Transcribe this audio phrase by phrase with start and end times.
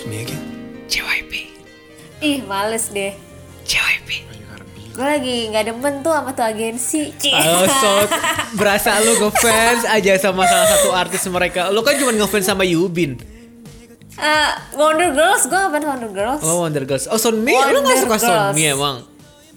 [0.00, 0.40] It's me again.
[0.88, 1.52] JYP.
[2.24, 3.12] Ih males deh.
[3.68, 4.24] JYP.
[4.96, 7.12] Gue lagi nggak demen tuh sama tuh agensi.
[7.36, 8.08] Oh, so
[8.56, 11.68] berasa lu ngefans aja sama salah satu artis mereka.
[11.68, 13.20] Lu kan cuma ngefans sama Yubin.
[14.16, 16.40] Eh, Wonder Girls, gue ngapain Wonder Girls?
[16.48, 17.04] Oh, Wonder Girls.
[17.04, 18.56] Oh, Sunmi, lu gak suka Girls.
[18.56, 19.04] Sunmi emang?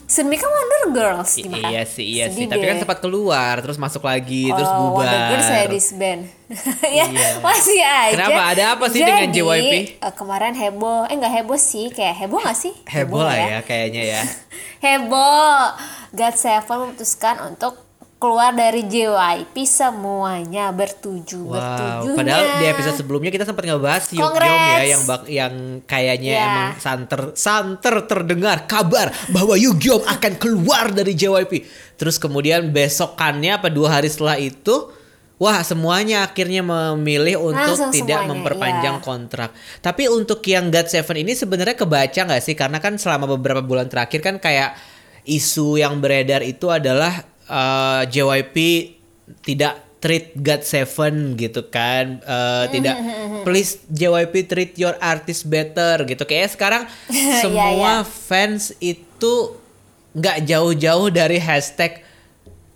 [0.05, 1.67] Sunmi kan Wonder Girls I- gimana?
[1.67, 2.45] iya sih, iya Sedih sih.
[2.47, 5.03] Tapi kan sempat keluar, terus masuk lagi, terus Oh, bubar.
[5.03, 6.21] Wonder Girls saya disband.
[6.99, 7.29] ya Iya.
[7.39, 8.13] masih aja.
[8.13, 8.41] Kenapa?
[8.47, 9.73] Ada apa sih dengan JYP?
[9.97, 11.05] eh, kemarin heboh.
[11.05, 12.73] Eh nggak heboh sih, kayak heboh gak sih?
[12.85, 14.21] Heboh lah ya kayaknya ya.
[14.85, 15.73] Heboh.
[16.13, 17.82] God Seven memutuskan untuk
[18.23, 22.15] keluar dari JYP semuanya bertuju Wow, bertujunya.
[22.15, 26.43] padahal di episode sebelumnya kita sempat ngebahas Yukyom ya yang bak yang kayaknya Ya.
[26.47, 31.67] emang santer santer terdengar kabar bahwa Yukyom akan keluar dari JYP.
[31.99, 34.87] Terus kemudian besokannya apa dua hari setelah itu
[35.41, 39.03] Wah semuanya akhirnya memilih untuk Langsung tidak semuanya, memperpanjang iya.
[39.03, 39.49] kontrak.
[39.83, 42.55] Tapi untuk yang God Seven ini sebenarnya kebaca nggak sih?
[42.55, 44.77] Karena kan selama beberapa bulan terakhir kan kayak
[45.27, 48.55] isu yang beredar itu adalah eh, JYP
[49.43, 52.19] tidak treat God Seven gitu kan?
[52.19, 52.95] Eh, tidak
[53.47, 56.23] please JYP treat your artist better gitu.
[56.27, 57.95] Kayak sekarang Iya, semua iya.
[58.03, 59.55] fans itu
[60.13, 62.03] nggak jauh-jauh dari hashtag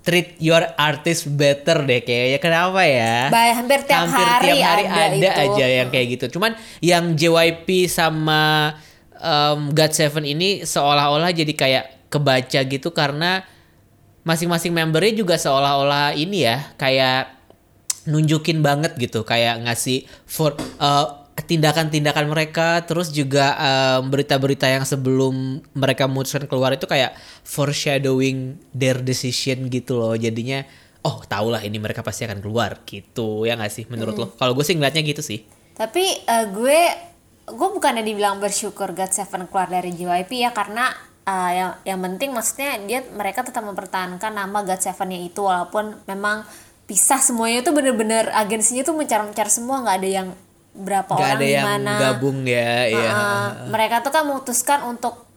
[0.07, 3.27] treat your artist better deh kayaknya kenapa ya?
[3.27, 5.43] Ba- hampir tiap hampir hari tiap hari ada ada, itu.
[5.51, 6.25] aja yang kayak gitu.
[6.39, 8.71] Cuman yang JYP sama
[9.19, 13.43] um, God Seven ini seolah-olah jadi kayak kebaca gitu karena
[14.27, 17.31] masing-masing membernya juga seolah-olah ini ya kayak
[18.07, 25.63] nunjukin banget gitu kayak ngasih for uh, tindakan-tindakan mereka terus juga um, berita-berita yang sebelum
[25.71, 27.15] mereka memutuskan keluar itu kayak
[27.47, 30.15] foreshadowing their decision gitu loh.
[30.17, 30.65] Jadinya
[31.07, 34.27] oh tau lah ini mereka pasti akan keluar gitu ya nggak sih menurut lo?
[34.35, 35.45] Kalau gue sih ngeliatnya gitu sih.
[35.77, 36.79] Tapi eh, gue
[37.47, 40.89] gue bukannya dibilang bersyukur God Seven keluar dari JYP ya karena
[41.27, 46.47] eh, yang yang penting maksudnya dia mereka tetap mempertahankan nama God Seven-nya itu walaupun memang
[46.87, 50.27] pisah semuanya itu bener-bener agensinya tuh mencar-mencar semua nggak ada yang
[50.71, 51.65] berapa nggak orang ada yang
[51.99, 52.71] gabung ya
[53.11, 55.27] Uh, mereka tuh kan memutuskan untuk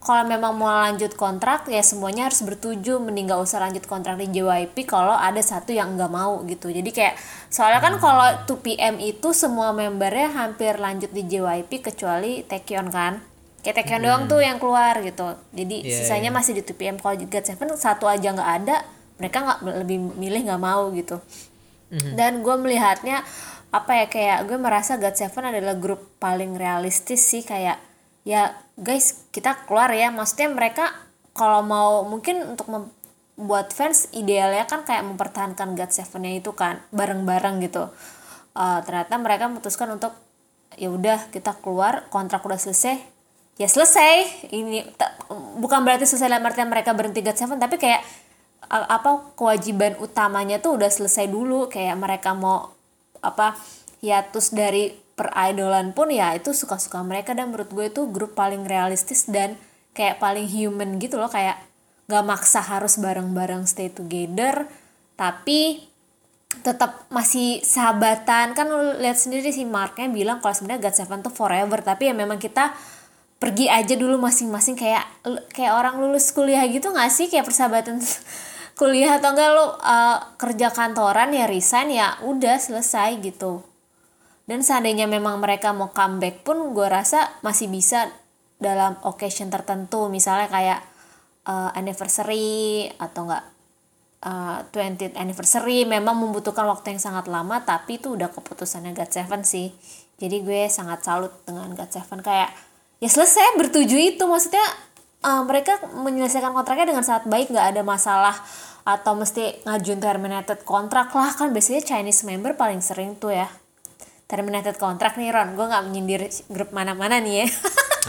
[0.00, 4.32] kalau memang mau lanjut kontrak ya semuanya harus bertuju mending gak usah lanjut kontrak di
[4.32, 6.72] JYP kalau ada satu yang nggak mau gitu.
[6.72, 7.20] Jadi kayak
[7.52, 13.20] soalnya kan kalau 2PM itu semua membernya hampir lanjut di JYP kecuali Taekyon kan
[13.60, 15.36] kayak Taekyon doang tuh yang keluar gitu.
[15.52, 16.36] Jadi Iya, sisanya iya.
[16.36, 18.76] masih di 2PM kalau di God Seven satu aja nggak ada
[19.20, 21.20] mereka nggak lebih milih nggak mau gitu.
[21.90, 23.26] Dan gue melihatnya
[23.70, 27.42] apa ya kayak gue merasa God Seven adalah grup paling realistis sih.
[27.44, 27.82] Kayak
[28.24, 30.08] ya guys kita keluar ya.
[30.14, 30.94] Maksudnya mereka
[31.34, 37.60] kalau mau mungkin untuk membuat fans idealnya kan kayak mempertahankan God Seven-nya itu kan bareng-bareng
[37.66, 37.90] gitu.
[38.54, 40.14] Eh, ternyata mereka memutuskan untuk
[40.78, 43.09] ya udah kita keluar kontrak udah selesai
[43.60, 44.48] ya selesai.
[44.48, 44.88] Ini
[45.60, 48.00] bukan berarti selesai dalam artian mereka berhenti God Seven tapi kayak
[48.70, 51.68] apa kewajiban utamanya tuh udah selesai dulu.
[51.68, 52.72] Kayak mereka mau
[53.20, 53.52] apa
[54.00, 57.36] hiatus dari peridolan pun ya itu suka-suka mereka.
[57.36, 59.60] Dan menurut gue itu grup paling realistis dan
[59.92, 61.28] kayak paling human gitu loh.
[61.28, 61.60] Kayak
[62.08, 64.64] gak maksa harus bareng-bareng stay together.
[65.20, 65.84] Tapi
[66.64, 68.56] tetap masih sahabatan.
[68.56, 68.72] Kan
[69.04, 71.84] lihat sendiri sih Marknya bilang kalau sebenarnya God Seven tuh forever.
[71.84, 72.72] Tapi ya memang kita
[73.40, 75.08] pergi aja dulu masing-masing kayak
[75.56, 77.32] kayak orang lulus kuliah gitu nggak sih?
[77.32, 77.98] Kayak persahabatan
[78.80, 83.64] kuliah atau enggak lu uh, kerja kantoran ya resign ya udah selesai gitu.
[84.44, 88.12] Dan seandainya memang mereka mau comeback pun gue rasa masih bisa
[88.60, 90.12] dalam occasion tertentu.
[90.12, 90.80] Misalnya kayak
[91.48, 93.44] uh, anniversary atau enggak
[94.24, 99.42] uh, 20th anniversary memang membutuhkan waktu yang sangat lama tapi itu udah keputusannya God Seven
[99.48, 99.72] sih.
[100.20, 102.20] Jadi gue sangat salut dengan God Seven.
[102.20, 102.52] Kayak
[103.00, 104.22] ya selesai bertuju itu.
[104.28, 104.62] Maksudnya
[105.26, 107.50] uh, mereka menyelesaikan kontraknya dengan sangat baik.
[107.50, 108.36] Nggak ada masalah
[108.84, 111.34] atau mesti ngajuin terminated kontrak lah.
[111.34, 113.48] Kan biasanya Chinese member paling sering tuh ya.
[114.30, 115.58] Terminated kontrak nih Ron.
[115.58, 117.46] Gue nggak menyindir grup mana-mana nih ya.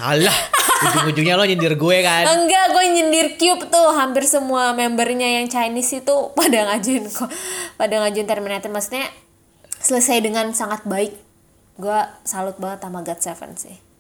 [0.12, 2.24] Alah ujung-ujungnya lo nyindir gue kan.
[2.26, 3.90] Enggak, gue nyindir Cube tuh.
[3.94, 7.30] Hampir semua membernya yang Chinese itu pada ngajuin kok
[7.78, 8.72] pada ngajuin terminated.
[8.74, 9.06] Maksudnya
[9.82, 11.14] selesai dengan sangat baik.
[11.78, 13.91] Gue salut banget sama God Seven sih.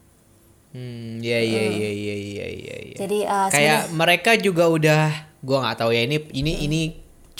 [0.72, 2.98] Hmm ya ya ya ya ya ya ya.
[3.00, 5.02] Jadi uh, kayak mereka juga udah
[5.42, 6.82] gua nggak tahu ya ini ini ini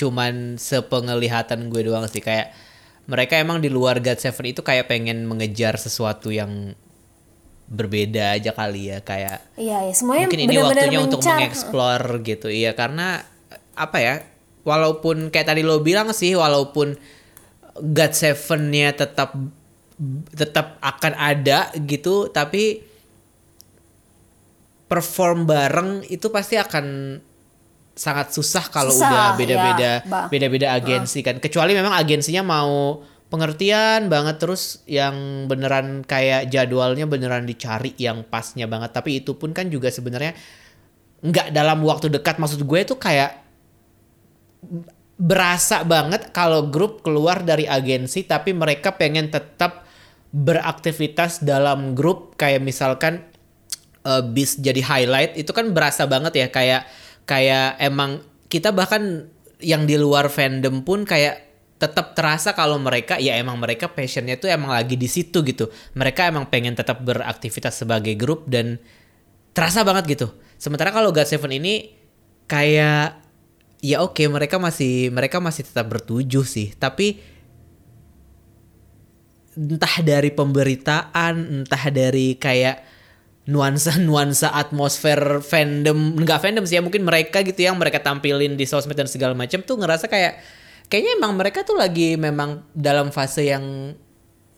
[0.02, 2.56] cuman sepenglihatan gue doang sih kayak
[3.06, 6.74] mereka emang di luar God Seven itu kayak pengen mengejar sesuatu yang
[7.72, 11.38] berbeda aja kali ya kayak iya ya semuanya mungkin ini benar-benar waktunya untuk mencar.
[11.40, 13.24] mengeksplor gitu iya karena
[13.78, 14.16] apa ya
[14.68, 17.00] walaupun kayak tadi lo bilang sih walaupun
[17.80, 19.38] God Seven-nya tetap
[20.36, 22.84] tetap akan ada gitu tapi
[24.92, 27.16] perform bareng itu pasti akan
[27.96, 31.40] sangat susah kalau Susah, udah beda-beda ya, beda-beda agensi kan.
[31.40, 33.00] Kecuali memang agensinya mau
[33.32, 38.92] pengertian banget terus yang beneran kayak jadwalnya beneran dicari yang pasnya banget.
[38.92, 40.36] Tapi itu pun kan juga sebenarnya
[41.24, 42.36] nggak dalam waktu dekat.
[42.36, 43.40] Maksud gue tuh kayak
[45.16, 49.88] berasa banget kalau grup keluar dari agensi tapi mereka pengen tetap
[50.36, 52.36] beraktivitas dalam grup.
[52.36, 53.31] Kayak misalkan
[54.06, 56.82] uh, bis jadi highlight itu kan berasa banget ya kayak
[57.26, 58.22] kayak emang
[58.52, 59.30] kita bahkan
[59.62, 61.52] yang di luar fandom pun kayak
[61.82, 65.74] tetap terasa kalau mereka ya emang mereka passionnya tuh emang lagi di situ gitu.
[65.98, 68.78] Mereka emang pengen tetap beraktivitas sebagai grup dan
[69.58, 70.28] terasa banget gitu.
[70.62, 71.90] Sementara kalau God Seven ini
[72.46, 73.18] kayak
[73.82, 76.70] ya oke mereka masih mereka masih tetap bertujuh sih.
[76.78, 77.18] Tapi
[79.58, 82.78] entah dari pemberitaan entah dari kayak
[83.52, 88.96] nuansa-nuansa atmosfer fandom nggak fandom sih ya mungkin mereka gitu yang mereka tampilin di sosmed
[88.96, 90.40] dan segala macam tuh ngerasa kayak
[90.88, 93.96] kayaknya emang mereka tuh lagi memang dalam fase yang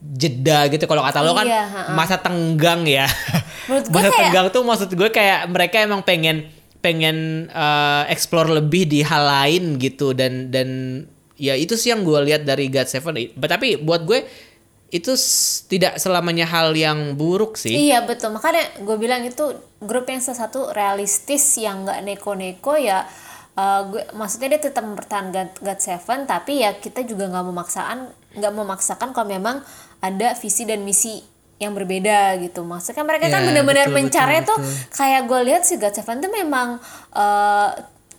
[0.04, 0.84] jeda gitu.
[0.84, 3.08] Kalau kata lo kan Iya, masa tenggang ya.
[3.68, 6.50] Menurut masa kayak- tenggang tuh maksud gue kayak mereka emang pengen
[6.84, 10.12] pengen uh, explore lebih di hal lain gitu.
[10.12, 10.68] Dan dan
[11.40, 13.32] ya itu sih yang gue lihat dari God Seven.
[13.32, 14.28] Tapi buat gue
[14.94, 15.10] itu
[15.66, 17.90] tidak selamanya hal yang buruk sih.
[17.90, 18.30] Iya betul.
[18.30, 19.50] Makanya gue bilang itu
[19.82, 23.02] grup yang salah satu realistis yang nggak neko-neko ya
[23.58, 27.98] eh, gue maksudnya dia tetap mempertahankan God Seven tapi ya kita juga nggak memaksaan
[28.38, 29.66] nggak memaksakan kalau memang
[29.98, 31.18] ada visi dan misi
[31.58, 32.62] yang berbeda gitu.
[32.62, 34.94] Maksudnya mereka kan Ya, benar-benar mencari betul, tuh betul.
[34.94, 36.78] kayak gue lihat si God Seven tuh memang
[37.18, 37.70] eh,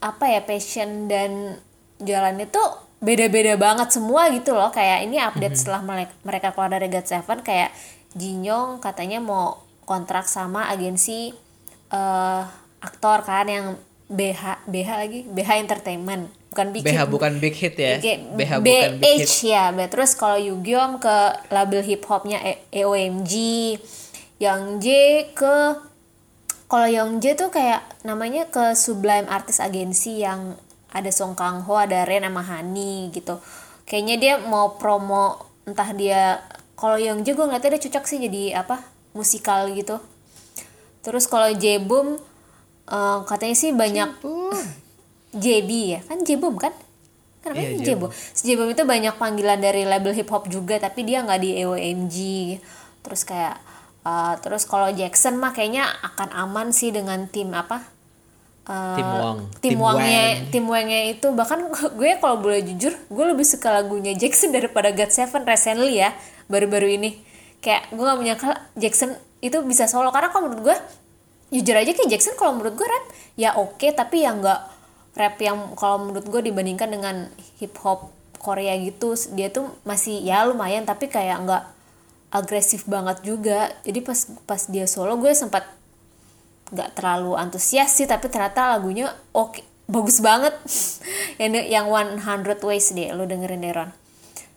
[0.03, 1.55] apa ya passion dan
[2.03, 4.71] jalannya tuh beda-beda banget semua gitu loh.
[4.71, 5.59] Kayak ini update Mhm.
[5.59, 5.81] setelah
[6.23, 7.69] mereka, keluar dari God Seven kayak
[8.15, 11.35] Jinyong katanya mau kontrak sama agensi
[11.91, 12.43] eh
[12.79, 13.65] aktor kan yang
[14.05, 15.19] BH BH lagi?
[15.25, 16.29] BH Entertainment.
[16.49, 17.99] Bukan Big BH Hit, bukan big hit ya.
[17.99, 19.27] Oke, BH bukan big hit.
[19.27, 19.87] BH ya.
[19.91, 21.15] Terus kalau Yugyom ke
[21.51, 23.33] label hip hopnya E- EOMG,
[24.39, 24.87] Yang J
[25.35, 25.55] ke
[26.65, 30.55] kalau Yang J tuh kayak namanya ke Sublime Artist Agency yang
[30.95, 33.35] ada Song Kang Ho, ada Ren sama Hani gitu.
[33.83, 36.39] Kayaknya dia mau promo entah dia
[36.79, 38.79] kalau Yang gue ngeliatnya dia cocok sih jadi apa
[39.11, 39.99] musikal gitu.
[41.03, 42.15] Terus kalau J Boom
[42.87, 44.09] eh, katanya sih banyak
[45.43, 45.99] JB ya?
[46.07, 46.71] Kan Jebom kan?
[47.45, 51.21] Namanya Iya, Jebom si Jebom itu banyak panggilan dari label hip hop juga tapi dia
[51.21, 52.17] nggak di EOMG
[53.05, 53.61] terus kayak
[54.01, 57.85] uh, terus kalau Jackson mah kayaknya akan aman sih dengan tim apa
[58.65, 59.37] Uh, Tim Wang.
[59.61, 59.97] tim Wang.
[60.49, 60.65] tim
[61.13, 61.69] itu bahkan
[62.01, 66.17] gue kalau boleh jujur gue lebih suka lagunya Jackson daripada God Seven recently ya
[66.49, 67.21] baru-baru ini
[67.61, 69.13] kayak gue gak menyangka Jackson
[69.45, 70.77] itu bisa solo karena kalau menurut gue
[71.53, 73.05] jujur aja kayak Jackson kalau menurut gue rap
[73.37, 74.61] ya oke tapi ya nggak
[75.13, 77.29] rap yang kalau menurut gue dibandingkan dengan
[77.61, 78.09] hip hop
[78.41, 81.63] Korea gitu dia tuh masih ya lumayan tapi kayak nggak
[82.33, 84.19] agresif banget juga jadi pas
[84.49, 85.69] pas dia solo gue sempat
[86.75, 90.53] nggak terlalu antusias sih tapi ternyata lagunya oke bagus banget.
[91.41, 92.19] Yang yang 100
[92.63, 93.89] ways deh lo dengerin deh Ron.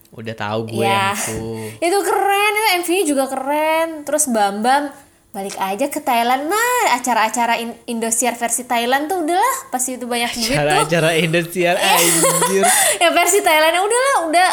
[0.08, 1.40] Udah tahu gue ya yang itu.
[1.86, 3.88] Itu keren itu MV-nya juga keren.
[4.08, 4.88] Terus Bambam
[5.28, 6.48] balik aja ke Thailand.
[6.48, 10.64] Mah acara-acara In- Indosiar versi Thailand tuh udahlah pasti itu banyak duit tuh.
[10.64, 12.64] Cara-cara Indosiar anjir.
[12.98, 14.48] Ya versi Thailandnya udahlah udah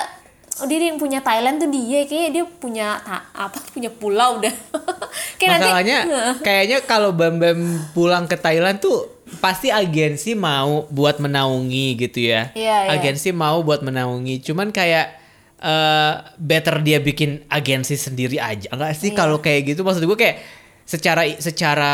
[0.61, 2.87] oh, dia yang punya Thailand tuh dia kayaknya dia punya
[3.35, 4.53] apa punya pulau udah
[5.39, 5.99] kayak nanti Masalahnya
[6.39, 7.59] kayaknya kalau Bam Bam
[7.91, 12.53] pulang ke Thailand tuh pasti agensi mau buat menaungi gitu ya.
[12.53, 12.91] Iya, iya.
[12.93, 14.39] Agensi mau buat menaungi.
[14.45, 15.07] Cuman kayak
[15.55, 18.69] eh better dia bikin agensi sendiri aja.
[18.69, 19.17] Enggak sih Iya.
[19.17, 20.37] kalau kayak gitu maksud gue kayak
[20.85, 21.93] secara secara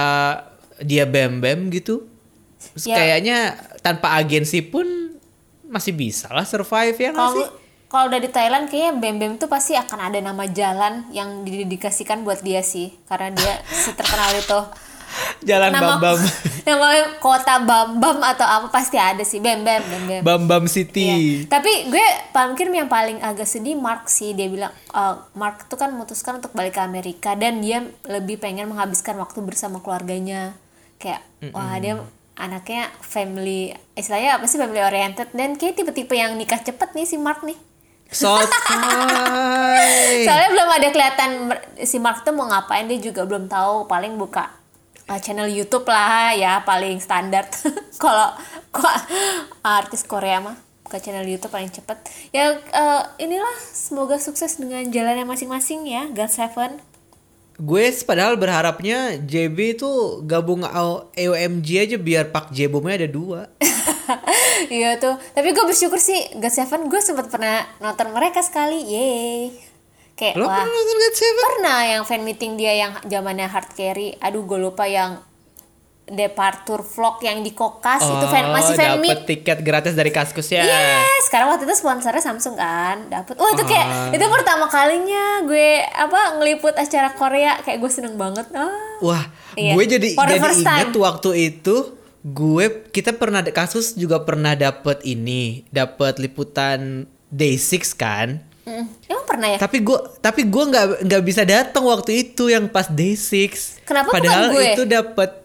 [0.83, 2.03] dia Bam Bam gitu.
[2.83, 2.99] Ya.
[2.99, 4.85] Kayaknya tanpa agensi pun
[5.71, 7.47] masih bisa lah survive ya nggak sih?
[7.91, 12.23] Kalau udah di Thailand kayaknya Bem Bem tuh pasti akan ada nama jalan yang didedikasikan
[12.23, 12.95] buat dia sih.
[13.03, 13.59] Karena dia
[13.91, 14.59] terkenal itu.
[15.43, 16.19] Jalan nama Bam Bam
[16.71, 16.87] nama
[17.19, 19.43] kota Bam Bam atau apa pasti ada sih.
[19.43, 21.03] Bem Bem Bem Bem Bam Bam City.
[21.03, 21.51] Iya.
[21.51, 24.31] Tapi gue mungkin yang paling agak sedih Mark sih.
[24.31, 28.71] Dia bilang eh, Mark tuh kan memutuskan untuk balik ke Amerika dan dia lebih pengen
[28.71, 30.55] menghabiskan waktu bersama keluarganya.
[30.95, 31.99] Kayak wah dia
[32.39, 37.19] anaknya family istilahnya apa sih family oriented dan kayak tipe-tipe yang nikah cepet nih si
[37.19, 37.59] Mark nih
[38.11, 38.43] Sotoy.
[40.27, 41.31] soalnya belum ada kelihatan
[41.87, 43.87] si Mark tuh mau ngapain dia juga belum tahu.
[43.87, 44.51] Paling buka
[45.07, 47.47] uh, channel YouTube lah ya paling standar.
[48.03, 48.35] Kalau
[48.75, 48.95] kok
[49.63, 51.97] artis Korea mah buka channel YouTube paling cepet.
[52.35, 56.90] Ya uh, inilah semoga sukses dengan jalannya masing-masing ya God Seven
[57.61, 59.89] gue padahal berharapnya JB itu
[60.25, 63.41] gabung AOMG aja biar Pak Jebomnya ada dua.
[64.67, 65.15] Iya tuh.
[65.17, 68.83] Tapi gue bersyukur sih God Seven gue sempat pernah nonton mereka sekali.
[68.83, 69.55] Yeay.
[70.19, 70.61] Kayak Lo wah.
[70.61, 71.43] pernah nonton God Seven?
[71.47, 74.19] pernah yang fan meeting dia yang zamannya hard carry.
[74.19, 75.23] Aduh gue lupa yang
[76.03, 80.49] departure vlog yang di kokas itu fan masih fan meet dapet tiket gratis dari kaskus
[80.49, 80.81] ya Iya,
[81.23, 83.37] sekarang waktu itu sponsornya Samsung kan, dapet.
[83.37, 88.49] Oh itu kayak itu pertama kalinya gue apa ngeliput acara Korea, kayak gue seneng banget.
[88.51, 88.67] Ah.
[88.99, 89.75] wah Iya.
[89.75, 91.75] gue jadi For jadi inget waktu itu
[92.21, 98.29] gue kita pernah kasus juga pernah dapet ini dapet liputan Day6 kan
[98.61, 99.57] Mm, Emang pernah ya?
[99.57, 104.13] tapi gue tapi gue nggak nggak bisa datang waktu itu yang pas day six Kenapa
[104.13, 104.65] bukan padahal gue?
[104.77, 105.40] itu dapat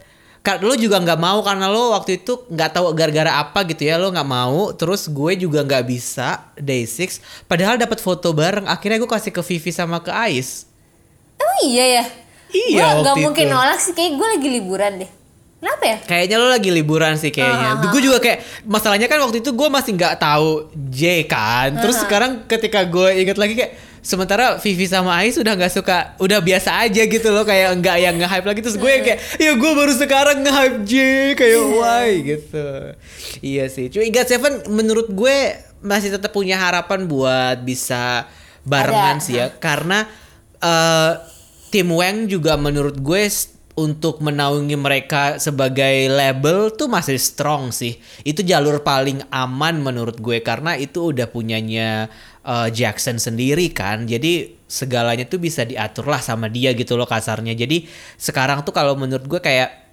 [0.62, 4.15] lo juga nggak mau karena lo waktu itu nggak tahu gara-gara apa gitu ya lo
[4.15, 4.71] nggak mau.
[4.71, 7.19] Terus gue juga nggak bisa day six.
[7.45, 8.71] Padahal dapat foto bareng.
[8.71, 10.71] Akhirnya gue kasih ke Vivi sama ke Ais.
[11.37, 12.05] Emang iya ya?
[12.47, 13.53] Iya, Gue nggak mungkin itu.
[13.53, 15.11] nolak sih, kayak gue lagi liburan deh.
[15.57, 15.99] Kenapa ya?
[16.05, 17.83] kayaknya lo lagi liburan sih kayaknya.
[17.91, 18.38] Gue juga kayak
[18.69, 21.75] masalahnya kan waktu itu gue masih nggak tahu J kan.
[21.81, 23.73] Terus sekarang ketika gue inget lagi kayak
[24.07, 28.15] sementara Vivi sama Ais udah nggak suka udah biasa aja gitu loh kayak nggak yang
[28.23, 28.61] nge-hype lagi.
[28.63, 30.93] Terus gue yang kayak ya gue baru sekarang nge-hype J
[31.35, 32.09] kayak why?
[32.23, 32.69] Gitu.
[33.43, 33.91] Iya sih.
[33.91, 35.37] Cuma God Seven menurut gue
[35.83, 38.31] masih tetap punya harapan buat bisa
[38.63, 39.27] barengan Ada.
[39.27, 39.51] sih ya.
[39.59, 40.07] Karena
[40.63, 41.13] eh
[41.75, 43.27] Tim Wang juga menurut gue
[43.77, 48.01] untuk menaungi mereka sebagai label tuh masih strong sih.
[48.25, 52.09] Itu jalur paling aman menurut gue karena itu udah punyanya
[52.47, 54.07] eh, Jackson sendiri kan.
[54.07, 57.59] Jadi segalanya tuh bisa diatur lah sama dia gitu loh kasarnya.
[57.59, 59.87] Jadi sekarang tuh kalau menurut gue kayak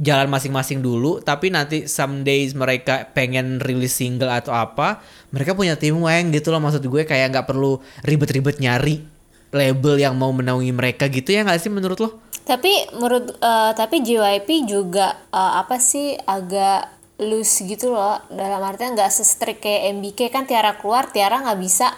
[0.00, 5.76] jalan masing-masing dulu tapi nanti some days mereka pengen rilis single atau apa mereka punya
[5.76, 9.04] tim Wang gitu loh maksud gue kayak nggak perlu ribet-ribet nyari
[9.52, 12.10] label yang mau menaungi mereka gitu ya nggak sih menurut lo?
[12.42, 18.16] Tapi menurut eh, tapi JYP juga eh, apa sih agak loose gitu loh.
[18.28, 21.92] Dalam artian nggak se-strict kayak MBK kan Tiara keluar Tiara nggak bisa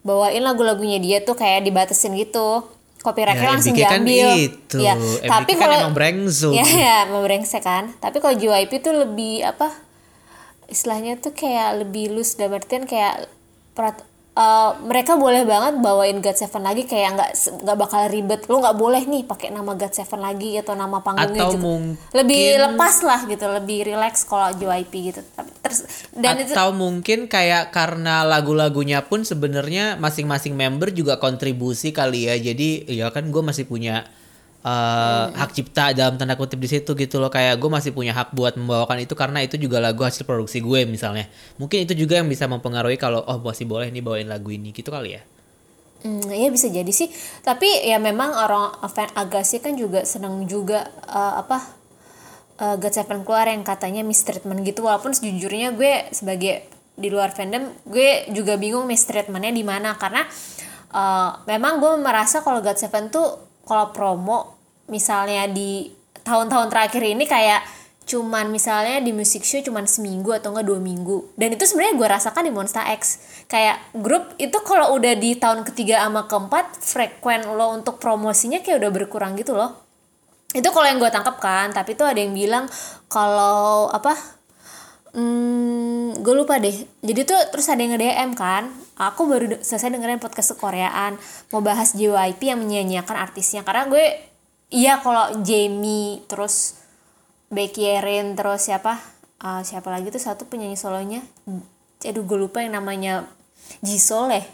[0.00, 2.66] bawain lagu-lagunya dia tuh kayak dibatasin gitu.
[3.00, 4.28] Copyrightnya Ya, langsung MBK kan diambil.
[4.36, 4.76] itu.
[4.78, 6.52] ya MBK tapi kan kalau emang brengsek.
[6.52, 7.84] ya ya emang brengsek kan.
[7.96, 9.72] Tapi kalau JYP tuh lebih apa
[10.66, 12.36] istilahnya tuh kayak lebih loose.
[12.36, 13.24] Dalam artian kayak
[13.72, 18.40] perat- eh, mereka boleh banget bawain God Seven lagi kayak nggak nggak bakal ribet.
[18.46, 21.60] Lu nggak boleh nih pakai nama God Seven lagi atau nama panggungnya Atau gitu.
[21.60, 25.20] mungkin- lebih lepas lah gitu lebih relax kalau JYP gitu.
[25.34, 25.80] Tapi terus
[26.14, 32.36] dan itu atau mungkin kayak karena lagu-lagunya pun sebenarnya masing-masing member juga kontribusi kali ya.
[32.36, 34.06] Jadi ya kan gue masih punya
[34.64, 37.32] uh, hak cipta dalam tanda kutip di situ gitu loh.
[37.32, 40.84] Kayak gue masih punya hak buat membawakan itu karena itu juga lagu hasil produksi gue
[40.84, 41.28] misalnya.
[41.56, 44.92] Mungkin itu juga yang bisa mempengaruhi kalau oh masih boleh nih bawain lagu ini gitu
[44.92, 45.22] kali ya.
[46.00, 47.12] Hmm, ya bisa jadi sih.
[47.44, 51.60] Tapi ya memang orang fan Agassi kan juga senang juga eh, apa
[52.56, 54.84] eh, God Seven keluar yang katanya mistreatment gitu.
[54.88, 56.64] Walaupun sejujurnya gue sebagai
[57.00, 60.00] di luar fandom gue juga bingung mistreatmentnya di mana.
[60.00, 60.24] Karena
[60.88, 64.58] eh, memang gue merasa kalau God Seven tuh kalau promo
[64.90, 65.86] misalnya di
[66.26, 67.62] tahun-tahun terakhir ini kayak
[68.10, 71.30] cuman misalnya di music show cuman seminggu atau enggak dua minggu.
[71.38, 73.22] Dan itu sebenarnya gue rasakan di Monster X.
[73.46, 78.82] Kayak grup itu kalau udah di tahun ketiga sama keempat frekuen lo untuk promosinya kayak
[78.82, 79.78] udah berkurang gitu loh.
[80.50, 82.66] Itu kalau yang gue tangkap kan tapi tuh ada yang bilang
[83.06, 84.39] kalau apa
[85.14, 86.72] hmm, gue lupa deh.
[87.02, 91.16] Jadi tuh terus ada yang nge-DM kan aku baru de- selesai dengerin podcast Koreaan
[91.54, 93.64] mau bahas JYP yang menyanyiakan artisnya.
[93.64, 94.04] Karena gue
[94.70, 96.78] iya kalau Jamie terus
[97.50, 98.98] Becky Erin terus siapa
[99.40, 101.24] Ah, siapa lagi tuh satu penyanyi solonya.
[102.04, 103.24] Aduh gue lupa yang namanya
[103.80, 104.44] Jisoo ya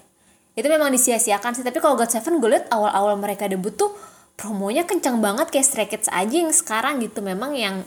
[0.57, 3.93] itu memang disia-siakan sih tapi kalau God Seven gue liat awal-awal mereka debut tuh
[4.41, 7.21] promonya kencang banget kayak Stray Kids aja yang sekarang gitu.
[7.21, 7.85] Memang yang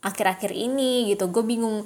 [0.00, 1.28] akhir-akhir ini gitu.
[1.28, 1.84] Gue bingung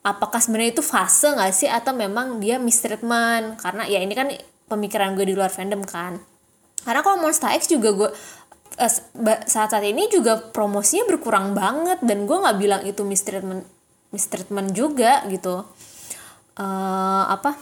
[0.00, 1.68] apakah sebenarnya itu fase nggak sih?
[1.68, 3.60] Atau memang dia mistreatment?
[3.60, 4.30] Karena ya ini kan
[4.70, 6.18] pemikiran gue di luar fandom kan.
[6.86, 8.10] Karena kalau Monster X juga gue
[8.80, 12.00] eh, ba- saat-saat ini juga promosinya berkurang banget.
[12.00, 13.66] Dan gue nggak bilang itu mistreatment
[14.10, 15.66] mistreatment juga gitu.
[16.58, 17.54] Eh apa?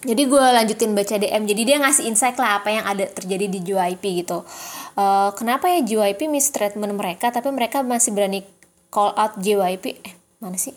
[0.00, 3.60] Jadi gue lanjutin baca DM jadi dia ngasih insight lah apa yang ada terjadi di
[3.60, 4.48] JYP gitu.
[4.96, 7.28] Eh, kenapa ya JYP mistreatment mereka?
[7.28, 8.40] Tapi mereka masih berani
[8.90, 10.76] call out JYP eh mana sih?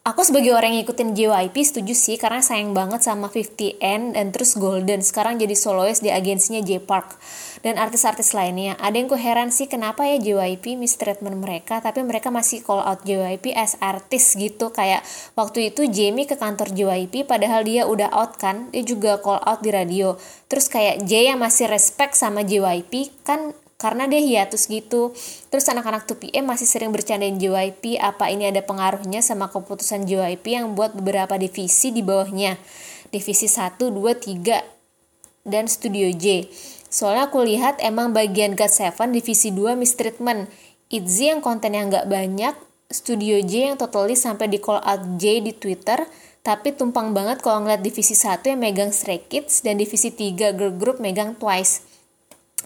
[0.00, 4.56] Aku sebagai orang yang ngikutin JYP setuju sih karena sayang banget sama 50N dan terus
[4.56, 5.04] Golden.
[5.04, 7.20] Sekarang jadi soloist di agensinya J Park
[7.60, 8.80] dan artis-artis lainnya.
[8.80, 13.52] Ada yang heran sih kenapa ya JYP mistreatment mereka tapi mereka masih call out JYP
[13.52, 14.72] as artis gitu.
[14.72, 15.04] Kayak
[15.36, 19.60] waktu itu Jamie ke kantor JYP padahal dia udah out kan dia juga call out
[19.60, 20.16] di radio.
[20.48, 25.16] Terus kayak J yang masih respect sama JYP kan karena dia hiatus gitu.
[25.48, 30.76] Terus anak-anak 2PM masih sering bercandain JYP apa ini ada pengaruhnya sama keputusan JYP yang
[30.76, 32.60] buat beberapa divisi di bawahnya.
[33.08, 36.52] Divisi 1, 2, 3, dan Studio J.
[36.92, 40.52] Soalnya aku lihat emang bagian God7 divisi 2 mistreatment.
[40.90, 42.54] ITZY yang konten yang gak banyak,
[42.90, 46.02] Studio J yang totally sampai di call out J di Twitter,
[46.42, 50.74] tapi tumpang banget kalau ngeliat divisi 1 yang megang Stray Kids dan divisi 3 girl
[50.74, 51.89] group megang Twice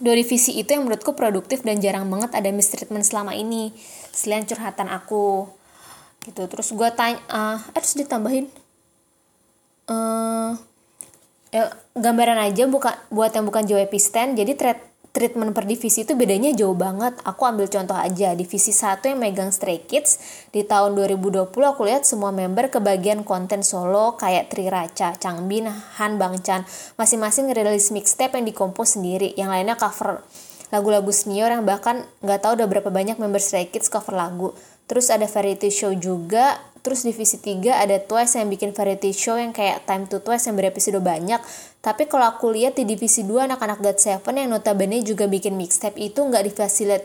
[0.03, 3.71] dua divisi itu yang menurutku produktif dan jarang banget ada mistreatment selama ini
[4.11, 5.47] selain curhatan aku.
[6.25, 8.49] Gitu terus gue tanya uh, eh terus ditambahin
[9.93, 10.57] uh,
[11.53, 14.79] ya, gambaran aja bukan buat yang bukan JYP stand jadi thread
[15.15, 17.15] treatment per divisi itu bedanya jauh banget.
[17.23, 20.19] Aku ambil contoh aja, divisi 1 yang megang Stray Kids,
[20.51, 26.19] di tahun 2020 aku lihat semua member kebagian konten solo kayak Tri Racha, Changbin, Han
[26.19, 26.67] Bang Chan,
[26.99, 30.27] masing-masing ngerilis mixtape yang dikompos sendiri, yang lainnya cover
[30.75, 34.51] lagu-lagu senior yang bahkan nggak tahu udah berapa banyak member Stray Kids cover lagu.
[34.85, 39.57] Terus ada variety show juga, terus divisi 3 ada Twice yang bikin variety show yang
[39.57, 41.41] kayak Time to Twice yang berepisode banyak.
[41.81, 46.21] Tapi kalau aku lihat di divisi 2 anak-anak God7 yang notabene juga bikin mixtape itu
[46.21, 47.05] nggak difasilit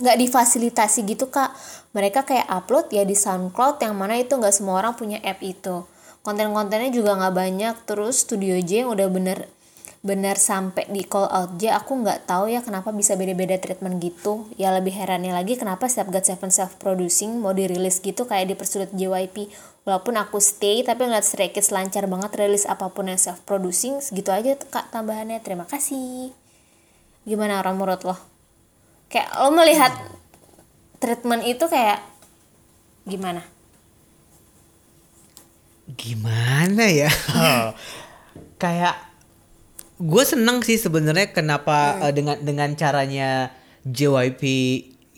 [0.00, 1.52] nggak difasilitasi gitu kak.
[1.92, 5.84] Mereka kayak upload ya di SoundCloud yang mana itu nggak semua orang punya app itu.
[6.24, 7.74] Konten-kontennya juga nggak banyak.
[7.84, 9.38] Terus Studio J yang udah bener
[10.02, 14.50] benar sampai di call out aja aku nggak tahu ya kenapa bisa beda-beda treatment gitu.
[14.58, 18.90] Ya lebih herannya lagi kenapa setiap God Seven self producing mau dirilis gitu kayak dipersulit
[18.90, 19.46] JYP
[19.86, 24.02] walaupun aku stay tapi ngeliat Stray Kids lancar banget rilis apa pun yang self producing
[24.02, 25.38] segitu aja kak tambahannya.
[25.38, 26.34] Terima kasih.
[27.22, 28.18] Gimana orang menurut lo?
[29.06, 29.94] Kayak lo melihat
[30.98, 32.02] treatment itu kayak
[33.06, 33.46] gimana?
[35.94, 37.10] Gimana ya?
[38.62, 39.11] Kayak
[40.00, 42.02] gue seneng sih sebenarnya kenapa hmm.
[42.02, 43.30] uh, dengan dengan caranya
[43.84, 44.42] JYP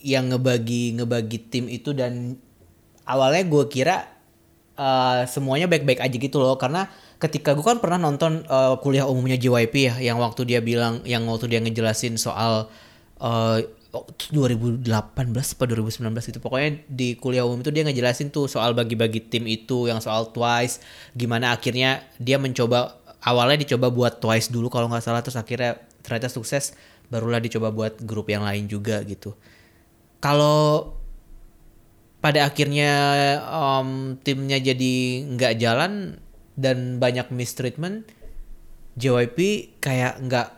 [0.04, 2.36] yang ngebagi ngebagi tim itu dan
[3.08, 4.08] awalnya gue kira
[4.76, 6.88] uh, semuanya baik-baik aja gitu loh karena
[7.22, 11.24] ketika gue kan pernah nonton uh, kuliah umumnya JYP ya yang waktu dia bilang yang
[11.24, 12.68] waktu dia ngejelasin soal
[13.22, 13.58] uh,
[13.94, 14.82] 2018
[15.30, 19.86] atau 2019 itu pokoknya di kuliah umum itu dia ngejelasin tuh soal bagi-bagi tim itu
[19.86, 20.82] yang soal Twice
[21.14, 26.28] gimana akhirnya dia mencoba awalnya dicoba buat Twice dulu kalau nggak salah terus akhirnya ternyata
[26.28, 26.76] sukses
[27.08, 29.32] barulah dicoba buat grup yang lain juga gitu.
[30.20, 30.96] Kalau
[32.20, 32.92] pada akhirnya
[33.44, 34.94] um, timnya jadi
[35.36, 36.16] nggak jalan
[36.56, 38.08] dan banyak mistreatment
[38.96, 40.48] JYP kayak nggak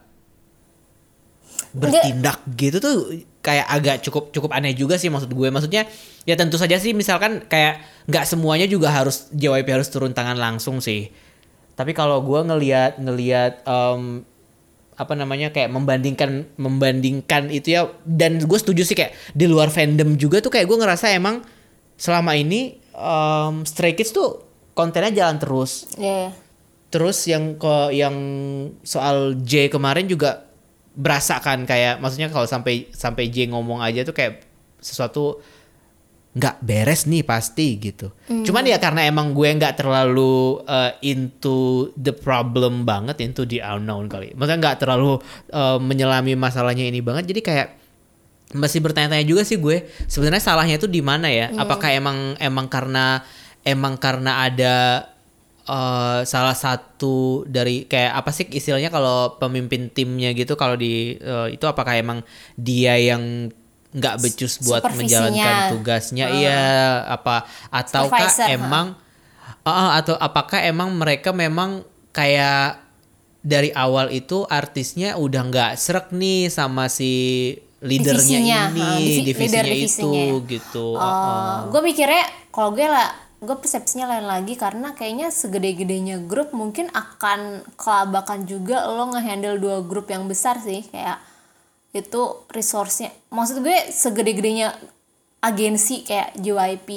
[1.72, 2.96] bertindak gitu tuh
[3.40, 5.48] kayak agak cukup cukup aneh juga sih maksud gue.
[5.50, 5.86] Maksudnya
[6.22, 10.78] ya tentu saja sih misalkan kayak nggak semuanya juga harus JYP harus turun tangan langsung
[10.78, 11.10] sih
[11.76, 14.24] tapi kalau gue ngelihat ngelihat um,
[14.96, 20.16] apa namanya kayak membandingkan membandingkan itu ya dan gue setuju sih kayak di luar fandom
[20.16, 21.44] juga tuh kayak gue ngerasa emang
[22.00, 24.40] selama ini um, Stray Kids tuh
[24.72, 25.88] kontennya jalan terus.
[26.00, 26.32] Yeah.
[26.88, 28.16] Terus yang ke yang
[28.84, 30.48] soal J kemarin juga
[30.96, 34.44] berasa kan kayak maksudnya kalau sampai sampai J ngomong aja tuh kayak
[34.80, 35.44] sesuatu
[36.36, 38.12] nggak beres nih pasti gitu.
[38.28, 38.44] Mm.
[38.44, 44.04] Cuman ya karena emang gue nggak terlalu uh, into the problem banget, into the unknown
[44.04, 44.36] kali.
[44.36, 45.16] Maksudnya nggak terlalu
[45.56, 47.32] uh, menyelami masalahnya ini banget.
[47.32, 47.68] Jadi kayak
[48.52, 49.88] masih bertanya-tanya juga sih gue.
[50.12, 51.48] Sebenarnya salahnya itu di mana ya?
[51.48, 51.56] Mm.
[51.56, 53.24] Apakah emang emang karena
[53.64, 55.08] emang karena ada
[55.64, 61.48] uh, salah satu dari kayak apa sih istilahnya kalau pemimpin timnya gitu kalau di uh,
[61.48, 62.20] itu apakah emang
[62.60, 63.48] dia yang
[63.94, 66.36] nggak becus buat menjalankan tugasnya uh.
[66.38, 66.64] iya
[67.06, 68.98] apa ataukah emang
[69.66, 72.82] uh, atau apakah emang mereka memang kayak
[73.46, 78.60] dari awal itu artisnya udah nggak serak nih sama si leadernya divisinya.
[78.74, 81.56] ini uh, divi divisinya, divisinya itu gitu uh, uh.
[81.70, 87.62] gue mikirnya kalau gue lah gue persepsinya lain lagi karena kayaknya segede-gedenya grup mungkin akan
[87.76, 91.20] kelabakan juga lo ngehandle dua grup yang besar sih kayak
[91.94, 93.12] itu resource-nya.
[93.30, 94.74] Maksud gue segede-gedenya
[95.44, 96.88] agensi kayak JYP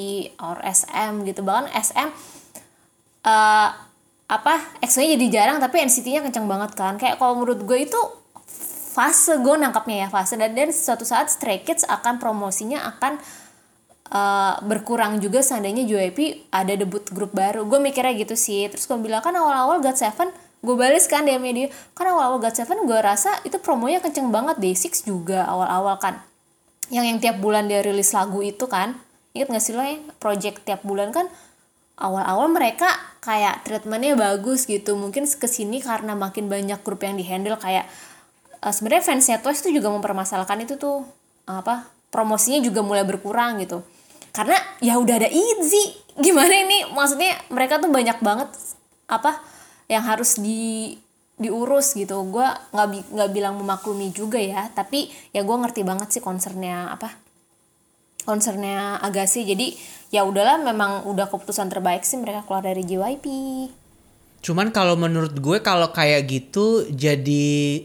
[0.41, 1.45] or SM gitu.
[1.45, 3.69] Bahkan SM uh, eh,
[4.29, 4.53] apa
[4.85, 6.97] EXO-nya jadi jarang tapi NCT-nya kencang banget kan.
[6.97, 7.99] Kayak kalau menurut gue itu
[8.89, 10.35] fase gue nangkapnya ya fase.
[10.35, 13.21] Dan dan suatu saat Stray Kids akan promosinya akan
[14.13, 17.65] uh, berkurang juga seandainya JYP ada debut grup baru.
[17.69, 18.65] Gue mikirnya gitu sih.
[18.69, 21.71] Terus gue bilang kan awal-awal God Seven gue balas kan dia media.
[21.95, 26.19] Kan awal-awal God Seven gue rasa itu promonya kenceng banget Day Six juga awal-awal kan.
[26.91, 28.99] Yang yang tiap bulan dia rilis lagu itu kan.
[29.31, 31.29] Inget gak sih lo ya project tiap bulan kan?
[31.99, 32.87] Awal-awal mereka
[33.23, 34.95] kayak treatmentnya bagus gitu.
[34.99, 37.87] Mungkin ke sini karena makin banyak grup yang dihandle kayak
[38.63, 41.07] uh, sebenarnya fansnya Twice tuh juga mempermasalahkan itu tuh.
[41.47, 43.85] Apa promosinya juga mulai berkurang gitu.
[44.35, 46.89] Karena ya udah ada Itzy gimana ini?
[46.89, 48.49] Maksudnya mereka tuh banyak banget
[49.09, 49.41] apa
[49.89, 50.95] yang harus di
[51.41, 52.21] diurus gitu.
[52.29, 57.11] Gue nggak nggak bilang memaklumi juga ya tapi ya gue ngerti banget sih concernnya apa
[58.23, 59.43] concernnya Agassi.
[59.43, 59.73] Jadi
[60.13, 63.25] ya udahlah memang udah keputusan terbaik sih mereka keluar dari JYP
[64.39, 67.83] cuman kalau menurut gue kalau kayak gitu jadi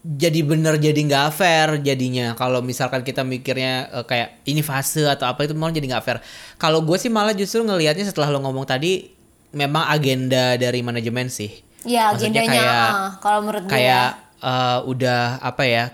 [0.00, 2.32] jadi bener jadi nggak fair jadinya.
[2.32, 6.18] Kalau misalkan kita mikirnya uh, kayak ini fase atau apa itu malah jadi nggak fair.
[6.56, 9.12] Kalau gue sih malah justru ngelihatnya setelah lo ngomong tadi
[9.50, 11.50] memang agenda dari manajemen sih
[11.86, 14.08] ya agendanya kayak, uh, kalau menurut gue kayak
[14.44, 15.84] uh, udah apa ya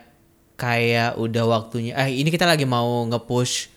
[0.56, 3.68] kayak udah waktunya eh ini kita lagi mau nge-push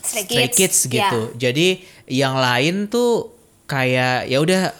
[0.00, 1.38] Stray Kids, Stray Kids gitu yeah.
[1.40, 1.68] jadi
[2.08, 3.32] yang lain tuh
[3.68, 4.72] kayak ya udah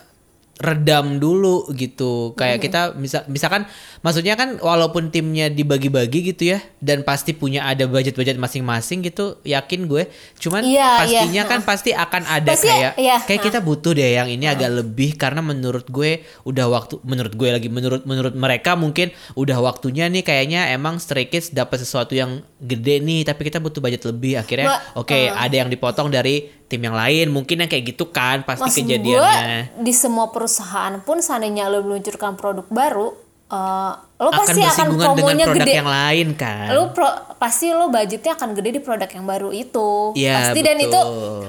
[0.60, 2.66] redam dulu gitu kayak mm -hmm.
[2.68, 3.64] kita misal misalkan
[4.00, 9.84] maksudnya kan walaupun timnya dibagi-bagi gitu ya dan pasti punya ada budget-budget masing-masing gitu yakin
[9.84, 10.08] gue
[10.40, 11.50] cuman yeah, pastinya yeah.
[11.50, 13.20] kan pasti akan ada pasti, kayak yeah.
[13.28, 17.48] kayak kita butuh deh yang ini agak lebih karena menurut gue udah waktu menurut gue
[17.52, 22.40] lagi menurut menurut mereka mungkin udah waktunya nih kayaknya emang Stray Kids dapat sesuatu yang
[22.56, 25.44] gede nih tapi kita butuh budget lebih akhirnya oke okay, uh.
[25.44, 29.76] ada yang dipotong dari tim yang lain mungkin yang kayak gitu kan pasti Maksud kejadiannya
[29.76, 34.86] gue, di semua perusahaan pun seandainya lo meluncurkan produk baru uh, lo akan pasti akan
[34.96, 35.74] promonya dengan gede.
[35.82, 36.70] yang lain kan?
[36.72, 40.14] Lo pro, pasti lo budgetnya akan gede di produk yang baru itu.
[40.16, 40.68] Ya, pasti betul.
[40.70, 41.00] dan itu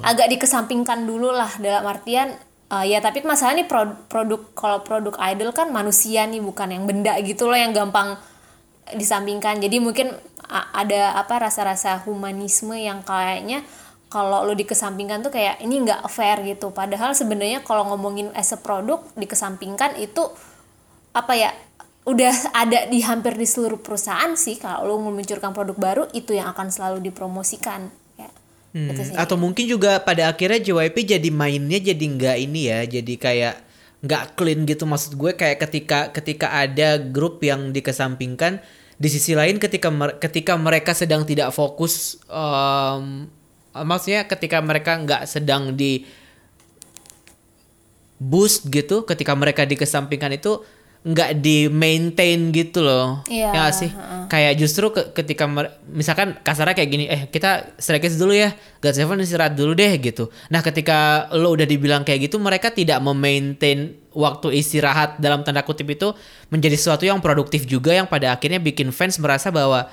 [0.01, 2.33] agak dikesampingkan dulu lah dalam artian
[2.73, 6.83] uh, ya tapi masalah nih produk, produk kalau produk idol kan manusia nih bukan yang
[6.89, 8.17] benda gitu loh yang gampang
[8.97, 9.61] disampingkan.
[9.61, 10.11] Jadi mungkin
[10.51, 13.63] ada apa rasa-rasa humanisme yang kayaknya
[14.11, 16.75] kalau lo dikesampingkan tuh kayak ini nggak fair gitu.
[16.75, 20.27] Padahal sebenarnya kalau ngomongin as a produk dikesampingkan itu
[21.15, 21.51] apa ya
[22.01, 26.49] udah ada di hampir di seluruh perusahaan sih kalau lo meluncurkan produk baru itu yang
[26.49, 28.29] akan selalu dipromosikan ya,
[28.73, 33.13] hmm, gitu atau mungkin juga pada akhirnya JYP jadi mainnya jadi nggak ini ya jadi
[33.21, 33.55] kayak
[34.01, 34.83] nggak clean gitu.
[34.89, 38.59] Maksud gue kayak ketika ketika ada grup yang dikesampingkan
[39.01, 39.89] di sisi lain ketika
[40.21, 43.25] ketika mereka sedang tidak fokus um,
[43.73, 46.05] maksudnya ketika mereka nggak sedang di
[48.21, 50.61] boost gitu ketika mereka dikesampingkan itu
[51.01, 53.25] nggak di maintain gitu loh.
[53.25, 53.89] Iya, ya sih?
[53.89, 54.29] uh.
[54.29, 55.49] kayak justru ke, ketika
[55.89, 60.29] misalkan kasarnya kayak gini eh kita strikes dulu ya God Seven istirahat dulu deh gitu.
[60.53, 65.89] Nah ketika lo udah dibilang kayak gitu mereka tidak memaintain waktu istirahat dalam tanda kutip
[65.89, 66.13] itu
[66.53, 69.89] menjadi sesuatu yang produktif juga yang pada akhirnya bikin fans merasa bahwa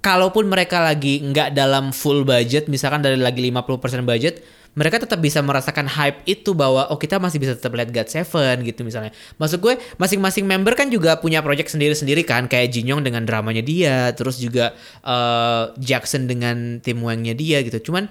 [0.00, 5.42] kalaupun mereka lagi nggak dalam full budget, misalkan dari lagi 50% budget, mereka tetap bisa
[5.42, 9.10] merasakan hype itu bahwa oh kita masih bisa tetap lihat God Seven gitu misalnya.
[9.36, 14.14] Maksud gue masing-masing member kan juga punya project sendiri-sendiri kan kayak Jin dengan dramanya dia,
[14.14, 14.70] terus juga
[15.02, 17.90] uh, Jackson dengan tim wangnya dia gitu.
[17.90, 18.06] Cuman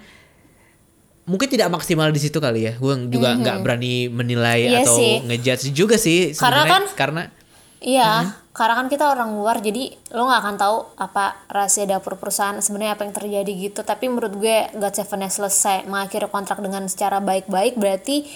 [1.23, 2.73] mungkin tidak maksimal di situ kali ya.
[2.75, 3.63] Gue juga nggak mm -hmm.
[3.63, 4.99] berani menilai iya atau
[5.31, 7.21] ngejudge juga sih karena kan karena
[7.79, 8.11] iya.
[8.11, 12.19] Mm -hmm karena kan kita orang luar jadi lo nggak akan tahu apa rahasia dapur
[12.19, 13.87] perusahaan sebenarnya apa yang terjadi gitu.
[13.87, 18.27] Tapi menurut gue God Seven selesai mengakhiri kontrak dengan secara baik-baik berarti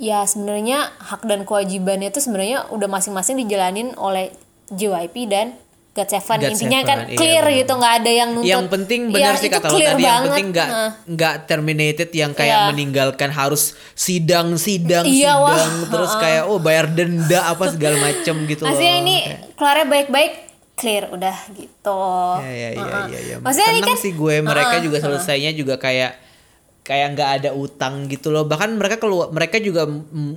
[0.00, 4.32] ya sebenarnya hak dan kewajibannya itu sebenarnya udah masing-masing dijalanin oleh
[4.72, 5.52] JYP dan
[5.96, 8.64] God Seven God intinya Seven, kan iya, clear iya, gitu nggak ada yang nuntut yang
[8.68, 10.04] penting benar ya, sih kata lo tadi banget.
[10.04, 10.68] yang penting nggak
[11.08, 11.42] nggak uh.
[11.48, 12.68] terminated yang kayak yeah.
[12.68, 15.88] meninggalkan harus sidang sidang iya, sidang wah.
[15.88, 16.20] terus uh.
[16.20, 19.02] kayak oh bayar denda apa segala macem gitu Maksudnya loh.
[19.08, 19.16] ini
[19.56, 20.32] keluarnya baik-baik
[20.76, 22.00] clear udah gitu
[22.44, 23.36] ya ya ya uh ya, ya.
[23.40, 25.56] Maksudnya Senang ini kan sih gue mereka uh, juga selesainya uh.
[25.56, 26.25] juga kayak
[26.86, 28.46] kayak nggak ada utang gitu loh.
[28.46, 29.90] Bahkan mereka keluar mereka juga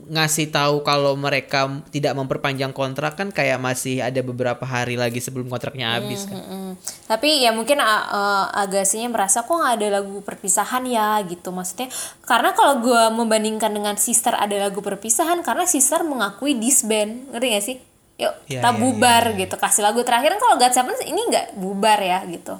[0.09, 5.45] ngasih tahu kalau mereka tidak memperpanjang kontrak kan kayak masih ada beberapa hari lagi sebelum
[5.45, 6.41] kontraknya habis kan.
[6.41, 6.73] hmm, hmm.
[7.05, 11.21] tapi ya mungkin uh, agasinya merasa kok nggak ada lagu perpisahan ya?
[11.21, 11.53] Gitu.
[11.53, 11.93] Maksudnya
[12.25, 17.29] karena kalau gue membandingkan dengan sister ada lagu perpisahan karena sister mengakui disband.
[17.29, 17.77] Ngerti gak sih?
[18.19, 19.39] Yuk ya, kita ya, bubar ya, ya.
[19.45, 19.55] gitu.
[19.61, 22.57] Kasih lagu terakhir kalau God Seven ini nggak bubar ya gitu.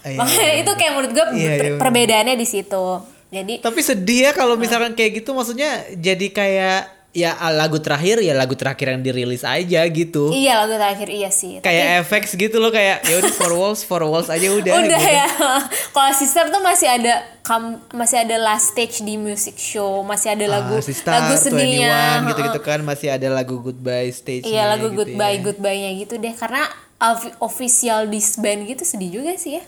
[0.00, 1.26] Iya, makanya iya, itu kayak menurut gue
[1.76, 7.34] perbedaannya di situ jadi Tapi sedih ya kalau misalkan kayak gitu maksudnya jadi kayak ya
[7.50, 10.28] lagu terakhir ya lagu terakhir yang dirilis aja gitu.
[10.30, 14.04] iya lagu terakhir iya sih Kayak FX gitu loh kayak ya udah four walls four
[14.04, 14.70] walls aja udah.
[14.76, 15.16] udah gitu.
[15.16, 15.26] ya
[15.96, 20.46] kalau sister tuh masih ada kam, masih ada last stage di music show masih ada
[20.46, 24.44] lagu Ah, Sister, lagu sedihnya 21 gitu-gitu kan masih ada lagu goodbye stage.
[24.44, 25.42] iya lagu gitu goodbye ya.
[25.42, 29.64] goodbye-nya gitu deh karena of- official disband gitu sedih juga sih ya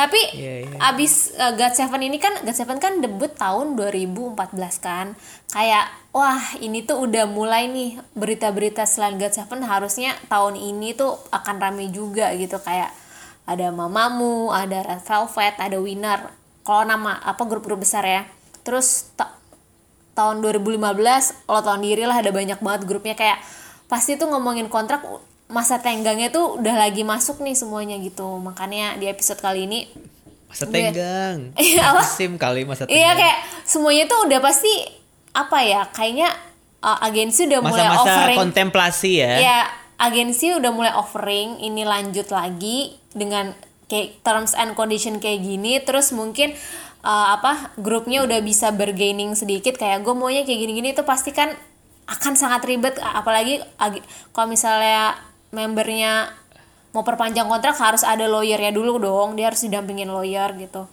[0.00, 0.76] tapi Iya, iya.
[0.80, 4.32] abis uh, God Seven ini kan God Seven kan debut tahun 2014
[4.80, 5.12] kan.
[5.52, 11.20] Kayak wah ini tuh udah mulai nih berita-berita selain God Seven harusnya tahun ini tuh
[11.28, 12.56] akan rame juga gitu.
[12.64, 12.96] Kayak
[13.44, 16.32] ada Mamamu, ada Red Velvet, ada Winner.
[16.64, 18.24] Kalau nama apa grup-grup besar ya.
[18.64, 19.36] Terus ta-
[20.16, 20.80] tahun 2015
[21.44, 23.12] lo tahun diri lah ada banyak banget grupnya.
[23.12, 23.44] Kayak
[23.84, 25.04] pasti tuh ngomongin kontrak
[25.50, 29.90] masa tenggangnya tuh udah lagi masuk nih semuanya gitu makanya di episode kali ini
[30.46, 31.54] Masa Gue- tenggang.
[31.60, 31.86] Iya?
[31.96, 33.18] Musim kali masa iya tenggang.
[33.20, 34.72] kayak semuanya tuh udah pasti
[35.30, 36.26] apa ya kayaknya
[36.80, 39.32] uh, agensi udah mulai Masa-masa offering kontemplasi ya.
[39.38, 39.58] ya
[39.96, 43.54] agensi udah mulai offering ini lanjut lagi dengan
[43.86, 46.50] kayak terms and condition kayak gini terus mungkin
[47.00, 51.54] uh, apa grupnya udah bisa bergaining sedikit kayak gue maunya kayak gini-gini itu pasti kan
[52.06, 55.14] akan sangat ribet apalagi ag- kalau misalnya
[55.50, 56.30] membernya
[56.90, 59.38] mau perpanjang kontrak harus ada lawyernya dulu dong.
[59.38, 60.86] Dia harus didampingin lawyer gitu.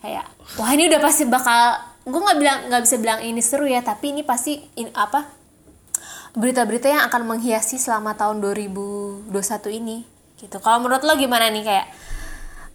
[0.00, 3.84] Kayak wah ini udah pasti bakal gue nggak bilang nggak bisa bilang ini seru ya
[3.84, 5.28] tapi ini pasti in, apa
[6.32, 9.30] berita-berita yang akan menghiasi selama tahun 2021
[9.82, 10.06] ini
[10.38, 10.56] gitu.
[10.62, 11.66] Kalau menurut lo gimana nih?
[11.66, 11.86] Kayak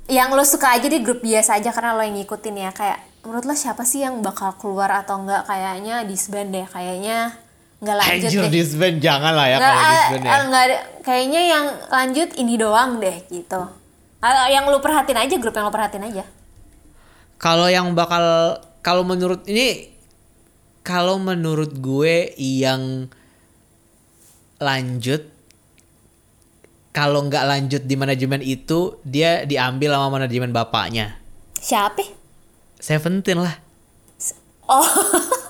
[0.05, 2.71] yang lo suka aja di grup biasa aja karena lo yang ngikutin ya.
[2.75, 7.33] Kayak menurut lo siapa sih yang bakal keluar atau enggak kayaknya disband deh kayaknya
[7.75, 8.51] nggak lanjut deh.
[8.51, 10.31] disband jangan lah ya Nggak, kalau ah, disband ya.
[10.31, 13.61] ah, nggak ada- kayaknya yang lanjut ini doang deh gitu.
[14.19, 16.23] Ah, yang lo perhatiin aja grup yang lo perhatiin aja.
[17.35, 19.91] Kalau yang bakal kalau menurut ini
[20.81, 23.11] kalau menurut gue yang
[24.55, 25.27] lanjut
[26.89, 31.19] kalau nggak lanjut di manajemen itu dia diambil sama manajemen bapaknya.
[31.53, 32.01] Siapa?
[32.79, 33.55] Seventeen lah.
[34.65, 34.81] Oh.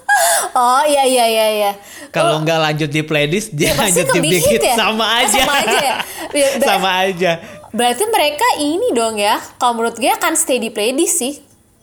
[0.53, 1.71] oh iya iya iya iya.
[2.09, 4.75] Kalau nggak lanjut di playlist dia Ya, lanjut di Hit ya?
[4.75, 5.39] sama Oh, aja.
[5.39, 5.97] sama aja ya?
[6.35, 7.31] Ya, sama aja.
[7.69, 9.35] Berarti mereka ini dong ya.
[9.55, 11.33] Kalau menurut gue akan stay di playlist sih.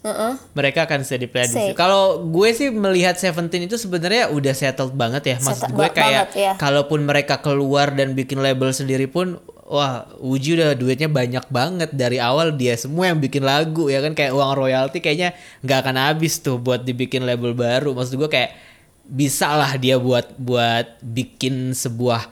[0.02, 0.32] Heeh.
[0.52, 1.72] Mereka akan stay di playlist.
[1.72, 5.36] Kalau gue sih melihat Seventeen itu sebenarnya udah settled banget ya.
[5.38, 6.52] Maksud Settled gue kayak banget, ya.
[6.56, 9.36] kalaupun mereka keluar dan bikin label sendiri pun
[9.72, 14.12] wah Uji udah duitnya banyak banget dari awal dia semua yang bikin lagu ya kan
[14.12, 15.32] kayak uang royalti kayaknya
[15.64, 17.96] nggak akan habis tuh buat dibikin label baru.
[17.96, 18.52] Maksud gue kayak
[19.08, 22.28] bisa lah dia buat buat bikin sebuah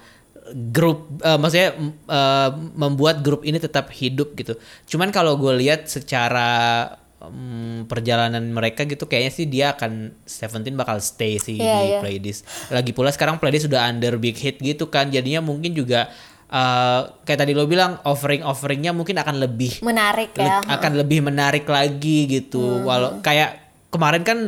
[0.69, 1.73] grup eh, maksudnya
[2.13, 4.61] eh, membuat grup ini tetap hidup gitu.
[4.93, 6.85] Cuman kalau gue lihat secara
[7.25, 12.01] em, perjalanan mereka gitu kayaknya sih dia akan Seventeen bakal stay sih Iya, di iya.
[12.05, 12.45] playlist.
[12.69, 15.09] Lagi pula sekarang playlist sudah under big hit gitu kan.
[15.09, 16.13] Jadinya mungkin juga
[16.51, 20.59] eh, kayak tadi lo bilang offering offeringnya mungkin akan lebih Menarik le- ya.
[20.61, 22.83] akan lebih menarik lagi gitu.
[22.83, 23.57] Walau kayak
[23.89, 24.39] kemarin kan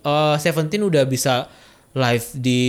[0.00, 1.50] eh, Seventeen udah bisa
[1.90, 2.60] live di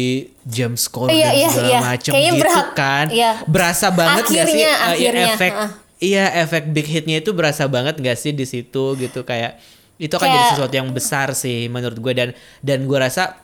[0.41, 1.97] jam score Iya, dan iya, segala iya.
[2.01, 3.05] Kayaknya gitu berhak- kan.
[3.09, 3.31] iya.
[3.45, 5.71] Berasa banget gak sih Akhirnya, iya, akhirnya, efek heeh.
[5.99, 9.59] Iya, efek big hitnya itu berasa banget gak sih di situ gitu kayak
[9.97, 13.35] itu akan jadi Kayak- sesuatu yang besar sih menurut gue dan dan gue rasa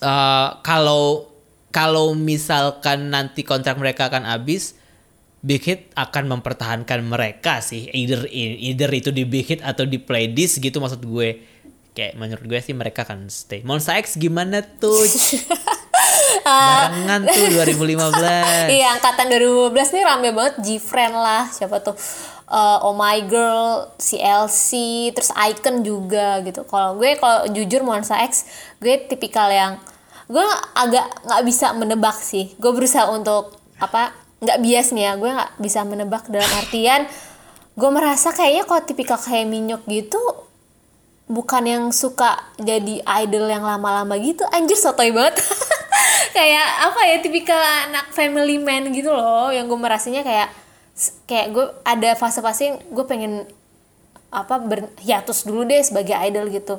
[0.00, 1.28] eh, kalau
[1.74, 4.78] kalau misalkan nanti kontrak mereka akan habis
[5.42, 7.90] Big Hit akan mempertahankan mereka sih.
[7.90, 11.42] Either either itu di Big Hit atau di playlist gitu maksud gue.
[11.92, 13.60] Kayak menurut gue sih mereka akan stay.
[13.66, 15.02] Monsta X gimana tuh?
[16.44, 20.54] Barengan tuh 2015 Iya angkatan 2012 nih rame banget.
[20.62, 21.98] G-Friend lah siapa tuh?
[22.48, 24.68] Eh, Oh My Girl, CLC,
[25.12, 26.62] terus Icon juga gitu.
[26.64, 28.48] Kalau gue kalau jujur Monsta X,
[28.80, 29.76] gue tipikal yang
[30.30, 32.52] gue agak nggak bisa menebak sih.
[32.56, 35.12] Gue berusaha untuk apa nggak bias nih ya.
[35.20, 37.08] Gue nggak bisa menebak dalam artian
[37.74, 40.22] gue merasa kayaknya kalau tipikal kayak Minyok gitu
[41.26, 45.42] bukan yang suka jadi idol yang lama-lama gitu anjir sotoy banget
[46.36, 50.54] kayak apa ya tipikal anak family man gitu loh yang gue merasanya kayak
[51.26, 53.42] kayak gue ada fase-fase gue pengen
[54.30, 56.78] apa berhiatus dulu deh sebagai idol gitu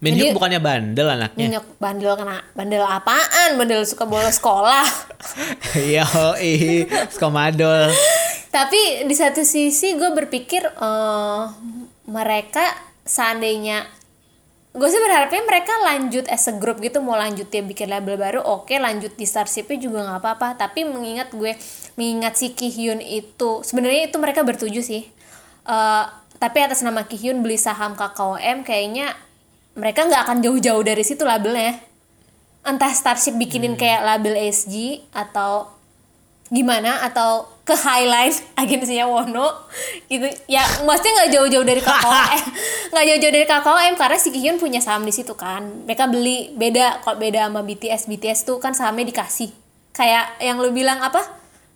[0.00, 1.44] Jadi- bukannya bandel anaknya?
[1.44, 3.60] Minyok bandel kena bandel apaan?
[3.60, 4.84] Bandel suka bolos sekolah.
[5.76, 6.08] Iya,
[6.40, 7.92] ih, skomadol.
[8.48, 11.42] Tapi di satu sisi gue berpikir eh,
[12.08, 12.64] mereka
[13.04, 13.84] seandainya
[14.70, 18.38] gue sih berharapnya mereka lanjut as a group gitu mau lanjut dia bikin label baru
[18.38, 20.48] oke lanjut di Starshipnya juga nggak apa-apa.
[20.56, 21.52] Tapi mengingat gue
[22.00, 25.04] mengingat si Kihyun itu sebenarnya itu mereka bertuju sih.
[25.68, 26.04] Eh,
[26.40, 29.12] tapi atas nama Kihyun beli saham KKOM kayaknya
[29.74, 31.78] mereka nggak akan jauh-jauh dari situ labelnya.
[32.60, 35.72] Entah Starship bikinin kayak label SG atau
[36.50, 39.70] gimana atau ke Highline agensinya Wono.
[40.10, 40.26] Gitu.
[40.50, 42.40] Ya maksudnya nggak jauh-jauh dari KKOM
[42.92, 45.86] nggak jauh-jauh dari KKOM karena si Kihyun punya saham di situ kan.
[45.86, 49.54] Mereka beli beda kok beda sama BTS BTS tuh kan sahamnya dikasih.
[49.94, 51.22] Kayak yang lu bilang apa?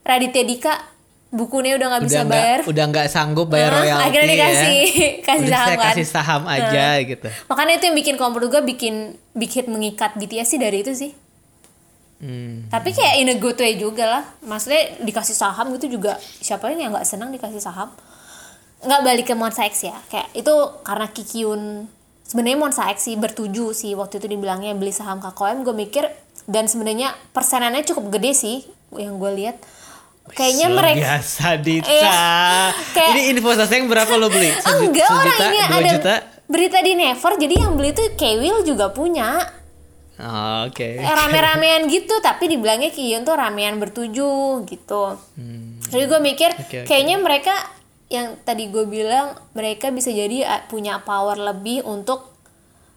[0.05, 0.94] Raditya Dika
[1.35, 2.59] bukunya udah nggak bisa udah bayar.
[2.63, 5.11] udah nggak sanggup bayar Nah, royalti akhirnya dikasih ya.
[5.27, 5.87] kasih Udah saham saya kan.
[5.91, 7.29] kasih saham aja gitu.
[7.51, 8.95] Makanya itu yang bikin kalau menurut gue bikin
[9.35, 11.13] big hit mengikat BTS sih dari itu sih.
[12.25, 12.71] Hmm.
[12.73, 14.25] tapi kayak in a good way juga lah.
[14.47, 17.91] Maksudnya dikasih saham gitu juga siapa yang nggak senang dikasih saham?
[18.81, 19.97] Nggak balik ke Monsta X ya.
[20.09, 20.55] Kayak itu
[20.87, 21.63] karena Kikyun
[22.25, 26.05] sebenarnya Monsta X sih bertuju sih waktu itu dibilangnya beli saham KKM gue mikir
[26.49, 28.57] dan sebenarnya persenannya cukup gede sih
[28.97, 29.61] yang gue lihat
[30.31, 31.91] kayaknya mereka biasa Dita.
[31.91, 32.23] Iya.
[32.91, 34.49] Kayak- ini info yang berapa lo beli?
[34.57, 36.15] Seju- enggak orang sejuta ini dua ada juta?
[36.45, 39.41] berita di Never jadi yang beli tuh Kewil juga punya.
[40.15, 40.89] Oh, oke.
[40.95, 45.05] Eh, rame-ramean gitu tapi dibilangnya Kiyun tuh ramean bertuju gitu.
[45.85, 46.63] Jadi gue mikir Hmm.
[46.63, 46.87] Oke, oke.
[46.87, 47.55] kayaknya mereka
[48.07, 52.31] yang tadi gue bilang mereka bisa jadi uh, punya power lebih untuk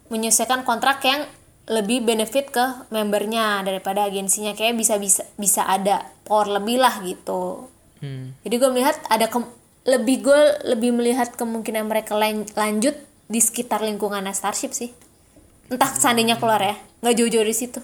[0.08, 1.26] menyelesaikan kontrak yang
[1.68, 7.68] lebih benefit ke membernya daripada agensinya kayak bisa bisa bisa ada power lebih lah gitu
[7.98, 8.30] Hmm.
[8.40, 9.52] jadi gue melihat ada ke-
[9.84, 14.94] lebih gue lebih melihat kemungkinan mereka lan- lanjut di sekitar lingkungan Starship sih
[15.66, 17.80] entah seandainya keluar ya nggak jauh-jauh dari situ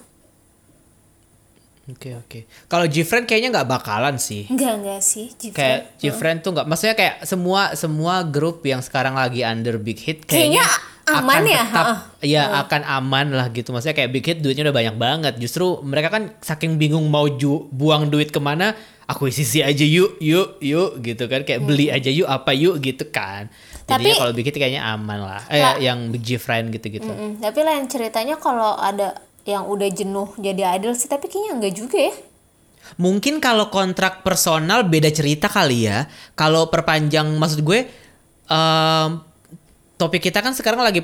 [1.85, 2.39] Oke oke.
[2.65, 4.49] Kalau Gfriend kayaknya nggak bakalan sih.
[4.49, 6.01] enggak enggak sih Kayak Gfriend.
[6.01, 6.65] Gfriend tuh nggak.
[6.65, 10.65] Maksudnya kayak semua semua grup yang sekarang lagi under big hit Kayaknya kayaknya,
[11.07, 11.95] aman akan ya, Tetap, ha-ha.
[12.19, 13.69] ya akan aman lah gitu.
[13.69, 15.33] Maksudnya kayak big hit duitnya udah banyak banget.
[15.37, 18.73] Justru mereka kan saking bingung mau ju- buang duit ke mana.
[19.05, 21.41] Akuisisi aja yuk yuk yuk gitu kan.
[21.41, 23.53] Kayak beli aja yuk apa yuk gitu kan.
[23.83, 24.01] Jadinya Hmm.
[24.01, 25.41] Tapi- kalau big hit kayaknya aman lah.
[25.45, 27.05] Eh yang Gfriend gitu-gitu.
[27.05, 27.37] Mm-mm.
[27.37, 29.13] tapi lain ceritanya kalau ada
[29.43, 32.13] yang udah jenuh jadi idol sih tapi kayaknya enggak juga ya
[32.95, 36.05] Mungkin kalau kontrak personal beda cerita kali ya.
[36.33, 37.85] Kalau perpanjang maksud gue
[38.45, 39.09] em,
[39.95, 41.03] topik kita kan sekarang lagi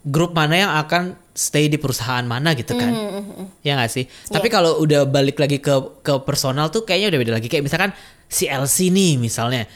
[0.00, 2.92] grup mana yang akan stay di perusahaan mana gitu kan.
[3.60, 4.04] Ya nggak sih?
[4.32, 7.48] Tapi kalau udah balik lagi ke ke personal tuh kayaknya udah beda lagi.
[7.52, 7.90] Kayak misalkan
[8.28, 9.68] si LC nih misalnya.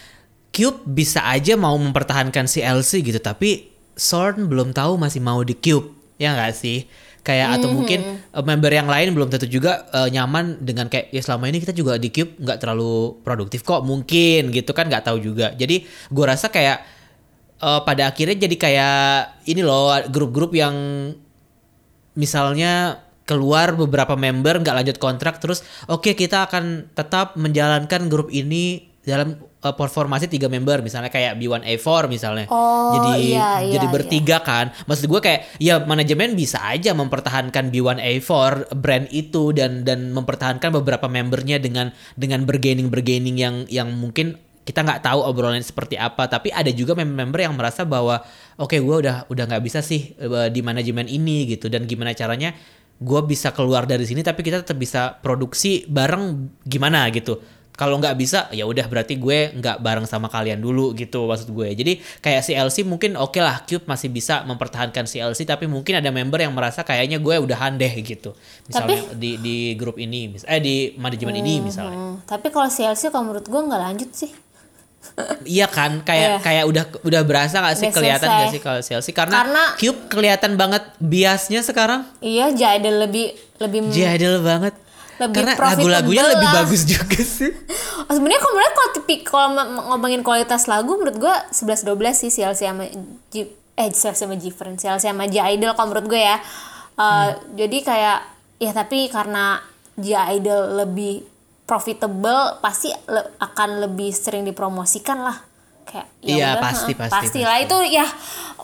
[0.54, 5.58] Cube bisa aja mau mempertahankan si LC gitu tapi Sorn belum tahu masih mau di
[5.58, 5.90] Cube.
[6.14, 6.86] Ya nggak sih?
[7.24, 11.24] Kayak atau mungkin uh, member yang lain belum tentu juga uh, nyaman dengan kayak ya
[11.24, 15.18] selama ini kita juga di Cube nggak terlalu produktif kok mungkin gitu kan nggak tahu
[15.18, 15.50] juga.
[15.58, 16.93] Jadi gue rasa kayak
[17.60, 19.04] uh, pada akhirnya jadi kayak
[19.50, 20.74] ini loh grup-grup yang
[22.14, 28.94] misalnya keluar beberapa member nggak lanjut kontrak terus oke kita akan tetap menjalankan grup ini
[29.04, 33.92] dalam uh, performasi tiga member misalnya kayak B1A4 misalnya Oh, jadi iya, iya, jadi iya.
[33.92, 38.30] bertiga kan maksud gue kayak ya manajemen bisa aja mempertahankan B1A4
[38.76, 44.80] brand itu dan dan mempertahankan beberapa membernya dengan dengan bergaining bergaining yang yang mungkin kita
[44.80, 48.24] nggak tahu obrolan seperti apa tapi ada juga member yang merasa bahwa
[48.56, 51.68] oke gue udah udah nggak bisa sih eh, di manajemen ini gitu.
[51.68, 52.56] Dan gimana caranya
[52.96, 57.36] gue bisa keluar dari sini tapi kita tetap bisa produksi bareng gimana gitu.
[57.74, 61.74] Kalau nggak bisa ya udah berarti gue nggak bareng sama kalian dulu gitu maksud gue.
[61.74, 65.98] Jadi kayak si LC mungkin oke lah Cube masih bisa mempertahankan si LC tapi mungkin
[65.98, 68.30] ada member yang merasa kayaknya gue udahan deh gitu.
[68.70, 71.98] Misalnya di di grup ini mis- eh di manajemen ini misalnya.
[71.98, 74.30] Hmm, tapi kalau CLC kalau menurut gue nggak lanjut sih
[75.44, 76.38] Iya kan, kayak Iya.
[76.40, 78.40] kayak udah udah berasa gak sih Udah kelihatan selesai.
[78.40, 82.02] gak sih kalau Chelsea karena, Karena- Cube kelihatan banget biasnya sekarang.
[82.18, 84.74] iya Jadel lebih lebih Jadel banget.
[85.14, 87.54] Lebih karena lagu-lagunya lebih bagus juga sih.
[88.02, 89.48] Oh, sebenarnya kalau menurut kalau tipik kalau
[89.88, 92.84] ngomongin kualitas lagu menurut gue 11 12 sih CLC sama
[93.30, 96.42] G, eh CLC sama Gfriend CLC sama J Idol kalau menurut gue ya.
[96.94, 98.18] Uh, Jadi kayak
[98.56, 99.62] ya tapi karena
[99.94, 101.22] J Idol lebih
[101.64, 105.38] profitable pasti le- akan lebih sering dipromosikan lah.
[105.84, 107.38] Kayak ya Iya, pasti, pasti, pasti.
[107.44, 108.08] itu ya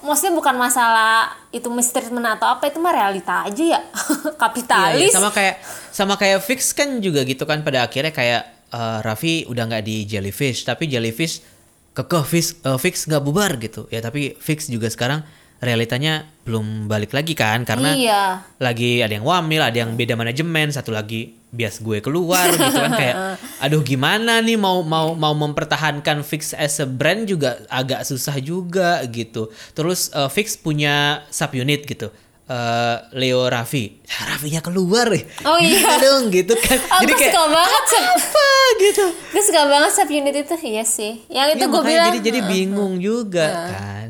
[0.01, 3.81] maksudnya bukan masalah itu mistreatment atau apa itu mah realita aja ya.
[4.31, 5.01] Iya, Kapitalis.
[5.03, 5.55] iya, sama kayak
[5.91, 10.05] sama kayak Fix kan juga gitu kan pada akhirnya kayak eh, Raffi udah nggak di
[10.05, 11.45] Jellyfish tapi Jellyfish
[11.93, 15.21] kekeh Fix eh, Fix nggak bubar gitu ya tapi Fix juga sekarang
[15.61, 18.23] realitanya belum balik lagi kan karena Iya.
[18.57, 22.95] lagi ada yang wamil ada yang beda manajemen satu lagi bias gue keluar gitu kan.
[22.95, 23.17] Kayak
[23.65, 29.03] aduh gimana nih mau mau mau mempertahankan Fix as a brand juga agak susah juga
[29.11, 29.51] gitu.
[29.75, 32.11] Terus eh, Fix punya subunit gitu.
[32.51, 34.03] Eh, Leo Raffi.
[34.11, 36.03] Raffinya keluar ya Oh iya.
[36.03, 36.83] dong gitu kan.
[36.99, 38.49] Aku suka banget sub, apa?
[38.83, 39.05] gitu.
[39.31, 40.55] Gue suka banget sub unit itu.
[40.59, 41.13] Iya sih.
[41.31, 42.09] Yang itu Ya, gue bilang.
[42.11, 44.07] jadi jadi bingung juga kan.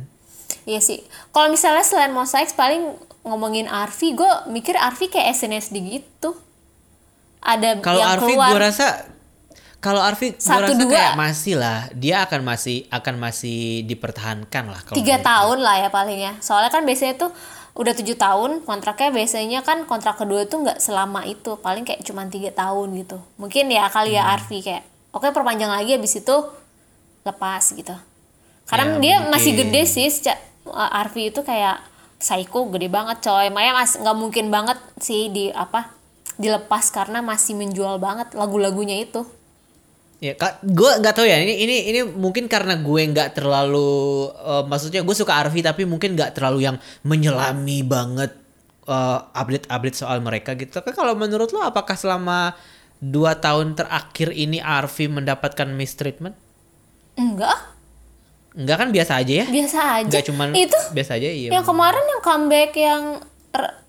[0.65, 1.05] Iya sih.
[1.37, 6.33] Kalau misalnya selain X paling ngomongin Arfi gue mikir Arfi kayak SNSD gitu
[7.41, 8.87] ada Kalau Arfi gue rasa
[9.81, 10.93] kalau Arfi gue rasa dua.
[10.93, 15.89] kayak masih lah, dia akan masih akan masih dipertahankan lah kalau tiga tahun lah ya
[15.89, 17.33] palingnya soalnya kan biasanya tuh
[17.71, 21.55] udah tujuh tahun kontraknya biasanya kan kontrak kedua tuh nggak selama itu.
[21.57, 23.17] Paling kayak cuma tiga tahun gitu.
[23.39, 24.19] Mungkin ya kali Hmm.
[24.21, 24.85] ya Arfi kayak
[25.15, 26.37] oke perpanjang lagi habis itu
[27.23, 27.95] lepas gitu.
[28.67, 29.31] Karena Ya, dia mungkin.
[29.33, 30.11] masih gede sih
[30.67, 31.79] uh, Arfi itu kayak
[32.19, 33.49] psycho gede banget coy.
[33.49, 35.95] Makanya mas nggak mungkin banget sih di apa
[36.41, 39.23] dilepas karena masih menjual banget lagu-lagunya itu
[40.21, 41.41] Ya, kak, gue nggak tahu ya.
[41.41, 46.13] Ini ini ini mungkin karena gue nggak terlalu, eh, maksudnya gue suka Arfi tapi mungkin
[46.13, 46.77] nggak terlalu yang
[47.09, 48.29] menyelami banget
[48.85, 50.77] eh, update-update soal mereka gitu.
[50.77, 52.53] Tapi kalau menurut lo, apakah selama
[53.01, 56.37] dua tahun terakhir ini Arfi mendapatkan mistreatment?
[57.21, 57.59] enggak
[58.51, 59.47] Enggak kan biasa aja ya?
[59.47, 61.49] biasa aja Enggak cuman itu biasa aja iya.
[61.55, 63.03] yang kemarin yang comeback yang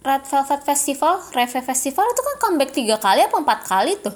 [0.02, 4.16] Red Velvet Festival, Reve Festival itu kan comeback tiga kali apa empat kali tuh.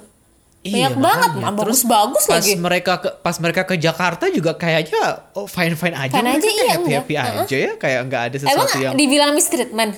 [0.60, 1.46] Iya, Banyak banget, makanya.
[1.46, 1.62] man.
[1.62, 2.52] Terus bagus-bagus pas lagi.
[2.56, 4.98] mereka ke pas mereka ke Jakarta juga kayaknya
[5.32, 6.98] oh fine fine aja Fine aja, iya, happy enggak.
[7.00, 9.94] happy aja ya kayak nggak ada Emang sesuatu yang dibilang mistreatment?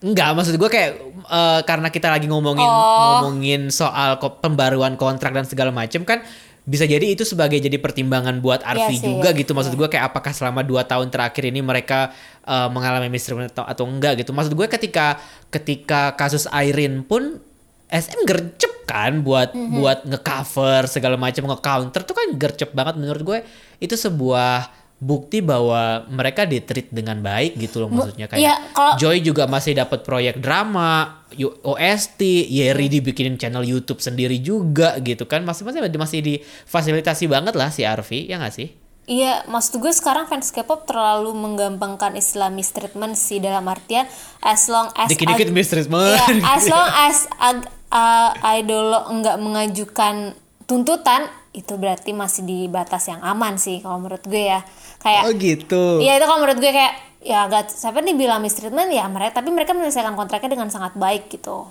[0.00, 0.90] Enggak, maksud gue kayak
[1.26, 3.20] eh, karena kita lagi ngomongin Oh.
[3.20, 6.22] ngomongin soal ko- pembaruan kontrak dan segala macam kan
[6.70, 9.38] bisa jadi itu sebagai jadi pertimbangan buat Arfi Iya sih, juga iya.
[9.42, 9.50] gitu.
[9.52, 12.14] Maksud gue kayak apakah selama dua tahun terakhir ini mereka
[12.46, 14.30] eh, mengalami mistreatment atau, atau enggak gitu.
[14.30, 15.18] Maksud gue ketika
[15.50, 17.42] ketika kasus Irene pun
[17.90, 19.74] SM gercep kan buat Mhm.
[19.76, 23.38] buat ngecover segala macam nge-counter tuh kan gercep banget menurut gue
[23.78, 29.24] itu sebuah bukti bahwa mereka ditreat dengan baik gitu loh maksudnya kayak iya, kalau- Joy
[29.24, 31.24] juga masih dapat proyek drama,
[31.64, 35.40] OST, Yeri dibikinin channel YouTube sendiri juga gitu kan.
[35.40, 38.68] Masih masih masih difasilitasi banget lah si Arfi, ya nggak sih?
[39.10, 44.06] Iya, maksud gue sekarang fans K-pop terlalu menggampangkan istilah mistreatment sih dalam artian
[44.38, 46.14] as long as Dikit-dikit mistreatment.
[46.14, 50.36] Iya, as long as ag- uh, idol lo enggak mengajukan
[50.68, 54.62] tuntutan itu berarti masih di batas yang aman sih kalau menurut gue ya.
[55.00, 55.84] Kayak Oh gitu.
[56.04, 59.52] Iya itu kalau menurut gue kayak ya gak siapa nih bilang mistreatment ya mereka tapi
[59.52, 61.68] mereka menyelesaikan kontraknya dengan sangat baik gitu.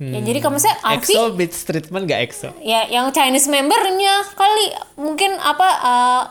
[0.00, 2.48] Ya jadi kalau misalnya Arfi EXO mistreatment gak EXO?
[2.64, 6.22] ya yang Chinese membernya kali mungkin apa uh,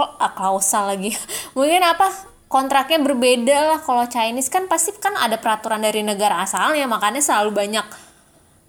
[0.00, 1.12] ah, klausal lagi
[1.56, 2.08] mungkin apa
[2.48, 7.52] kontraknya berbeda lah kalau Chinese kan pasti kan ada peraturan dari negara asalnya makanya selalu
[7.52, 7.86] banyak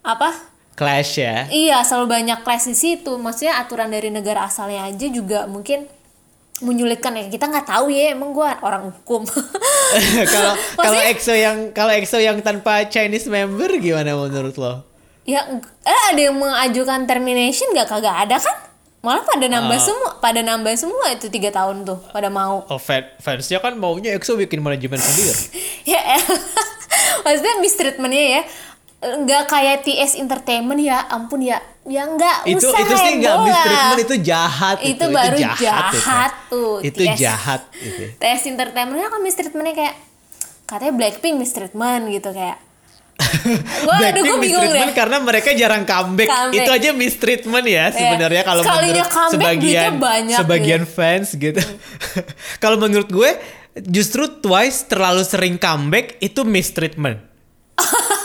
[0.04, 1.44] apa Clash ya.
[1.52, 5.84] iya selalu banyak clash di situ maksudnya aturan dari negara asalnya aja juga mungkin
[6.60, 9.24] menyulitkan ya kita nggak tahu ya emang gua orang hukum
[10.32, 14.86] Kalau kalau EXO yang kalau EXO yang tanpa Chinese member gimana menurut lo?
[15.22, 15.44] ya
[15.80, 18.56] eh ada yang mengajukan termination nggak kagak ada kan
[19.00, 19.80] malah pada nambah Ah.
[19.80, 24.12] semua pada nambah semua itu tiga tahun tuh pada mau Oh, fan, fansnya kan maunya
[24.12, 25.32] EXO bikin manajemen sendiri.
[25.92, 26.00] ya
[27.24, 28.42] maksudnya mistreatmentnya ya
[29.00, 31.56] nggak kayak TS Entertainment ya ampun ya
[31.88, 36.52] ya nggak itu usah itu sih nggak mistreatment itu jahat itu, baru jahat, itu.
[36.52, 37.16] tuh Itu TS.
[37.16, 38.04] jahat itu.
[38.20, 39.94] TS Entertainmentnya kan mistreatmentnya kayak
[40.68, 42.60] katanya Blackpink mistreatment gitu kayak
[43.84, 46.28] gua aduh gue bingung deh karena mereka jarang comeback.
[46.28, 46.56] Comeback.
[46.56, 51.60] Itu aja mistreatment ya sebenarnya kalau menurut sebagian banyak sebagian fans gitu.
[52.64, 53.30] kalau menurut gue
[53.88, 57.20] justru Twice terlalu sering comeback itu mistreatment.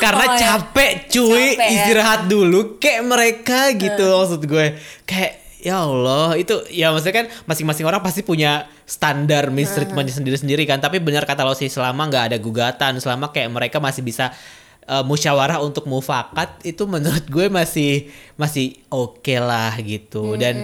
[0.00, 0.38] karena Oh, ya.
[0.40, 1.46] capek cuy.
[1.54, 1.68] Capek, ya.
[1.70, 4.66] istirahat dulu kayak mereka gitu maksud gue.
[5.04, 5.32] Kayak
[5.64, 10.80] ya Allah itu ya maksudnya kan masing-masing orang pasti punya standar mistreatment sendiri-sendiri kan.
[10.80, 14.28] Tapi benar kata lo sih selama nggak ada gugatan selama kayak mereka masih bisa
[14.88, 20.36] uh, musyawarah untuk mufakat itu menurut gue masih masih oke lah gitu.
[20.36, 20.56] Dan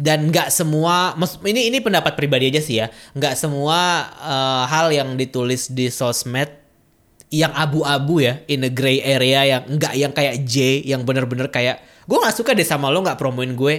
[0.00, 1.12] dan nggak semua
[1.44, 2.88] ini ini pendapat pribadi aja sih ya.
[3.12, 6.59] Nggak semua uh, hal yang ditulis di sosmed
[7.30, 11.78] yang abu-abu ya in a gray area yang enggak yang kayak J yang bener-bener kayak
[12.10, 13.74] gue nggak suka deh sama lo nggak promoin gue.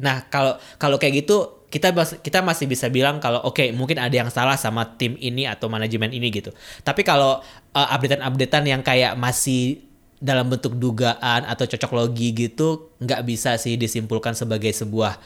[0.00, 1.92] Nah kalau kalau kayak gitu kita
[2.24, 6.08] kita masih bisa bilang kalau oke mungkin ada yang salah sama tim ini atau manajemen
[6.16, 6.48] ini gitu.
[6.80, 7.44] Tapi kalau
[7.76, 9.84] uh, updatean-updatean yang kayak masih
[10.24, 15.20] dalam bentuk dugaan atau cocok logi gitu nggak bisa sih disimpulkan sebagai sebuah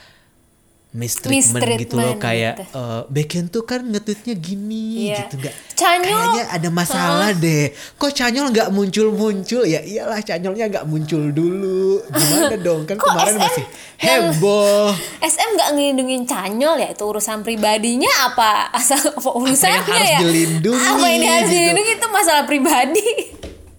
[0.90, 2.64] mistreatment, gitu loh Mistreatment kayak gitu.
[2.74, 5.16] eh Beken tuh kan nge-tweetnya gini Iya.
[5.22, 7.68] gitu nggak kayaknya ada masalah deh.
[7.94, 9.62] Kok Canyol nggak muncul-muncul?
[9.62, 12.00] Ya iyalah Canyolnya nggak muncul dulu.
[12.04, 12.82] Gimana dong?
[12.82, 13.64] Kan Kok kemarin SM masih
[13.98, 14.88] yang- heboh.
[15.20, 16.88] SM nggak ngelindungin Canyol ya?
[16.90, 18.72] Itu urusan pribadinya apa?
[18.72, 20.18] Asal apa urusannya harus ya?
[20.18, 21.54] dilindungi apa ini harus gitu.
[21.54, 23.06] dilindungi itu masalah pribadi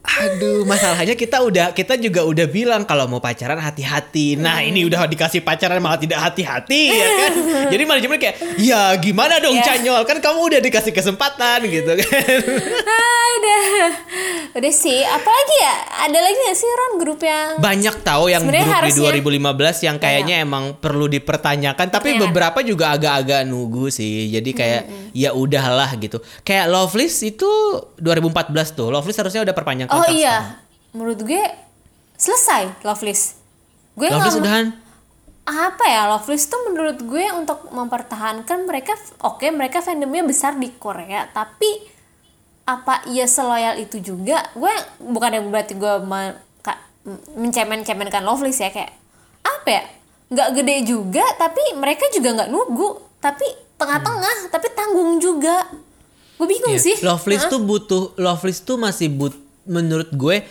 [0.09, 4.33] Aduh, masalahnya kita udah kita juga udah bilang kalau mau pacaran hati-hati.
[4.35, 7.33] Nah, ini udah dikasih pacaran malah tidak hati-hati ya kan.
[7.73, 9.63] Jadi manajemen kayak, "Ya, gimana dong Ya.
[9.63, 10.01] Canyol?
[10.03, 12.39] Kan kamu udah dikasih kesempatan gitu kan."
[13.29, 13.59] Ada.
[14.51, 15.75] Udah sih, apalagi ya?
[16.01, 19.95] Ada lagi gak sih Ron grup yang Banyak tahu yang grup harusnya- di 2015 yang
[19.95, 22.25] kayaknya emang perlu dipertanyakan, tapi Iya.
[22.25, 24.27] beberapa juga agak-agak nunggu sih.
[24.27, 24.83] Jadi kayak
[25.13, 26.17] ya udahlah gitu.
[26.41, 27.47] Kayak Loveless itu
[27.95, 28.89] 2014 tuh.
[28.89, 30.35] Loveless harusnya udah perpanjang Oh kontrak iya,
[30.91, 31.43] menurut gue
[32.13, 33.35] selesai Loveless.
[33.93, 34.67] Gue Loveless nggak- udahan.
[35.45, 41.25] apa ya Loveless tuh menurut gue untuk mempertahankan mereka oke mereka fandomnya besar di Korea
[41.27, 41.65] tapi
[42.63, 44.69] apa ia seloyal itu juga gue
[45.01, 46.77] bukan yang berarti gue me- ka-
[47.33, 48.93] mencemen-cemenkan Loveless ya kayak
[49.41, 49.83] apa ya
[50.29, 55.65] nggak gede juga tapi mereka juga nggak nunggu tapi tengah-tengah tapi tanggung juga
[56.37, 56.85] gue bingung Iya.
[56.85, 57.51] sih Loveless Hah?
[57.51, 59.33] tuh butuh Loveless tuh masih but
[59.63, 60.43] menurut gue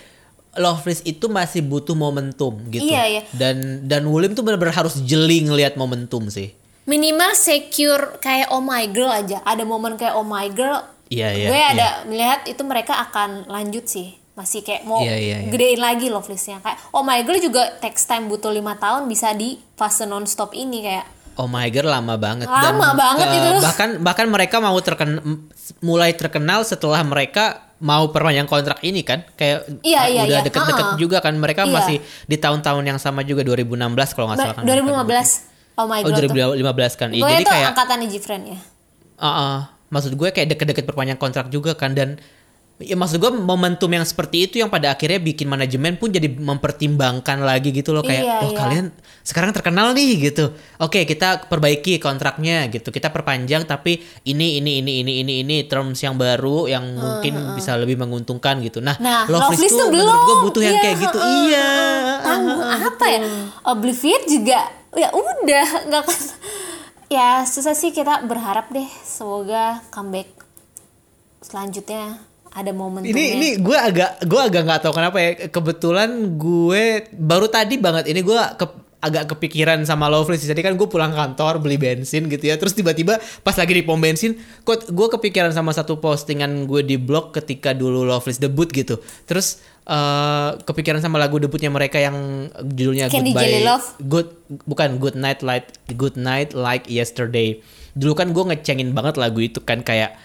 [0.55, 2.83] Loveless itu masih butuh momentum gitu.
[2.83, 3.23] Iya, iya.
[3.31, 6.51] Dan dan Wulim tuh benar-benar harus jeli ngelihat momentum sih.
[6.85, 11.47] minimal secure kayak oh my girl aja ada momen kayak oh my girl Iya, iya,
[11.47, 11.69] gue iya.
[11.71, 15.49] ada melihat itu mereka akan lanjut sih masih kayak mau Iya, iya, iya.
[15.49, 19.61] gedein lagi Loveless-nya kayak oh my girl juga text time butuh lima tahun bisa di
[19.73, 21.05] fase non-stop ini kayak
[21.35, 23.51] Oh my god lama banget Lama banget eh, itu.
[23.61, 25.21] bahkan bahkan mereka mau terken
[25.81, 29.22] mulai terkenal setelah mereka mau perpanjang kontrak ini kan?
[29.35, 30.47] Kayak Iya, iya, udah iya.
[30.47, 30.99] deket-deket Uh-uh.
[30.99, 31.35] juga kan?
[31.39, 31.74] Mereka Iya.
[31.74, 36.11] masih di tahun-tahun yang sama juga 2016 kalau nggak salah kan 2015 oh my oh
[36.11, 36.35] girl tuh.
[36.59, 37.09] 2015 kan.
[37.14, 38.59] Iya, jadi kayak angkatan Jifren ya?
[39.18, 39.57] Uh, uh,
[39.89, 42.18] maksud gue kayak deket-deket perpanjang kontrak juga kan dan
[42.79, 47.43] ya maksud gue momentum yang seperti itu yang pada akhirnya bikin manajemen pun jadi mempertimbangkan
[47.43, 48.01] lagi gitu loh.
[48.01, 48.59] Kayak Iya, oh iya.
[48.59, 48.87] kalian
[49.20, 50.55] sekarang terkenal nih gitu.
[50.79, 52.89] Oke kita perbaiki kontraknya gitu.
[52.89, 57.74] Kita perpanjang tapi ini ini ini ini ini ini terms yang baru yang mungkin bisa
[57.74, 58.79] lebih menguntungkan gitu.
[58.79, 60.24] Nah, Nah, Loveless Loveless tuh tuh menurut belum.
[60.24, 61.18] gue butuh yang Iya, kayak gitu.
[61.18, 61.68] heeh, iya.
[62.22, 63.20] tanggung apa ya?
[63.66, 64.59] Oblivion juga
[64.95, 66.05] ya udah nggak
[67.18, 70.31] ya susah sih kita berharap deh semoga comeback
[71.41, 72.18] selanjutnya
[72.59, 73.15] ada momentumnya.
[73.15, 75.31] Ini ini gue agak gue agak nggak tahu kenapa ya.
[75.47, 76.83] Kebetulan gue
[77.15, 81.63] baru tadi banget ini gue ke- agak kepikiran sama Loveless jadi kan gue pulang kantor
[81.63, 82.59] beli bensin gitu ya.
[82.59, 84.35] Terus tiba-tiba pas lagi di pom bensin
[84.67, 88.99] kok gue kepikiran sama satu postingan gue di blog ketika dulu Loveless debut gitu.
[89.23, 93.87] Terus eh, kepikiran sama lagu debutnya mereka yang judulnya Candy Goodbye Jelly Love?
[94.03, 94.29] Good
[94.67, 97.63] bukan Good Night Light Good Night Like Yesterday.
[97.95, 100.19] Dulu kan gue ngecengin banget lagu itu kan kayak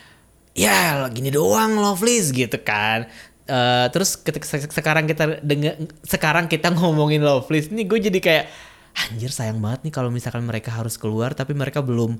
[0.54, 0.78] ya
[1.10, 3.10] gini doang Loveless gitu kan.
[3.44, 8.46] Eh, terus ketika se- sekarang kita denger sekarang kita ngomongin Loveless nih gue jadi kayak
[8.94, 12.16] anjir sayang banget nih kalau misalkan mereka harus keluar tapi mereka belum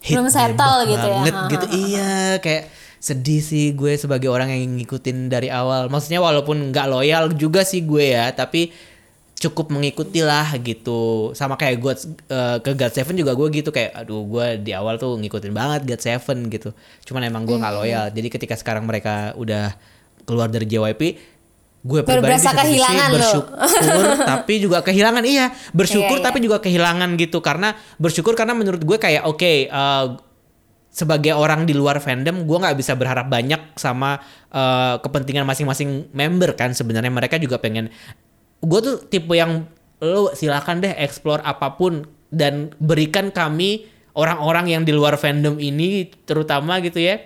[0.00, 1.14] hit Belum settle gitu ya.
[1.22, 1.66] banget Ha, gitu.
[1.76, 2.64] iya kayak
[2.98, 5.86] sedih sih gue sebagai orang yang ngikutin dari awal.
[5.86, 8.72] Maksudnya walaupun nggak loyal juga sih gue ya tapi
[9.36, 11.30] cukup mengikuti lah gitu.
[11.36, 11.92] Sama kayak gue
[12.60, 16.00] ke God Seven juga gue gitu kayak aduh gue di awal tuh ngikutin banget God
[16.00, 16.72] Seven gitu.
[17.04, 17.80] Cuman emang gue nggak Hmm.
[17.84, 18.04] loyal.
[18.10, 19.76] Jadi ketika sekarang mereka udah
[20.24, 21.02] keluar dari JYP
[21.86, 23.54] gue pribadi berasa di kehilangan bersyukur
[24.34, 25.46] tapi juga kehilangan iya.
[25.70, 26.26] Bersyukur Iya, iya.
[26.26, 27.38] tapi juga kehilangan gitu.
[27.38, 30.06] Karena bersyukur karena menurut gue kayak oke eh,
[30.90, 34.18] sebagai orang di luar fandom gue nggak bisa berharap banyak sama
[34.50, 37.12] eh, kepentingan masing-masing member kan sebenarnya.
[37.12, 37.92] Mereka juga pengen
[38.62, 39.68] gue tuh tipe yang
[40.00, 46.08] lo silakan deh explore apa pun dan berikan kami orang-orang yang di luar fandom ini
[46.28, 47.20] terutama gitu ya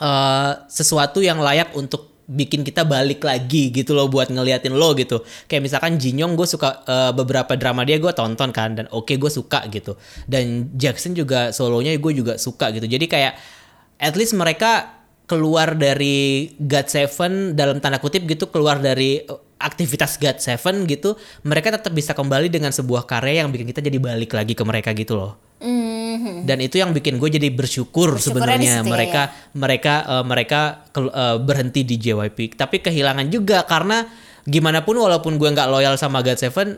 [0.00, 5.20] eh, sesuatu yang layak untuk bikin kita balik lagi gitu loh buat ngeliatin lo gitu.
[5.50, 9.30] Kayak misalkan Jinyong gue suka eh, beberapa drama dia gue tonton kan dan oke gue
[9.30, 9.98] suka gitu.
[10.24, 12.88] Dan Jackson juga solonya gue juga suka gitu.
[12.88, 13.34] Jadi kayak
[14.00, 19.22] at least mereka keluar dari God Seven dalam tanda kutip gitu keluar dari
[19.62, 23.96] aktivitas God Seven gitu mereka tetap bisa kembali dengan sebuah karya yang bikin kita jadi
[23.96, 26.42] balik lagi ke mereka gitu loh Mhm.
[26.42, 28.90] dan itu yang bikin gue jadi bersyukur sebenarnya situ ya.
[28.90, 30.60] mereka mereka eh, mereka
[30.90, 34.10] kel- eh, berhenti di JYP tapi kehilangan juga karena
[34.42, 36.74] gimana pun walaupun gue nggak loyal sama God Seven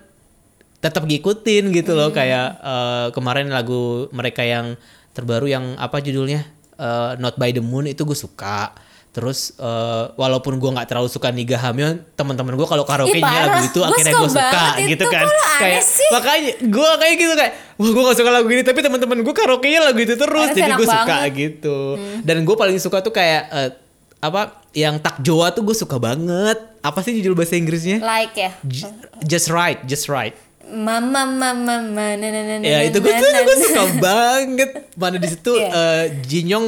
[0.79, 2.17] tetap ngikutin gitu loh Hmm.
[2.17, 4.77] kayak eh, kemarin lagu mereka yang
[5.11, 8.75] terbaru yang apa judulnya Eh, Not by the Moon itu gue suka
[9.15, 13.63] terus eh, walaupun gue nggak terlalu suka Niga Hamil teman-teman gue kalau karaoke nyanyi lagu
[13.63, 15.07] itu Gua akhirnya gue suka gitu itu.
[15.07, 15.25] kan
[15.57, 16.09] kayak sih?
[16.11, 19.81] makanya gue kayak gitu kayak wah gue gak suka lagu ini tapi teman-teman gue karaoke-nya
[19.81, 21.23] lagu itu terus jadi gue suka banget.
[21.25, 21.39] Hmm.
[21.39, 21.79] gitu
[22.21, 23.71] dan gue paling suka tuh kayak eh,
[24.19, 24.43] apa
[24.73, 28.91] yang tak Joa tuh gue suka banget apa sih judul bahasa Inggrisnya like ya J-
[29.23, 30.35] just right just right
[30.65, 35.29] mama mama mama na na na ya itu gue tuh gue suka banget mana di
[35.29, 35.71] situ Iya.
[35.71, 36.67] eh, Jinyong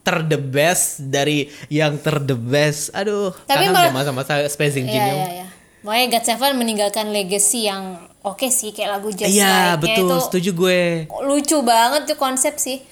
[0.00, 1.38] ter the best dari
[1.68, 2.90] yang ter the best.
[2.92, 5.46] Aduh, Tapi kangen kalau- deh masa-masa Spacing Iya Jin iya iya.
[5.78, 10.16] Makanya God Seven meninggalkan legacy yang oke sih kayak lagu Just Iya, Like-nya betul, itu
[10.22, 10.80] setuju gue.
[11.22, 12.82] lucu banget tuh konsep sih.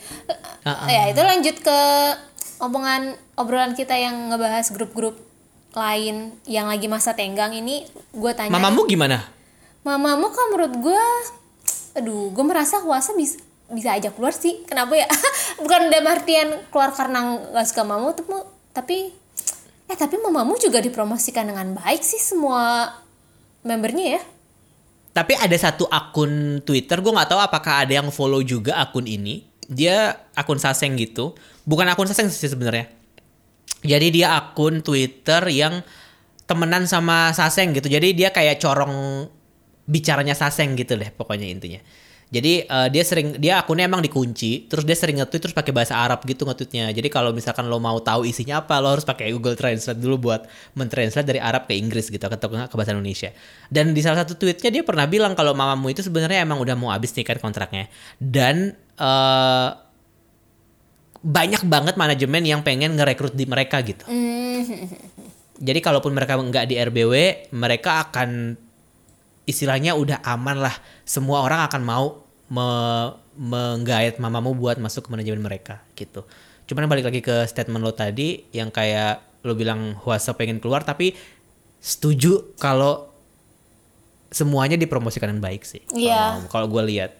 [0.62, 1.78] Ah, Ya itu lanjut ke
[2.58, 3.02] omongan
[3.34, 5.18] obrolan kita yang ngebahas grup-grup
[5.72, 9.28] lain yang lagi masa tenggang ini gue tanya Mamamu gimana?
[9.82, 11.04] mamamu kan menurut gue
[11.94, 15.08] aduh gue merasa Huasa bisa bisa aja keluar sih kenapa ya
[15.62, 17.82] bukan dalam artian keluar karena nggak suka
[18.14, 18.96] tapi- tapi
[19.86, 22.90] eh tapi mamamu juga dipromosikan dengan baik sih semua
[23.62, 24.22] membernya ya
[25.16, 29.48] Tapi ada satu akun Twitter, gue nggak tahu apakah ada yang follow juga akun ini.
[29.64, 31.32] Dia akun Saseng gitu,
[31.64, 32.92] bukan akun Saseng sih sebenarnya.
[33.80, 35.80] Jadi dia akun Twitter yang
[36.44, 37.88] temenan sama Saseng gitu.
[37.88, 39.24] Jadi dia kayak corong
[39.88, 41.80] bicaranya Saseng gitu deh pokoknya intinya.
[42.36, 45.96] Jadi eh, dia sering dia akunnya emang dikunci, terus dia sering nge-tweet terus pakai bahasa
[45.96, 46.92] Arab gitu nge-tweetnya.
[46.92, 50.44] Jadi kalau misalkan lo mau tahu isinya apa, lo harus pakai Google Translate dulu buat
[50.76, 53.32] mentranslate dari Arab ke Inggris gitu atau ke bahasa Indonesia.
[53.72, 56.92] Dan di salah satu tweetnya dia pernah bilang kalau mamamu itu sebenarnya emang udah mau
[56.92, 57.88] habis nih kan kontraknya.
[58.20, 59.68] Dan eh,
[61.26, 64.04] banyak banget manajemen yang pengen ngerekrut di mereka gitu.
[65.56, 67.14] Jadi kalaupun mereka nggak di RBW,
[67.56, 68.60] mereka akan
[69.48, 70.76] istilahnya udah aman lah.
[71.08, 72.68] Semua orang akan mau me
[73.36, 76.24] menggait mamamu buat masuk ke manajemen mereka gitu.
[76.64, 81.12] Cuman balik lagi ke statement lo tadi yang kayak lo bilang Huasa pengen keluar tapi
[81.78, 83.06] setuju kalau
[84.28, 85.82] semuanya dipromosikan dengan baik sih.
[85.92, 86.42] Iya.
[86.42, 87.12] Kalau- Kalau gue lihat.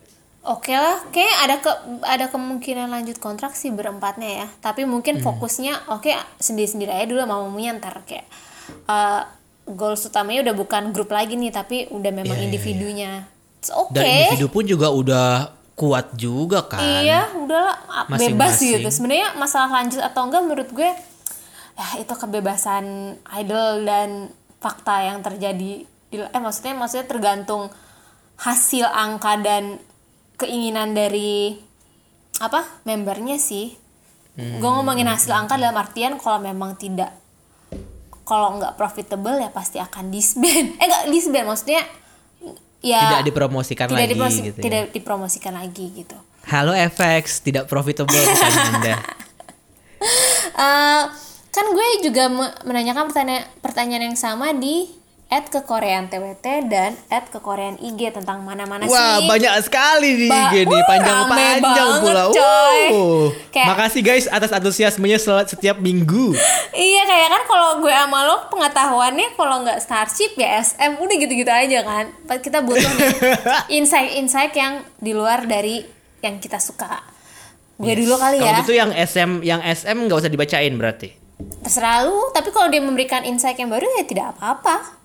[0.43, 1.71] Oke lah, kayak ada ke
[2.03, 4.47] ada kemungkinan lanjut kontrak sih berempatnya ya.
[4.61, 6.07] Tapi mungkin fokusnya oke
[6.39, 8.27] sendiri-sendiri aja dulu mau nyantar kayak
[8.87, 9.23] eh
[9.67, 13.13] goals utamanya udah bukan grup lagi nih, tapi udah memang Iya, iya, individunya.
[13.61, 13.97] It's Oke.
[13.97, 16.81] Dan individu pun juga udah kuat juga kan.
[16.81, 18.89] Iya, udahlah ah, bebas gitu.
[18.89, 20.91] Sebenarnya masalah lanjut atau enggak menurut gue
[21.77, 24.33] ya itu kebebasan idol dan
[24.65, 27.69] fakta yang terjadi di eh maksudnya maksudnya tergantung
[28.41, 29.77] hasil angka dan
[30.41, 31.61] keinginan dari
[32.41, 33.77] apa membernya sih.
[34.37, 34.61] Hmm.
[34.61, 37.13] Gue ngomongin hasil angka dalam artian kalau memang tidak
[38.25, 40.77] kalau nggak profitable ya pasti akan disband.
[40.81, 41.85] Eh nggak disband maksudnya
[42.87, 44.57] ya Tidak dipromosikan tidak lagi dipromosi- gitu.
[44.57, 44.65] ya.
[44.65, 46.17] tidak dipromosikan lagi gitu.
[46.47, 48.95] Halo FX, tidak profitable bukan Anda.
[50.57, 51.03] Eh,
[51.51, 54.87] kan gue juga me- menanyakan pertanyaan pertanyaan yang sama di
[55.29, 60.11] at ke Korean TWT dan at ke Korean IG tentang mana-mana Wah, sih banyak sekali
[60.17, 62.23] nih Ba- IG nih, Wah, panjang-panjang banget, pula.
[62.31, 62.81] coy.
[62.89, 63.27] Wuh.
[63.51, 66.31] Kayak- Makasih guys atas antusiasmenya setiap minggu.
[66.73, 71.49] iya kayak kan kalau gue sama lo pengetahuannya kalau nggak Starship ya SM udah gitu-gitu
[71.49, 72.05] aja kan
[72.39, 72.87] kita butuh
[73.69, 75.83] insight-insight yang di luar dari
[76.19, 77.03] yang kita suka
[77.77, 81.13] gue dulu kali Kalau ya gitu yang SM yang SM nggak usah dibacain berarti.
[81.61, 84.97] terserah lu tapi kalau dia memberikan insight yang baru ya tidak apa-apa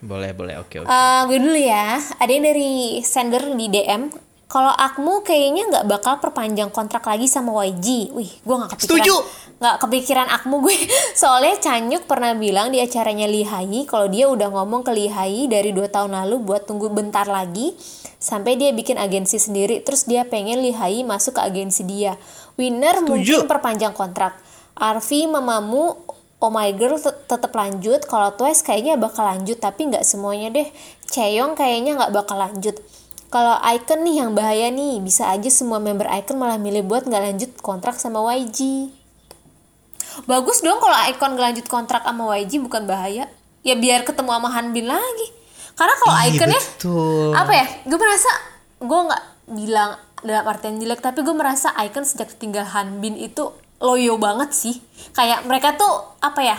[0.00, 0.56] Boleh, boleh.
[0.60, 0.88] Oke, oke.
[0.88, 4.08] Eh, gue dulu ya, ada yang dari sender di DM.
[4.50, 8.10] Kalau Akmu kayaknya nggak bakal perpanjang kontrak lagi sama YG.
[8.10, 8.98] Wih, gue nggak kepikiran.
[8.98, 9.14] Setuju.
[9.62, 10.74] Nggak kepikiran Akmu gue.
[11.20, 15.86] Soalnya Canyuk pernah bilang di acaranya Lihai kalau dia udah ngomong ke Lihai dari dua
[15.86, 17.78] tahun lalu buat tunggu bentar lagi
[18.18, 19.86] sampai dia bikin agensi sendiri.
[19.86, 22.18] Terus dia pengen Lihai masuk ke agensi dia.
[22.58, 24.34] Winner mungkin perpanjang kontrak.
[24.74, 25.94] Arfi, mamamu,
[26.40, 28.00] Oh My Girl tet- tetap lanjut.
[28.08, 30.68] Kalau Twice kayaknya bakal lanjut, tapi nggak semuanya deh.
[31.12, 32.80] Cheyong kayaknya nggak bakal lanjut.
[33.30, 37.22] Kalau Icon nih yang bahaya nih, bisa aja semua member Icon malah milih buat nggak
[37.30, 38.90] lanjut kontrak sama YG.
[40.26, 43.30] Bagus dong kalau Icon ngelanjut kontrak sama YG bukan bahaya.
[43.62, 45.28] Ya biar ketemu sama Hanbin lagi.
[45.76, 46.62] Karena kalau Iya, Icon ya,
[47.36, 47.66] apa ya?
[47.86, 48.30] Gue merasa
[48.80, 49.24] gue nggak
[49.54, 54.76] bilang dalam artian jelek, tapi gue merasa Icon sejak tinggal Hanbin itu loyo banget sih.
[55.10, 56.58] Kayak mereka tuh apa ya?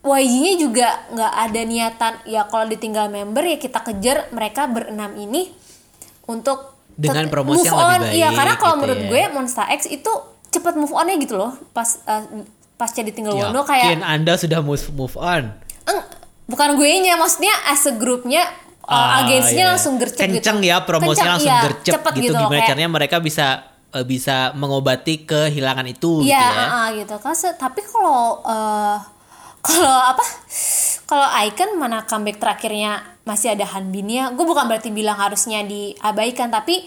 [0.00, 5.50] YG-nya juga nggak ada niatan ya kalau ditinggal member ya kita kejar mereka berenam ini
[6.24, 8.00] untuk Dengan promosi move yang lebih on.
[8.08, 9.08] Iya, baik karena kalau gitu menurut ya.
[9.08, 10.12] gue Monster X itu
[10.48, 14.60] cepet move on-nya gitu loh pas eh, pas jadi tinggal Wono kayak Yakin Anda sudah
[14.60, 15.52] move, move on.
[15.84, 16.00] Eng,
[16.46, 18.46] bukan gue nya maksudnya as a grupnya
[18.80, 19.72] uh, Ah, agensinya iya.
[19.74, 22.88] langsung gercep gitu Kenceng ya promosinya Kenceng, langsung iya, gercep gitu, loh, gimana kayak- caranya
[22.88, 23.46] mereka bisa
[23.96, 26.52] eh, bisa mengobati kehilangan itu gitu Iya, ya.
[26.52, 27.32] ah, ah, gitu kan.
[27.32, 28.96] Tapi kalau eh,
[29.64, 30.24] kalau apa?
[31.06, 34.34] Kalau Icon mana comeback terakhirnya masih ada Hanbinnya.
[34.34, 36.82] Gue bukan berarti bilang harusnya diabaikan, tapi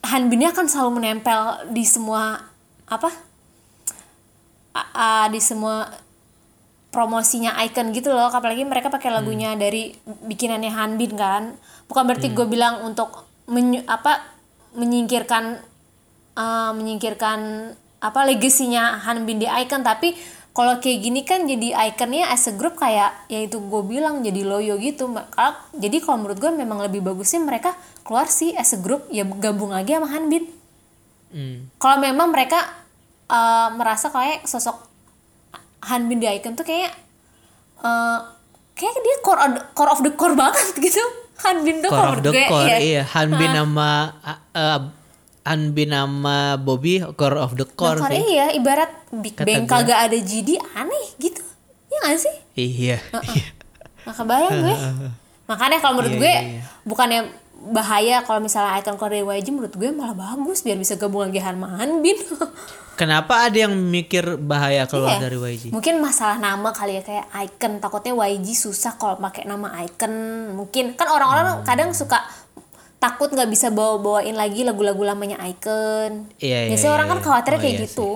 [0.00, 2.40] Hanbinnya kan selalu menempel di semua
[2.84, 3.08] apa?
[4.74, 5.86] A- di semua
[6.90, 8.28] promosinya Icon gitu loh.
[8.28, 11.54] Apalagi mereka pakai lagunya dari bikinannya Hanbin kan.
[11.84, 14.24] Bukan berarti gue bilang untuk menyu- apa
[14.74, 15.60] menyingkirkan
[16.34, 17.38] eh, menyingkirkan
[17.98, 20.12] apa legasinya Hanbin di icon tapi
[20.54, 24.44] kalau kayak gini kan jadi ikonnya as a group kayak ya itu gue bilang jadi
[24.44, 27.74] loyo gitu Kalau- jadi kalau menurut gue memang lebih bagusnya mereka
[28.06, 30.46] keluar sih as a group ya gabung lagi sama Hanbin
[31.34, 31.66] Hmm.
[31.82, 32.62] kalau memang mereka
[33.26, 34.78] uh, merasa kayak sosok
[35.82, 36.94] Hanbin di icon tuh kayak
[37.82, 38.22] uh,
[38.72, 41.02] kayak dia core of the, core of the core banget gitu
[41.42, 42.78] Hanbin tuh Core of the gue, core, iya.
[42.78, 43.02] iya.
[43.02, 45.02] Hanbin sama uh, Hanbin
[45.44, 50.56] sama Bobby core of the core Nah, iya ibarat Big Kata Bang kagak ada GD
[50.74, 51.44] aneh gitu
[51.86, 52.98] ya gak sih Iya.
[52.98, 53.46] iya.
[54.02, 54.76] Nggak kebayang gue
[55.44, 56.62] makanya kalau menurut Iya, gue iya, iya.
[56.82, 57.20] bukannya
[57.64, 61.38] bahaya kalau misalnya icon core dari YG menurut gue malah bagus biar bisa gabung lagi
[61.38, 62.16] sama Hanbin
[62.94, 65.26] Kenapa ada yang mikir bahaya keluar Iya.
[65.26, 65.74] dari YG?
[65.74, 67.82] Mungkin masalah nama kali ya kayak icon.
[67.82, 70.14] Takutnya YG susah kalau pakai nama icon.
[70.54, 71.66] Mungkin kan orang-orang Hmm.
[71.66, 72.22] kadang suka
[73.04, 76.32] takut nggak bisa bawa-bawain lagi lagu-lagu lamanya icon.
[76.38, 77.24] Iya, iya, Biasanya iya, orang kan iya.
[77.26, 78.10] khawatirnya Oh, kayak iya gitu.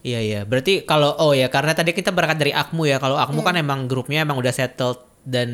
[0.00, 2.96] Iya iya, berarti kalau oh ya karena tadi kita berangkat dari Akmu ya.
[2.96, 3.46] Kalau Akmu Hmm.
[3.46, 5.50] kan emang grupnya emang udah settled dan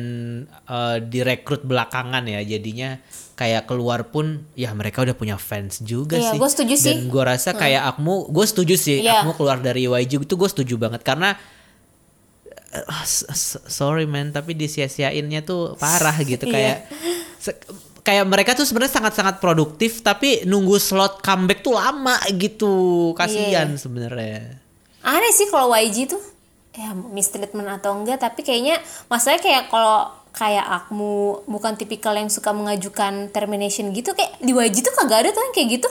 [0.47, 2.39] eh, direkrut belakangan ya.
[2.39, 3.01] Jadinya
[3.33, 6.37] kayak keluar pun ya mereka udah punya fans juga Iya, sih.
[6.37, 6.95] gua setuju sih.
[6.95, 9.25] Dan gue rasa kayak Akmu, gue setuju sih Iya.
[9.25, 11.33] Akmu keluar dari YG itu gue setuju banget karena
[13.03, 13.25] s-
[13.63, 16.53] sorry man tapi disia-siainnya tuh parah gitu Iya.
[16.53, 16.77] kayak
[17.37, 17.57] se-
[18.03, 22.73] kayak mereka tuh sebenarnya sangat-sangat produktif tapi nunggu slot comeback tuh lama gitu.
[23.15, 23.79] Kasihan Iya.
[23.79, 24.59] sebenarnya.
[25.01, 26.21] Aneh sih kalau YG tuh.
[26.73, 32.49] Ya mistreatment atau enggak tapi kayaknya masalahnya kayak kalau kayak Akmu bukan tipikal yang suka
[32.49, 35.89] mengajukan termination gitu kayak di YG tuh kagak ada tuh yang kayak gitu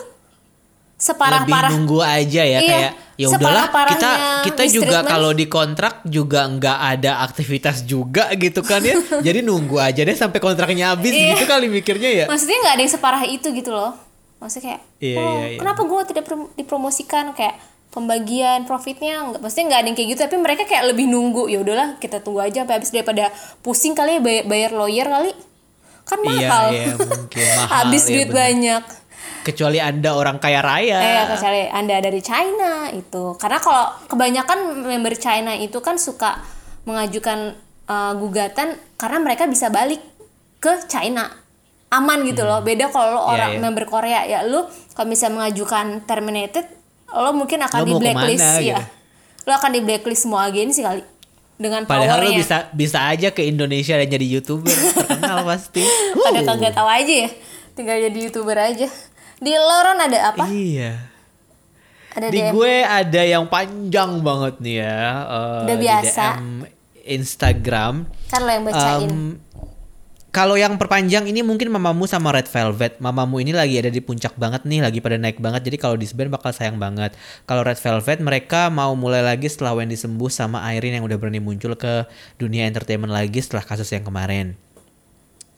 [1.02, 4.10] separah lebih parah nunggu aja ya Iya, kayak ya udahlah kita
[4.46, 8.94] kita juga kalau di kontrak juga nggak ada aktivitas juga gitu kan ya.
[9.26, 11.34] Jadi nunggu aja deh sampai kontraknya habis Iya.
[11.34, 12.24] gitu kali mikirnya ya.
[12.30, 13.98] Maksudnya nggak ada yang separah itu gitu loh.
[14.38, 15.58] Maksudnya kayak Iya, oh iya, iya.
[15.58, 17.24] kenapa gue tidak prom- dipromosikan?
[17.32, 17.58] Kayak
[17.92, 20.20] pembagian profitnya nggak maksudnya nggak ada yang kayak gitu.
[20.22, 23.28] Tapi mereka kayak lebih nunggu ya udahlah kita tunggu aja sampai habis daripada
[23.60, 25.32] pusing kali ya bayar, bayar lawyer kali.
[26.02, 26.66] Kan Iya, mahal.
[26.68, 28.38] iya, mungkin mahal, habis iya, duit bener.
[28.38, 28.82] banyak
[29.42, 30.98] kecuali anda orang kaya raya.
[30.98, 33.34] Eh kecuali anda dari China itu.
[33.36, 36.38] Karena kalau kebanyakan member China itu kan suka
[36.82, 37.54] mengajukan
[37.86, 40.00] uh, gugatan karena mereka bisa balik
[40.58, 41.28] ke China.
[41.92, 42.64] Aman gitu loh.
[42.64, 43.60] Beda kalau lo Iya, orang iya.
[43.60, 44.20] member Korea.
[44.24, 44.64] Ya lu
[44.96, 46.64] kalau bisa mengajukan terminated
[47.12, 48.48] lo mungkin akan Lo di mau ke mana blacklist.
[48.48, 48.82] ya gitu.
[49.42, 51.02] lo akan di blacklist semua agensi kali.
[51.60, 54.72] Dengan padahal lo bisa bisa aja ke Indonesia dan jadi youtuber.
[54.96, 55.84] Terkenal pasti.
[56.16, 57.30] Pada kagak tahu aja ya.
[57.72, 58.88] Tinggal jadi youtuber aja
[59.42, 61.02] di Loron ada apa iya
[62.14, 66.24] ada di DM gue ada yang panjang banget nih ya eh, Udah di biasa.
[66.38, 66.48] DM
[67.02, 67.94] Instagram
[68.30, 69.42] kan lo yang bacain Em,
[70.32, 72.96] kalau yang perpanjang ini mungkin mamamu sama Red Velvet.
[73.04, 75.68] Mamamu ini lagi ada di puncak banget nih, lagi pada naik banget.
[75.68, 77.12] Jadi kalau disband bakal sayang banget.
[77.44, 81.36] Kalau Red Velvet mereka mau mulai lagi setelah Wendy sembuh sama Irene yang udah berani
[81.36, 82.08] muncul ke
[82.40, 84.56] dunia entertainment lagi setelah kasus yang kemarin.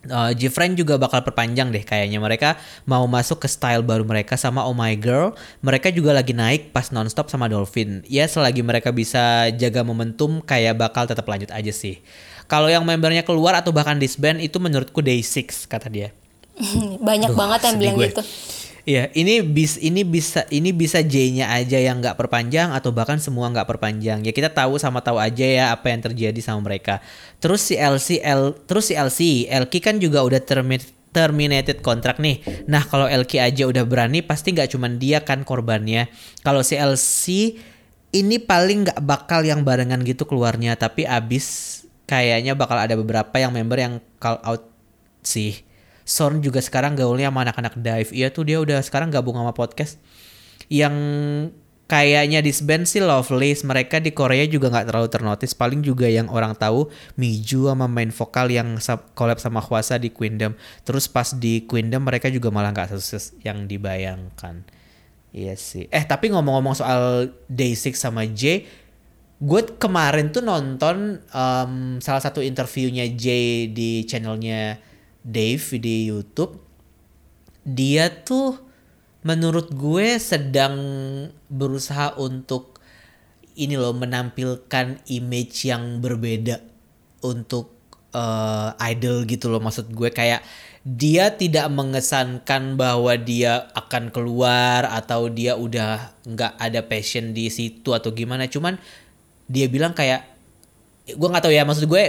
[0.08, 2.20] Uh, Gfriend juga bakal perpanjang deh kayaknya.
[2.20, 5.32] Mereka mau masuk ke style baru mereka sama Oh My Girl.
[5.64, 8.04] Mereka juga lagi naik pas nonstop sama Dolphin.
[8.08, 12.04] Ya selagi mereka bisa jaga momentum kayak bakal tetap lanjut aja sih.
[12.44, 16.12] Kalau yang membernya keluar atau bahkan disband itu menurutku day 6 kata dia.
[17.08, 18.08] Banyak Duh, banget yang bilang gue.
[18.12, 18.22] gitu
[18.84, 23.48] Iya, ini bis ini bisa ini bisa J-nya aja yang nggak perpanjang atau bahkan semua
[23.48, 24.20] nggak perpanjang.
[24.20, 27.00] Ya kita tahu sama tahu aja ya apa yang terjadi sama mereka.
[27.40, 30.84] Terus si LC L terus si LC, Elki kan juga udah termi-
[31.16, 32.44] terminated kontrak nih.
[32.68, 36.12] Nah, kalau Elki aja udah berani pasti nggak cuman dia kan korbannya.
[36.44, 37.56] Kalau si LC
[38.12, 43.48] ini paling nggak bakal yang barengan gitu keluarnya, tapi abis kayaknya bakal ada beberapa yang
[43.56, 44.68] member yang call out
[45.24, 45.64] sih.
[46.04, 48.10] Sorn juga sekarang gaulnya sama anak-anak dive.
[48.12, 49.96] Iya tuh dia udah sekarang gabung sama podcast.
[50.68, 50.94] Yang
[51.88, 53.64] kayaknya disband sih Lovelace.
[53.64, 55.56] Mereka di Korea juga nggak terlalu ternotis.
[55.56, 58.76] Paling juga yang orang tahu Miju sama main vokal yang
[59.16, 60.52] collab sama Hwasa di Queendom.
[60.84, 64.64] Terus pas di Queendom mereka juga malah nggak sukses yang dibayangkan.
[65.34, 65.90] Iya sih.
[65.90, 68.62] Eh tapi ngomong-ngomong soal Day6 sama J,
[69.42, 73.26] gue kemarin tuh nonton em, salah satu interviewnya J
[73.74, 74.78] di channelnya
[75.24, 76.60] Dave di YouTube.
[77.64, 78.60] Dia tuh
[79.24, 80.76] menurut gue sedang
[81.48, 82.76] berusaha untuk
[83.56, 86.60] ini loh menampilkan image yang berbeda
[87.24, 87.72] untuk
[88.12, 90.44] eh, idol gitu loh maksud gue kayak
[90.84, 97.96] dia tidak mengesankan bahwa dia akan keluar atau dia udah nggak ada passion di situ
[97.96, 98.76] atau gimana cuman
[99.48, 100.28] dia bilang kayak
[101.08, 102.04] gue nggak tahu ya maksud gue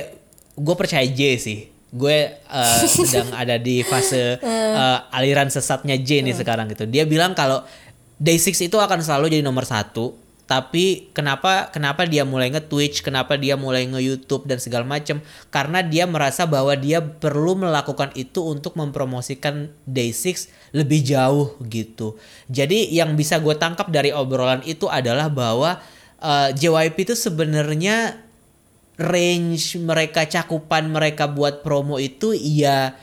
[0.59, 6.35] gue percaya J sih gue eh, sedang ada di fase eh, aliran sesatnya J nih
[6.37, 7.61] sekarang gitu dia bilang kalau
[8.15, 13.57] Day6 itu akan selalu jadi nomor satu tapi kenapa kenapa dia mulai nge-Twitch, kenapa dia
[13.57, 15.17] mulai nge-YouTube dan segala macam?
[15.49, 22.21] Karena dia merasa bahwa dia perlu melakukan itu untuk mempromosikan Day6 lebih jauh gitu.
[22.45, 25.81] Jadi yang bisa gue tangkap dari obrolan itu adalah bahwa
[26.21, 28.24] uh, JYP itu sebenarnya
[28.95, 32.95] range mereka cakupan mereka buat promo itu ya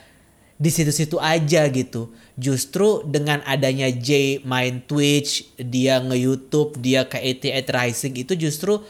[0.57, 2.15] di situ-situ aja gitu.
[2.39, 8.81] Justru dengan adanya J main Twitch, dia nge-YouTube, dia ke 88 Rising itu justru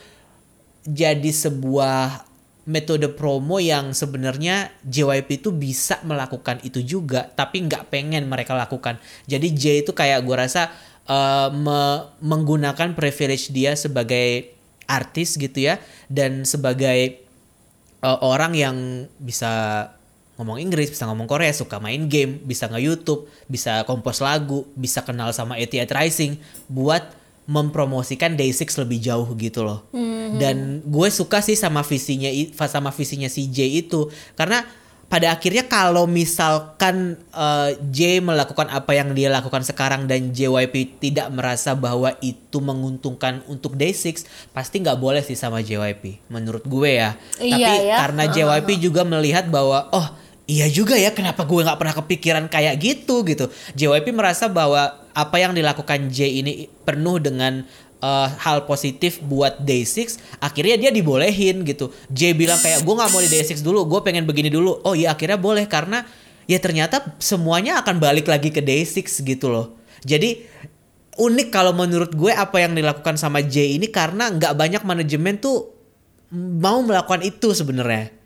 [0.87, 2.29] jadi sebuah
[2.63, 9.03] metode promo yang sebenarnya JYP itu bisa melakukan itu juga tapi nggak pengen mereka lakukan
[9.27, 10.71] jadi J itu kayak gue rasa
[11.11, 14.55] uh, me menggunakan privilege dia sebagai
[14.87, 15.83] artis gitu ya
[16.13, 17.25] dan sebagai
[18.05, 18.77] uh, orang yang
[19.17, 19.89] bisa
[20.37, 25.33] ngomong Inggris, bisa ngomong Korea, suka main game, bisa nge-YouTube, bisa kompos lagu, bisa kenal
[25.33, 26.37] sama AT Rising
[26.69, 27.17] buat
[27.49, 29.89] mempromosikan Day6 lebih jauh gitu loh.
[29.97, 30.39] Mm-hmm.
[30.39, 32.29] Dan gue suka sih sama visinya
[32.69, 34.63] sama visinya si J itu karena
[35.13, 41.29] pada akhirnya kalau misalkan uh, J melakukan apa yang dia lakukan sekarang dan JYP tidak
[41.29, 44.25] merasa bahwa itu menguntungkan untuk Day6
[44.57, 47.21] pasti nggak boleh sih sama JYP menurut gue ya.
[47.37, 47.97] Iya, Tapi ya.
[48.09, 48.85] karena JYP uh-huh.
[48.89, 50.09] juga melihat bahwa oh
[50.49, 55.37] iya juga ya kenapa gue nggak pernah kepikiran kayak gitu gitu JYP merasa bahwa apa
[55.37, 57.69] yang dilakukan J ini penuh dengan
[58.03, 61.95] uh, hal positif buat Day6 akhirnya dia dibolehin gitu.
[62.11, 64.83] J bilang kayak gue nggak mau di Day6 dulu gue pengen begini dulu.
[64.83, 66.05] Oh iya akhirnya boleh karena
[66.51, 69.79] ya ternyata semuanya akan balik lagi ke Day6 gitu loh.
[70.03, 70.43] Jadi
[71.17, 75.71] unik kalau menurut gue apa yang dilakukan sama J ini karena nggak banyak manajemen tuh
[76.35, 78.22] mau melakukan itu sebenarnya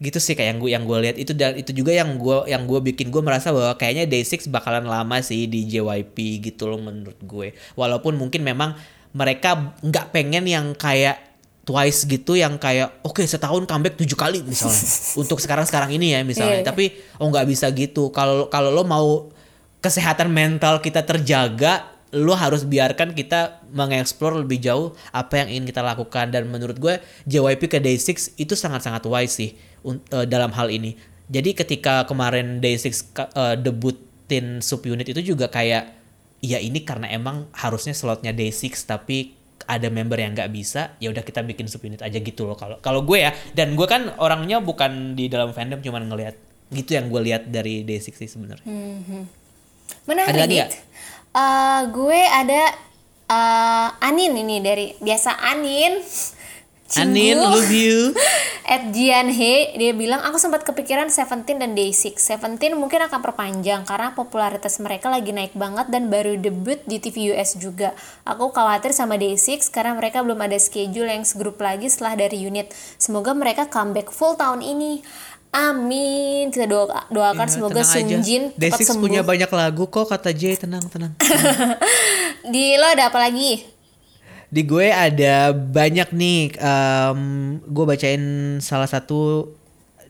[0.00, 1.16] gitu sih kayak yang gue yang gue lihat.
[1.20, 3.12] Itu dan itu juga yang gue yang gue bikin.
[3.12, 7.52] Gue merasa bahwa kayaknya Day6 bakalan lama sih di JYP gitu loh menurut gue.
[7.76, 8.74] Walaupun mungkin memang
[9.12, 11.20] mereka nggak pengen yang kayak
[11.68, 14.80] twice gitu yang kayak oke okay, setahun comeback tujuh kali misalnya.
[15.20, 16.64] Untuk sekarang sekarang ini ya misalnya.
[16.64, 16.66] Yeah.
[16.66, 18.08] tapi oh nggak bisa gitu.
[18.10, 19.28] Kalau kalau lo mau
[19.84, 25.84] kesehatan mental kita terjaga lo harus biarkan kita mengeksplor lebih jauh apa yang ingin kita
[25.84, 26.32] lakukan.
[26.32, 26.96] Dan menurut gue
[27.28, 29.50] JYP ke Day6 itu sangat-sangat wise sih
[29.84, 30.96] uh, dalam hal ini.
[31.30, 35.94] Jadi ketika kemarin Day6 uh, eh, debutin subunit itu juga kayak
[36.42, 39.38] ya ini karena emang harusnya slotnya Day6 tapi
[39.70, 43.06] ada member yang nggak bisa ya udah kita bikin subunit aja gitu loh kalau kalau
[43.06, 46.34] gue ya dan gue kan orangnya bukan di dalam fandom cuman ngelihat
[46.74, 48.66] gitu yang gue lihat dari Day6 sih sebenarnya.
[48.66, 49.26] Hmm.
[50.06, 50.34] Menarik.
[50.34, 50.70] Ada lagi gak?
[51.30, 52.62] Uh, gue ada
[53.30, 56.02] uh, Anin ini dari biasa Anin
[56.98, 58.10] Anin, love you.
[58.70, 62.22] At Jian He, dia bilang aku sempat kepikiran Seventeen dan Day6.
[62.22, 67.34] Seventeen mungkin akan perpanjang karena popularitas mereka lagi naik banget dan baru debut di TV
[67.34, 67.94] US juga.
[68.22, 72.70] Aku khawatir sama Day6 karena mereka belum ada schedule yang segrup lagi setelah dari unit.
[72.94, 75.02] Semoga mereka comeback full tahun ini.
[75.50, 76.54] Amin.
[76.54, 79.02] Kita doa, doakan ya, semoga Sunjin cepat sembuh.
[79.02, 81.18] punya banyak lagu kok kata Jay, tenang tenang.
[82.54, 83.79] di lo ada apa lagi?
[84.50, 86.58] Di gue ada banyak nih.
[86.58, 87.20] Um,
[87.70, 88.22] gue bacain
[88.58, 89.54] salah satu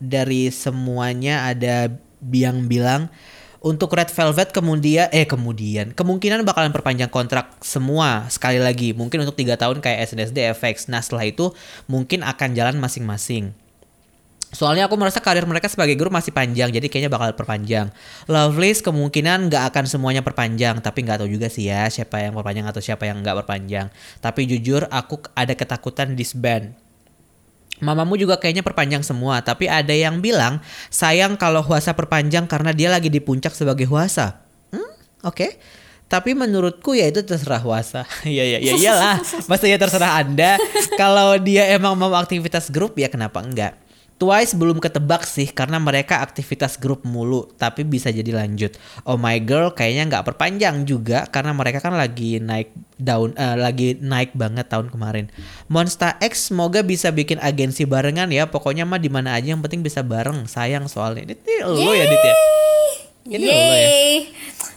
[0.00, 1.92] dari semuanya ada
[2.32, 3.12] yang bilang
[3.60, 9.36] untuk Red Velvet kemudian eh kemudian kemungkinan bakalan perpanjang kontrak semua sekali lagi mungkin untuk
[9.36, 10.88] tiga tahun kayak SNSD FX.
[10.88, 11.52] Nah setelah itu
[11.84, 13.52] mungkin akan jalan masing-masing.
[14.50, 17.94] Soalnya aku merasa karir mereka sebagai grup masih panjang, jadi kayaknya bakal perpanjang.
[18.26, 22.66] Lovelace kemungkinan nggak akan semuanya perpanjang, tapi nggak tahu juga sih ya siapa yang perpanjang
[22.66, 23.94] atau siapa yang nggak perpanjang.
[24.18, 26.74] Tapi jujur aku ada ketakutan disband.
[27.80, 30.60] Mamamu juga kayaknya perpanjang semua, tapi ada yang bilang
[30.92, 34.44] sayang kalau Huasa perpanjang karena dia lagi di puncak sebagai Huasa.
[34.74, 34.82] Hmm,
[35.24, 35.32] oke.
[35.32, 35.50] Okay.
[36.10, 38.02] Tapi menurutku ya itu terserah Huasa.
[38.26, 39.16] Iya iya ya iyalah.
[39.46, 40.58] Masa ya terserah Anda.
[41.00, 43.79] kalau dia emang mau aktivitas grup ya kenapa enggak?
[44.20, 48.76] Twice belum ketebak sih karena mereka aktivitas grup mulu, tapi bisa jadi lanjut.
[49.08, 52.68] Oh my girl kayaknya nggak perpanjang juga karena mereka kan lagi naik
[53.00, 55.32] daun, uh, lagi naik banget tahun kemarin.
[55.72, 58.44] Monster X semoga bisa bikin agensi barengan ya.
[58.44, 60.44] Pokoknya mah di mana aja yang penting bisa bareng.
[60.44, 61.24] Sayang soalnya.
[61.24, 62.36] Ini lo ya Dit ya.
[63.28, 63.88] Ini lo ya.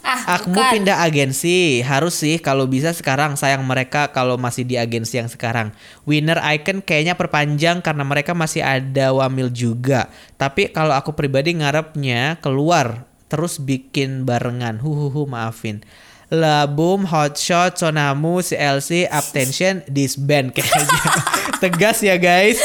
[0.03, 0.71] Ah, Akmu bukan.
[0.75, 5.71] pindah agensi, harus sih kalau bisa sekarang sayang mereka kalau masih di agensi yang sekarang.
[6.03, 10.11] Winner Icon kayaknya perpanjang karena mereka masih ada Wamil juga.
[10.35, 14.83] Tapi kalau aku pribadi ngarepnya keluar terus bikin barengan.
[14.83, 15.79] Huhuhu maafin.
[16.33, 20.89] Labum, Hotshot, Sonamu, CLC, Uptension, Disband kayaknya.
[21.61, 22.57] Tegas ya guys.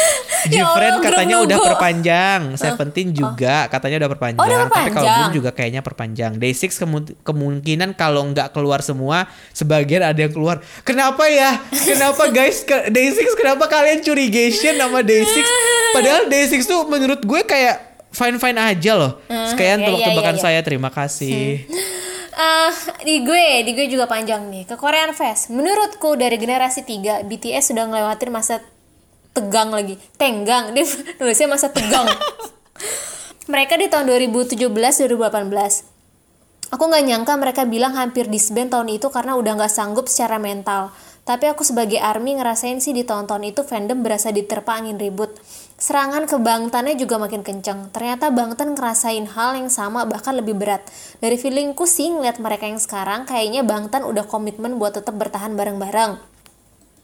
[0.49, 4.39] Ya Jifren Allah, katanya grup udah perpanjang, Seventeen juga katanya udah perpanjang.
[4.39, 5.17] Oh, udah Tapi kalau perpanjang.
[5.19, 6.33] belum juga kayaknya perpanjang.
[6.35, 10.63] Day6 kemu- kemungkinan kalau nggak keluar semua, sebagian ada yang keluar.
[10.81, 11.59] Kenapa ya?
[11.69, 12.63] Kenapa guys?
[12.63, 15.43] Ke- Day6 kenapa kalian curigation sama Day6?
[15.93, 17.77] Padahal Day6 tuh menurut gue kayak
[18.09, 19.19] fine-fine aja loh.
[19.27, 20.45] Sekian iya, iya, tebak-tebakan iya, iya.
[20.47, 21.67] saya, terima kasih.
[22.39, 22.71] Ah,
[23.03, 24.63] di gue, di gue juga panjang nih.
[24.63, 25.51] Ke Korean Fest.
[25.51, 28.63] Menurutku dari generasi 3, BTS sudah ngelewatin masa
[29.35, 29.99] tegang lagi.
[30.15, 30.71] Tenggang.
[30.71, 30.87] Dia
[31.19, 32.07] nulisnya masa tegang.
[33.51, 36.79] mereka di tahun 2017-2018.
[36.79, 40.95] Aku nggak nyangka mereka bilang hampir disband tahun itu karena udah nggak sanggup secara mental.
[41.29, 45.37] Tapi aku sebagai ARMY ngerasain sih di tahun-tahun itu fandom berasa diterpa angin ribut.
[45.77, 47.93] Serangan ke Bangtannya juga makin kenceng.
[47.93, 50.81] Ternyata Bangtan ngerasain hal yang sama bahkan lebih berat.
[51.21, 56.17] Dari feelingku sih ngeliat mereka yang sekarang kayaknya Bangtan udah komitmen buat tetap bertahan bareng-bareng.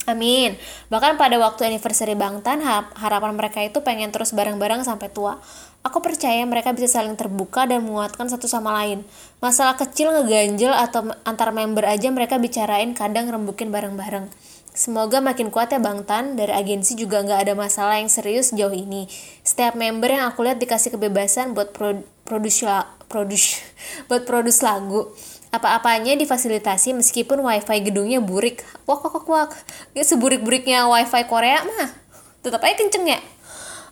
[0.08, 0.56] Amin.
[0.88, 5.36] Bahkan pada waktu anniversary Bangtan, ha- harapan mereka itu pengen terus bareng-bareng sampai tua.
[5.84, 9.04] Aku percaya mereka bisa saling terbuka dan menguatkan satu sama lain.
[9.44, 14.32] Masalah kecil ngeganjel atau antar member aja mereka bicarain kadang rembukin bareng-bareng.
[14.72, 19.06] Semoga makin kuat ya Bangtan, dari agensi juga nggak ada masalah yang serius jauh ini.
[19.44, 23.60] Setiap member yang aku lihat dikasih kebebasan buat pro- produce la- produce
[24.08, 25.12] buat produce lagu.
[25.52, 28.64] Apa-apanya difasilitasi meskipun wifi gedungnya burik.
[28.88, 29.50] Wak wak wak wak.
[29.92, 31.92] Ya, seburik-buriknya wifi Korea mah
[32.40, 33.20] tetap aja kenceng ya.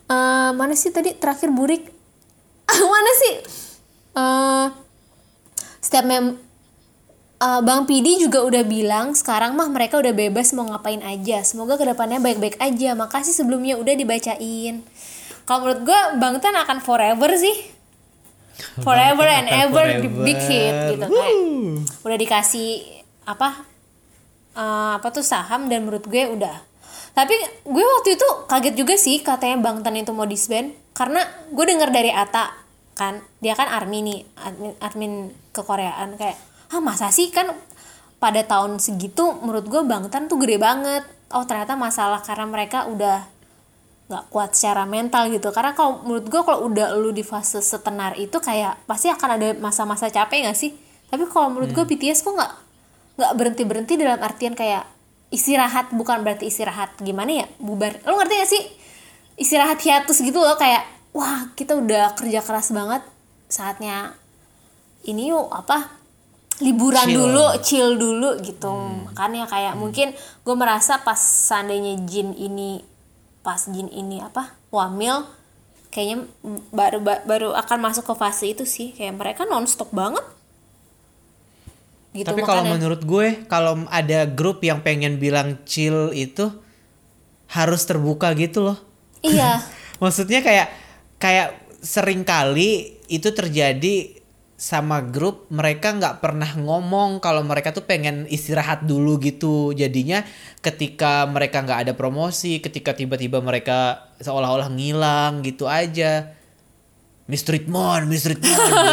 [0.09, 1.87] Eh, mana sih tadi terakhir burik?
[2.93, 3.33] mana sih?
[4.13, 4.65] Eh,
[5.83, 6.39] setiap mem
[7.43, 11.43] Eh, Bang Pidi juga udah bilang sekarang mah mereka udah bebas mau ngapain aja.
[11.43, 12.95] Semoga ke depannya baik-baik aja.
[12.95, 14.79] Makasih sebelumnya udah dibacain.
[15.43, 17.67] Kalau menurut gue Bang Tan akan forever sih.
[18.79, 20.47] Forever and ever di big forever.
[20.47, 21.35] hit gitu kayak
[22.05, 22.69] udah dikasih
[23.25, 23.65] apa
[24.55, 26.63] eh, apa tuh saham dan menurut gue udah
[27.13, 27.37] tapi
[27.69, 30.73] gue waktu itu kaget juga sih katanya Bang Tan itu mau disband.
[30.97, 31.21] Karena
[31.53, 32.49] gue dengar dari Ata
[32.97, 33.21] kan.
[33.37, 35.13] Dia kan army nih admin, admin
[35.53, 36.17] kekoreaan.
[36.17, 36.41] Kayak
[36.73, 37.29] ah masa sih?
[37.29, 37.53] Kan
[38.17, 41.05] pada tahun segitu menurut gue Bang Tan tuh gede banget.
[41.29, 43.29] Oh ternyata masalah karena mereka udah
[44.09, 45.53] nggak kuat secara mental gitu.
[45.53, 49.47] Karena kalau menurut gue kalau udah lu di fase setenar itu kayak pasti akan ada
[49.61, 50.73] masa-masa capek nggak sih?
[51.13, 52.53] Tapi kalau menurut gue BTS kok nggak
[53.21, 54.92] nggak berhenti berhenti dalam artian kayak
[55.33, 56.93] istirahat bukan berarti istirahat.
[57.01, 57.47] Gimana ya?
[57.57, 57.97] Bubar.
[58.05, 58.63] Lu ngerti gak sih?
[59.41, 60.85] Istirahat hiatus gitu loh kayak
[61.17, 63.01] wah kita udah kerja keras banget.
[63.49, 64.13] Saatnya
[65.09, 65.89] ini yuk apa
[66.61, 67.17] liburan Chill.
[67.17, 68.69] dulu chill dulu gitu.
[69.09, 72.85] Makanya kayak mungkin gue merasa pas seandainya Jin ini
[73.41, 75.25] pas Jin ini apa wamil
[75.89, 76.29] kayaknya
[76.69, 78.93] baru ba- baru akan masuk ke fase itu sih.
[78.93, 80.23] Kayak mereka nonstop banget
[82.13, 86.53] gitu Tapi kalau menurut gue, kalau ada grup yang pengen bilang chill itu
[87.49, 88.77] harus terbuka gitu loh.
[89.25, 89.61] iya.
[90.01, 90.67] Maksudnya kayak
[91.17, 98.29] kayak sering kali itu terjadi sama grup mereka nggak pernah ngomong kalau mereka tuh pengen
[98.29, 99.73] istirahat dulu gitu.
[99.73, 100.21] Jadinya
[100.61, 106.42] ketika mereka nggak ada promosi ketika tiba-tiba mereka seolah-olah ngilang gitu aja
[107.23, 108.03] Mistreat Mon.
[108.11, 108.35] gitu.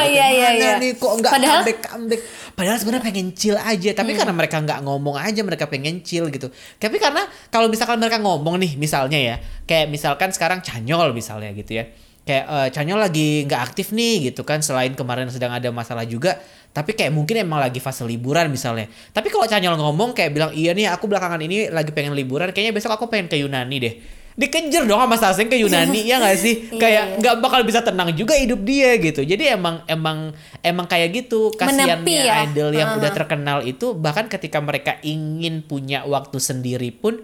[0.06, 0.72] Iya, iya, iya.
[0.78, 2.20] nih kok nggak Padahal- comeback comeback.
[2.54, 6.52] Padahal sebenarnya pengen chill aja, tapi karena mereka nggak ngomong aja mereka pengen chill gitu.
[6.76, 11.80] Tapi karena kalau misalkan mereka ngomong nih, misalnya ya, kayak misalkan sekarang Canyol misalnya gitu
[11.80, 11.88] ya.
[12.20, 16.36] Kayak eh, Canyol lagi nggak aktif nih gitu kan, selain kemarin sedang ada masalah juga.
[16.70, 18.86] Tapi kayak mungkin emang lagi fase liburan misalnya.
[19.10, 22.76] Tapi kalau Canyol ngomong kayak bilang iya nih aku belakangan ini lagi pengen liburan, kayaknya
[22.76, 23.94] besok aku pengen ke Yunani deh.
[24.40, 26.54] Dikejar dong sama Saseng ke Yunani ya nggak sih?
[26.72, 27.18] Iya, kayak iya.
[27.20, 29.20] nggak bakal bisa tenang juga hidup dia gitu.
[29.20, 30.32] Jadi emang emang
[30.64, 32.48] emang kayak gitu kasihannya ya.
[32.48, 33.18] idol yang udah Uh-huh.
[33.20, 37.20] terkenal itu bahkan ketika mereka ingin punya waktu sendiri pun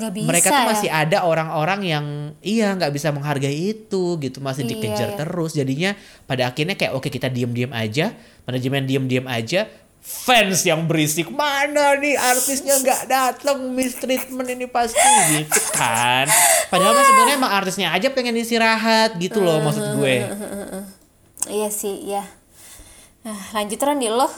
[0.00, 0.68] bisa mereka tuh ya.
[0.72, 2.06] masih ada orang-orang yang
[2.40, 5.18] iya nggak bisa menghargai itu gitu masih Iya, dikejar iya.
[5.18, 5.90] terus jadinya
[6.24, 8.16] pada akhirnya kayak oke kita diem-diem aja
[8.48, 9.68] manajemen diem-diem aja
[10.00, 11.28] fans yang berisik.
[11.30, 16.26] Mana nih artisnya nggak datang mistreatment ini pasti gitu kan.
[16.72, 20.16] Padahal mah sebenarnya emang artisnya aja pengen istirahat gitu loh maksud gue.
[21.48, 22.24] Iya sih iya.
[23.20, 24.28] Nah, lanjut Ran di lo.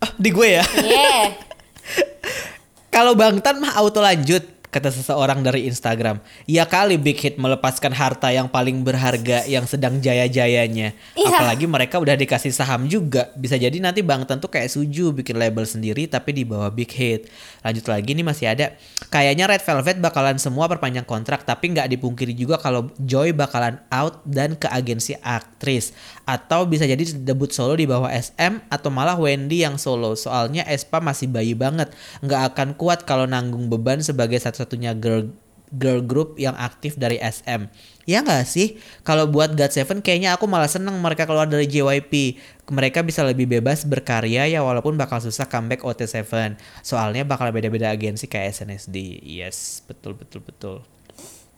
[0.00, 0.64] Ah, di gue ya?
[0.82, 1.50] Yeah
[2.94, 6.22] Kalau Bang Tan mah auto lanjut, kata seseorang dari Instagram.
[6.46, 10.94] Ya kali Big Hit melepaskan harta yang paling berharga yang sedang jaya-jayanya.
[11.18, 11.28] Iya.
[11.34, 13.34] Apalagi mereka udah dikasih saham juga.
[13.34, 16.88] Bisa jadi nanti Bang Tan tuh kayak Suju bikin label sendiri tapi di bawah Big
[16.94, 17.26] Hit.
[17.66, 18.78] Lanjut lagi nih masih ada.
[19.10, 24.22] Kayaknya Red Velvet bakalan semua perpanjang kontrak tapi nggak dipungkiri juga kalau Joy bakalan out
[24.22, 25.90] dan ke agensi aktris.
[26.22, 30.14] Atau bisa jadi debut solo di bawah SM atau malah Wendy yang solo.
[30.14, 31.90] Soalnya Espa masih bayi banget.
[32.22, 35.32] Nggak akan kuat kalau nanggung beban sebagai satu-satunya girl
[35.70, 37.70] girl group yang aktif dari SM.
[38.04, 38.76] Ya nggak sih?
[39.06, 42.36] Kalau buat GOT7 kayaknya aku malah seneng mereka keluar dari JYP.
[42.70, 46.58] Mereka bisa lebih bebas berkarya ya walaupun bakal susah comeback OT7.
[46.82, 49.22] Soalnya bakal beda-beda agensi kayak SNSD.
[49.22, 50.76] Yes, betul betul betul.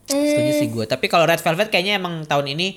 [0.04, 0.84] Setuju sih gue.
[0.84, 2.76] Tapi kalau Red Velvet kayaknya emang tahun ini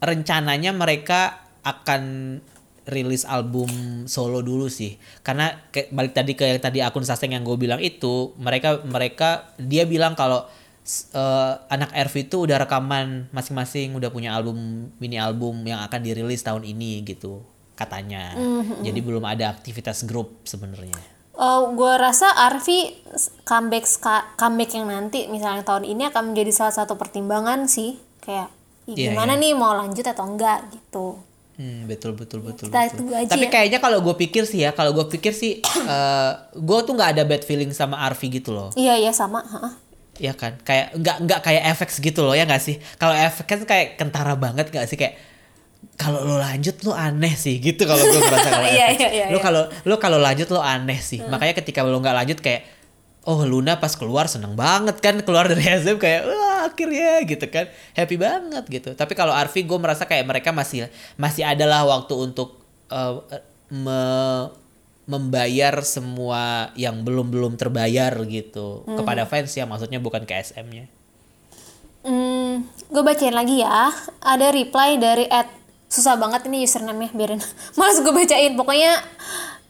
[0.00, 2.02] rencananya mereka akan
[2.84, 3.68] rilis album
[4.04, 7.80] solo dulu sih karena kayak balik tadi ke yang tadi akun saseng yang gue bilang
[7.80, 10.44] itu mereka mereka dia bilang kalau
[11.16, 16.44] uh, anak RV itu udah rekaman masing-masing udah punya album mini album yang akan dirilis
[16.44, 17.40] tahun ini gitu
[17.74, 18.84] katanya mm-hmm.
[18.84, 22.94] jadi belum ada aktivitas grup sebenarnya Oh, gue rasa Arvi
[23.42, 23.90] comeback
[24.38, 28.54] comeback yang nanti misalnya tahun ini akan menjadi salah satu pertimbangan sih kayak
[28.86, 29.42] yeah, gimana yeah.
[29.42, 31.18] nih mau lanjut atau enggak gitu.
[31.54, 32.66] Hmm, betul betul betul.
[32.66, 32.96] Kita betul.
[32.98, 33.50] Tunggu aja Tapi ya.
[33.50, 37.10] kayaknya kalau gue pikir sih ya, kalau gue pikir sih, uh, eh, gue tuh nggak
[37.14, 38.74] ada bad feeling sama Arvi gitu loh.
[38.74, 39.38] Iya iya sama.
[39.46, 39.74] Huh?
[40.18, 42.78] Iya kan, kayak nggak nggak kayak efek gitu loh ya nggak sih?
[42.98, 45.14] Kalau efek kan kayak kentara banget nggak sih kayak
[45.94, 49.38] kalau lo lanjut lo aneh sih gitu kalau gue merasa kalau iya, iya, iya, lo
[49.38, 51.22] kalau lo kalau lanjut lo aneh sih.
[51.22, 51.30] Hmm.
[51.30, 52.66] Makanya ketika lo nggak lanjut kayak
[53.24, 57.68] oh Luna pas keluar seneng banget kan keluar dari SM kayak wah akhirnya gitu kan
[57.96, 62.60] happy banget gitu tapi kalau Arvi gue merasa kayak mereka masih masih adalah waktu untuk
[62.92, 63.20] uh,
[63.72, 64.02] me
[65.04, 68.96] membayar semua yang belum belum terbayar gitu hmm.
[68.96, 70.88] kepada fans ya maksudnya bukan ke SM-nya.
[72.04, 73.92] Hmm, gue bacain lagi ya.
[74.20, 75.48] Ada reply dari at
[75.92, 77.40] susah banget ini username-nya biarin.
[77.80, 78.52] Malas gue bacain.
[78.56, 79.00] Pokoknya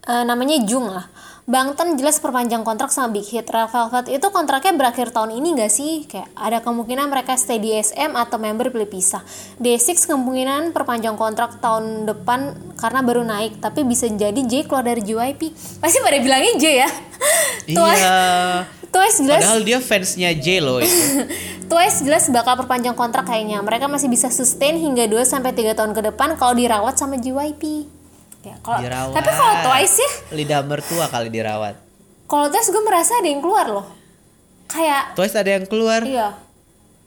[0.06, 1.06] uh, namanya Jung lah.
[1.44, 3.52] Bangtan jelas perpanjang kontrak sama Big Hit.
[3.52, 6.08] Red Velvet itu kontraknya berakhir tahun ini gak sih?
[6.08, 9.20] Kayak ada kemungkinan mereka stay di SM atau member pilih pisah.
[9.60, 13.60] D6 kemungkinan perpanjang kontrak tahun depan karena baru naik.
[13.60, 15.52] Tapi bisa jadi J keluar dari JYP.
[15.84, 16.88] Pasti pada bilangnya J ya?
[17.64, 18.68] Iya.
[18.92, 19.40] Twice jelas.
[19.40, 20.96] Padahal dia fansnya J loh itu.
[21.72, 23.60] Twice jelas bakal perpanjang kontrak kayaknya.
[23.60, 27.84] Mereka masih bisa sustain hingga 2 sampai 3 tahun ke depan kalau dirawat sama JYP
[28.44, 28.84] ya kalau
[29.16, 30.10] tapi kalau Twice ya.
[30.36, 31.74] Lidah mertua kali dirawat.
[32.28, 33.86] Kalau Twice gue merasa ada yang keluar loh.
[34.68, 36.04] Kayak Twice ada yang keluar.
[36.04, 36.36] Iya.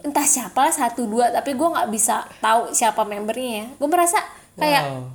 [0.01, 3.65] Entah siapa lah satu dua tapi gue nggak bisa tahu siapa membernya ya.
[3.77, 4.17] Gue merasa
[4.57, 5.05] kayak wow.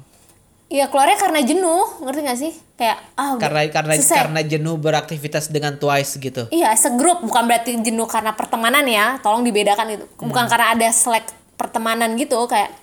[0.70, 2.52] ya keluarnya karena jenuh ngerti gak sih?
[2.78, 4.18] Kayak ah karena karena selesai.
[4.26, 6.50] karena jenuh beraktivitas dengan Twice gitu.
[6.50, 9.18] Iya segrup bukan berarti jenuh karena pertemanan ya.
[9.22, 10.50] Tolong dibedakan itu bukan hmm.
[10.50, 12.81] karena ada selek pertemanan gitu kayak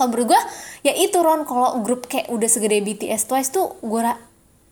[0.00, 0.40] kalau menurut gue
[0.88, 1.44] ya itu Ron.
[1.44, 4.00] Kalau grup kayak udah segede BTS Twice tuh gue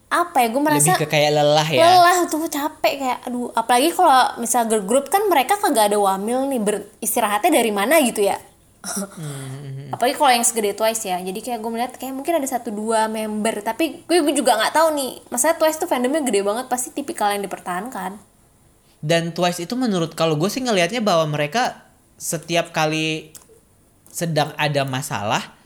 [0.09, 1.85] apa ya gue merasa lebih ke kayak lelah ya.
[1.85, 3.53] lelah tuh capek kayak aduh.
[3.53, 8.25] Apalagi kalau misal girl group kan mereka kagak ada wamil nih beristirahatnya dari mana gitu
[8.25, 8.41] ya.
[8.79, 9.91] Hmm.
[9.91, 11.21] apalagi kalau yang segede Twice ya.
[11.21, 13.61] Jadi kayak gue melihat kayak mungkin ada satu dua member.
[13.61, 15.11] Tapi gue, gue juga nggak tahu nih.
[15.29, 18.17] Masalah Twice tuh fandomnya gede banget pasti tipikal yang dipertahankan.
[19.03, 21.85] Dan Twice itu menurut kalau gue sih ngelihatnya bahwa mereka
[22.19, 23.31] setiap kali
[24.09, 25.59] sedang ada masalah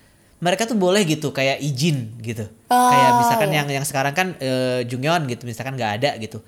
[0.44, 2.44] mereka tuh boleh gitu kayak izin gitu.
[2.68, 6.44] Oh, kayak misalkan yang yang sekarang kan uh, Jungyeon gitu misalkan nggak ada gitu.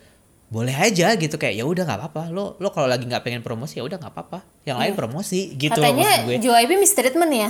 [0.52, 2.28] Boleh aja gitu kayak ya udah nggak apa-apa.
[2.28, 4.44] Lo lo kalau lagi nggak pengen promosi ya udah nggak apa-apa.
[4.68, 5.00] Yang lain iya.
[5.00, 6.38] promosi gitu katanya gue.
[6.44, 7.50] JYP mistreatment ya?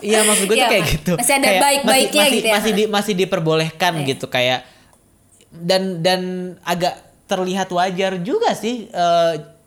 [0.00, 1.12] Iya maksud gue tuh iya, kayak gitu.
[1.20, 2.54] Masih ada baik-baiknya masih, gitu ya.
[2.56, 4.08] masih di, masih diperbolehkan yeah.
[4.08, 4.60] gitu kayak
[5.52, 6.20] dan dan
[6.64, 6.96] agak
[7.28, 9.59] terlihat wajar juga sih uh,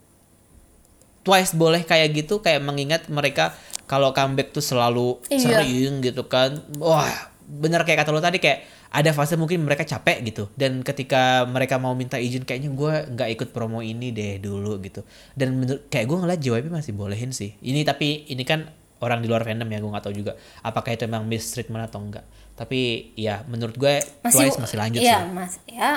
[1.23, 3.55] Twice boleh kayak gitu kayak mengingat mereka
[3.87, 5.63] kalau comeback tuh selalu iya.
[5.63, 6.59] sering gitu kan.
[6.79, 8.63] Wah bener kayak kata lo tadi kayak
[8.93, 10.43] ada fase mungkin mereka capek gitu.
[10.53, 15.01] Dan ketika mereka mau minta izin kayaknya gue nggak ikut promo ini deh dulu gitu.
[15.33, 17.57] Dan menurut kayak gue ngeliat JYP masih bolehin sih.
[17.63, 18.69] Ini tapi ini kan
[19.03, 22.23] orang di luar fandom ya gue nggak tahu juga apakah itu emang mistreatment atau enggak
[22.55, 25.35] tapi ya menurut gue masih, Twice masih lanjut iya, sih.
[25.35, 25.91] mas ya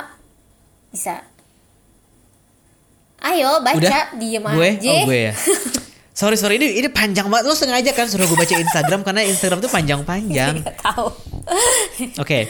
[0.90, 1.14] bisa
[3.22, 4.06] Ayo baca Udah?
[4.16, 4.70] diem gue?
[4.76, 4.90] aja.
[4.92, 5.34] Oh gue ya.
[6.16, 9.60] Sorry sorry ini ini panjang banget lo sengaja kan suruh gue baca Instagram karena Instagram
[9.60, 10.64] tuh panjang-panjang.
[10.84, 11.08] tahu.
[11.12, 12.24] Oke.
[12.24, 12.44] Okay.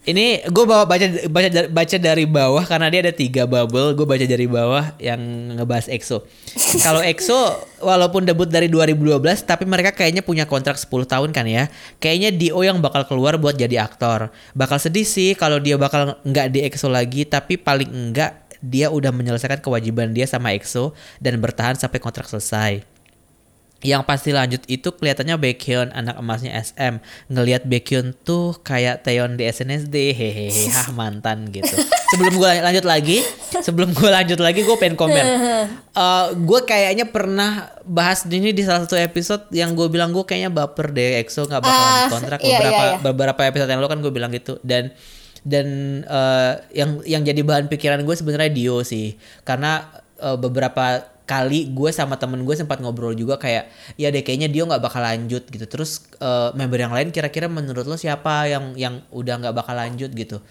[0.00, 3.92] Ini gue bawa baca baca baca dari bawah karena dia ada tiga bubble.
[3.92, 5.20] Gue baca dari bawah yang
[5.60, 6.24] ngebahas EXO.
[6.86, 7.36] Kalau EXO
[7.84, 11.68] walaupun debut dari 2012 tapi mereka kayaknya punya kontrak 10 tahun kan ya.
[12.00, 14.32] Kayaknya Dio yang bakal keluar buat jadi aktor.
[14.56, 19.10] Bakal sedih sih kalau dia bakal nggak di EXO lagi tapi paling enggak dia udah
[19.10, 22.84] menyelesaikan kewajiban dia sama EXO dan bertahan sampai kontrak selesai.
[23.80, 27.00] Yang pasti lanjut itu kelihatannya Baekhyun anak emasnya SM
[27.32, 31.72] ngelihat Baekhyun tuh kayak Taeyeon di SNSD hehehe hah mantan gitu.
[32.12, 33.24] Sebelum gue lanjut lagi,
[33.64, 35.24] sebelum gue lanjut lagi gue pengen komen.
[35.24, 35.32] Uh,
[35.96, 40.52] eh, gue kayaknya pernah bahas ini di salah satu episode yang gue bilang gue kayaknya
[40.52, 43.00] baper deh EXO nggak bakalan uh, kontrak iya, beberapa iya, iya.
[43.00, 44.92] beberapa episode yang lo kan gue bilang gitu dan
[45.46, 49.16] dan uh, yang yang jadi bahan pikiran gue sebenarnya Dio sih.
[49.44, 49.88] Karena
[50.20, 54.66] uh, beberapa kali gue sama temen gue sempat ngobrol juga kayak ya deh kayaknya dia
[54.66, 55.66] nggak bakal lanjut gitu.
[55.70, 60.10] Terus uh, member yang lain kira-kira menurut lo siapa yang yang udah nggak bakal lanjut
[60.10, 60.42] gitu?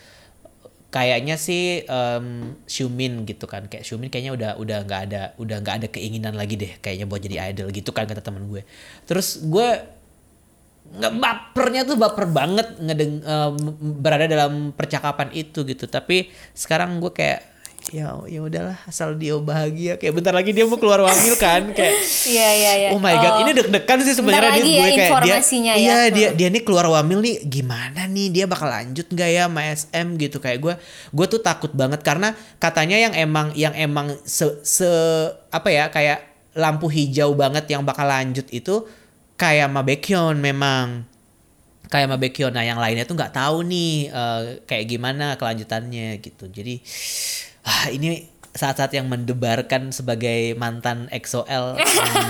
[0.90, 3.70] Kayaknya sih um, Xiumin gitu kan.
[3.70, 7.22] Kayak Xiumin kayaknya udah udah nggak ada udah nggak ada keinginan lagi deh kayaknya buat
[7.22, 8.66] jadi idol gitu kan kata temen gue.
[9.06, 9.99] Terus gue
[10.90, 13.56] nggak bapernya tuh baper banget ngedeng um,
[13.98, 17.46] berada dalam percakapan itu gitu tapi sekarang gue kayak
[17.90, 21.96] ya ya udahlah asal dia bahagia kayak bentar lagi dia mau keluar wamil kan kayak
[22.28, 22.90] Iya iya iya.
[22.92, 23.42] oh my god Oh.
[23.42, 25.74] ini deg-degan sih sebenarnya dia gue ya kayak dia ya.
[25.74, 26.38] iya dia Hmm.
[26.38, 30.38] dia nih keluar wamil nih gimana nih dia bakal lanjut nggak ya sama SM gitu
[30.38, 30.74] kayak gue
[31.10, 34.90] gue tuh takut banget karena katanya yang emang yang emang se, se
[35.50, 38.86] apa ya kayak lampu hijau banget yang bakal lanjut itu
[39.40, 41.08] kayak sama Baekhyun memang.
[41.88, 46.52] Kayak sama Baekhyun nah yang lainnya tuh nggak tahu nih eh, kayak gimana kelanjutannya gitu.
[46.52, 46.84] Jadi
[47.64, 51.80] ah ini saat-saat yang mendebarkan sebagai mantan EXO-L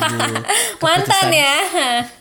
[0.85, 1.55] Mantan ya.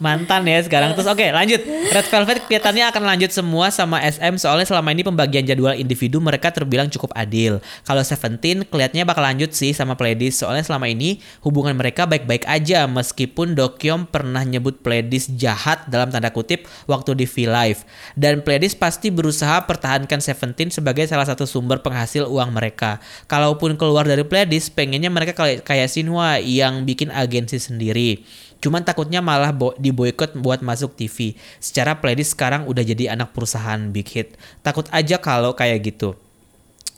[0.01, 0.97] mantan ya sekarang.
[0.97, 1.61] Terus oke lanjut.
[1.93, 6.51] Red Velvet kelihatannya akan lanjut semua sama SM soalnya selama ini pembagian jadwal individu mereka
[6.51, 7.61] terbilang cukup adil.
[7.85, 12.89] Kalau Seventeen kelihatannya bakal lanjut sih sama Pledis soalnya selama ini hubungan mereka baik-baik aja
[12.89, 17.85] meskipun Dokyom pernah nyebut Pledis jahat dalam tanda kutip waktu di V Live.
[18.15, 23.03] Dan Pledis pasti berusaha pertahankan Seventeen sebagai salah satu sumber penghasil uang mereka.
[23.27, 28.23] Kalaupun keluar dari Pledis pengennya mereka kayak kayak Sinwa yang bikin agensi sendiri
[28.59, 31.39] Cuman takutnya malah bo diboykot buat masuk TV.
[31.62, 34.35] Secara playlist sekarang udah jadi anak perusahaan big hit.
[34.66, 36.19] Takut aja kalau kayak gitu.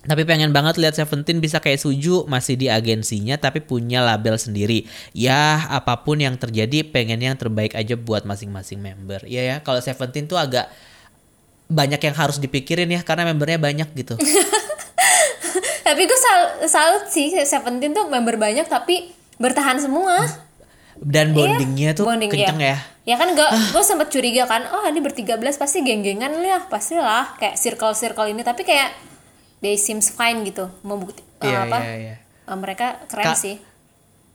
[0.01, 4.89] Tapi pengen banget lihat Seventeen bisa kayak Suju masih di agensinya tapi punya label sendiri.
[5.13, 9.29] Ya apa pun yang terjadi pengen yang terbaik aja buat masing-masing member.
[9.29, 10.73] Iya ya kalau Seventeen tuh agak
[11.69, 14.17] banyak yang harus dipikirin ya karena membernya banyak gitu.
[15.91, 19.11] Tapi gue sal salut sih Seventeen tuh member banyak tapi
[19.43, 20.23] bertahan semua.
[21.01, 22.79] Dan bondingnya tuh Bonding, kenceng iya.
[23.03, 23.17] ya.
[23.17, 27.41] Ya kan gue gue sempet curiga kan, oh ini bertiga belas pasti geng-gengan lah, pastilah
[27.41, 28.45] kayak circle-circle ini.
[28.45, 28.93] Tapi kayak
[29.65, 31.79] they seems fine gitu, membukti eh, Iya, apa?
[31.81, 32.15] iya, iya.
[32.21, 33.57] eh, mereka keren Ka- sih.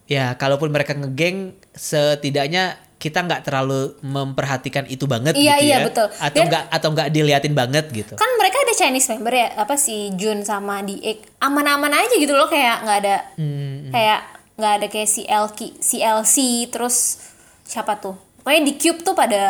[0.10, 5.86] Ya, kalaupun mereka ngegeng, setidaknya kita nggak terlalu memperhatikan itu banget Iya, gitu iya, ya.
[5.86, 6.08] betul.
[6.16, 8.16] Atau nggak atau nggak diliatin banget gitu.
[8.16, 12.48] Kan mereka ada Chinese member ya, apa si Jun sama Diek aman-aman aja gitu loh
[12.48, 14.20] kayak nggak ada Hmm, kayak
[14.56, 16.36] nggak ada kayak si LK, si LC
[16.72, 17.20] terus
[17.64, 18.16] siapa tuh?
[18.40, 19.44] Pokoknya di Cube tuh pada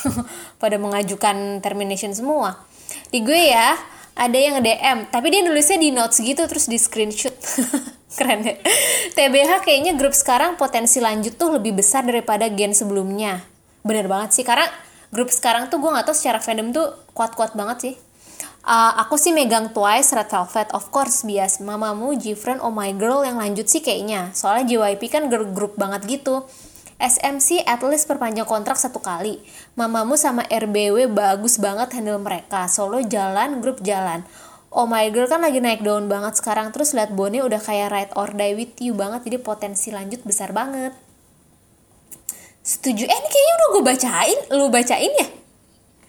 [0.62, 2.56] pada mengajukan termination semua.
[3.08, 3.76] Di gue ya
[4.12, 7.32] ada yang DM, tapi dia nulisnya di notes gitu terus di screenshot.
[8.18, 8.56] Keren ya.
[9.16, 13.40] TBH kayaknya grup sekarang potensi lanjut tuh lebih besar daripada gen sebelumnya.
[13.82, 14.68] Bener banget sih karena
[15.12, 17.94] grup sekarang tuh gue nggak tahu secara fandom tuh kuat-kuat banget sih.
[18.62, 23.26] Uh, aku sih megang Twice, Red Velvet, of course bias Mamamoo, Gfriend, Oh My Girl
[23.26, 24.30] yang lanjut sih kayaknya.
[24.38, 26.46] Soalnya JYP kan girl group banget gitu.
[27.02, 29.42] SMC at least perpanjang kontrak satu kali.
[29.74, 32.70] Mamamoo sama RBW bagus banget handle mereka.
[32.70, 34.22] Solo jalan, grup jalan.
[34.72, 36.72] Oh My Girl kan lagi naik daun banget sekarang.
[36.72, 39.28] Terus liat Bone udah kayak Ride or Die With You banget.
[39.28, 40.96] Jadi potensi lanjut besar banget.
[42.64, 43.04] Setuju.
[43.04, 44.38] Eh ini kayaknya udah gue bacain.
[44.56, 45.28] Lu bacain ya?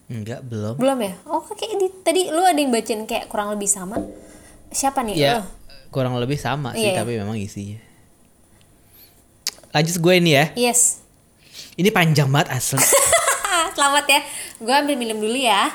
[0.07, 0.75] Enggak, belum.
[0.79, 1.13] Belum ya?
[1.27, 3.99] Oh kayak di, tadi lu ada yang bacain kayak kurang lebih sama.
[4.71, 5.15] Siapa nih?
[5.19, 5.43] Ya, Lu?
[5.91, 7.03] kurang lebih sama sih, Iya.
[7.03, 7.77] tapi memang isinya.
[9.73, 10.45] Lanjut gue ini ya.
[10.55, 11.01] Yes.
[11.75, 12.79] Ini panjang banget asli.
[13.77, 14.21] Selamat ya.
[14.61, 15.73] Gue ambil minum dulu ya.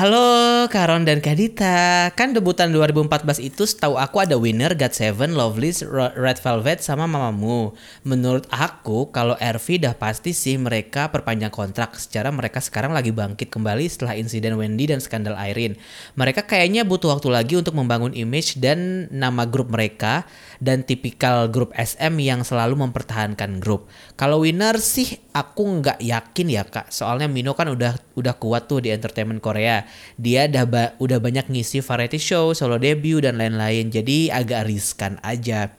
[0.00, 2.08] Halo Karon dan Kadita.
[2.16, 7.76] Kan debutan 2014 itu setahu aku ada winner God7, Lovelyz, Ro- Red Velvet sama Mamamoo
[8.00, 13.52] Menurut aku kalau RV dah pasti sih mereka perpanjang kontrak Secara mereka sekarang lagi bangkit
[13.52, 15.76] kembali setelah insiden Wendy dan skandal Irene.
[16.16, 20.24] Mereka kayaknya butuh waktu lagi untuk membangun image dan nama grup mereka
[20.56, 23.84] Dan tipikal grup SM yang selalu mempertahankan grup.
[24.16, 28.82] Kalau winner sih aku nggak yakin ya kak Soalnya Mino kan udah udah kuat tuh
[28.82, 29.86] di entertainment Korea.
[30.18, 33.88] Dia udah ba- udah banyak ngisi variety show, solo debut dan lain-lain.
[33.88, 35.72] Jadi agak riskan aja.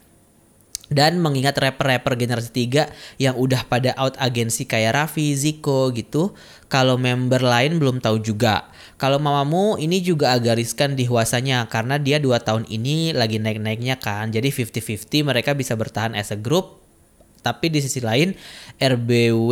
[0.92, 6.36] Dan mengingat rapper-rapper generasi 3 yang udah pada out agensi kayak Raffi, Zico gitu,
[6.68, 8.68] kalau member lain belum tahu juga.
[9.00, 14.04] Kalau Mamamoo ini juga agak riskan di Hwasanya karena dia 2 tahun ini lagi naik-naiknya
[14.04, 14.36] kan.
[14.36, 16.81] Jadi 50-50 mereka bisa bertahan as a group.
[17.42, 18.34] Tapi di sisi lain
[18.78, 19.52] RBW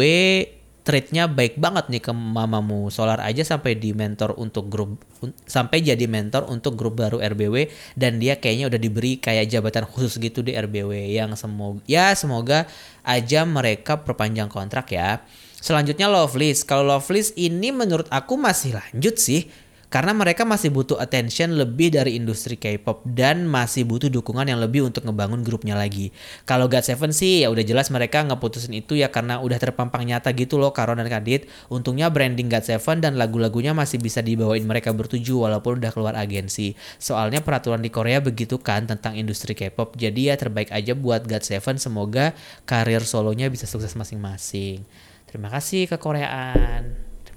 [0.90, 4.98] treatnya baik banget nih ke mamamu Solar aja sampai di mentor untuk grup
[5.46, 10.18] sampai jadi mentor untuk grup baru RBW dan dia kayaknya udah diberi kayak jabatan khusus
[10.18, 12.66] gitu di RBW yang semoga ya semoga
[13.06, 15.22] aja mereka perpanjang kontrak ya.
[15.60, 16.64] Selanjutnya Lovelyz.
[16.64, 19.52] Kalau Lovelyz ini menurut aku masih lanjut sih.
[19.90, 24.86] Karena mereka masih butuh attention lebih dari industri K-pop dan masih butuh dukungan yang lebih
[24.86, 26.14] untuk ngebangun grupnya lagi.
[26.46, 30.62] Kalau GOT7 sih ya udah jelas mereka ngeputusin itu ya karena udah terpampang nyata gitu
[30.62, 31.50] loh Karon dan Kadit.
[31.74, 36.78] Untungnya branding GOT7 dan lagu-lagunya masih bisa dibawain mereka bertuju walaupun udah keluar agensi.
[37.02, 39.98] Soalnya peraturan di Korea begitu kan tentang industri K-pop.
[39.98, 42.38] Jadi ya terbaik aja buat GOT7 semoga
[42.70, 44.86] karir solonya bisa sukses masing-masing.
[45.26, 45.98] Terima kasih ke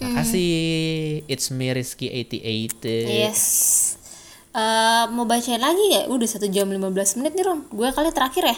[0.03, 0.11] Koreaan.
[0.13, 0.53] Terima kasih.
[1.27, 2.83] It's me Rizky 88.
[3.07, 3.43] Yes.
[4.53, 6.03] Eh, mau bacain lagi ya?
[6.07, 6.83] Udah satu jam 15
[7.17, 7.65] menit nih Ron.
[7.69, 8.57] Gue kali terakhir ya.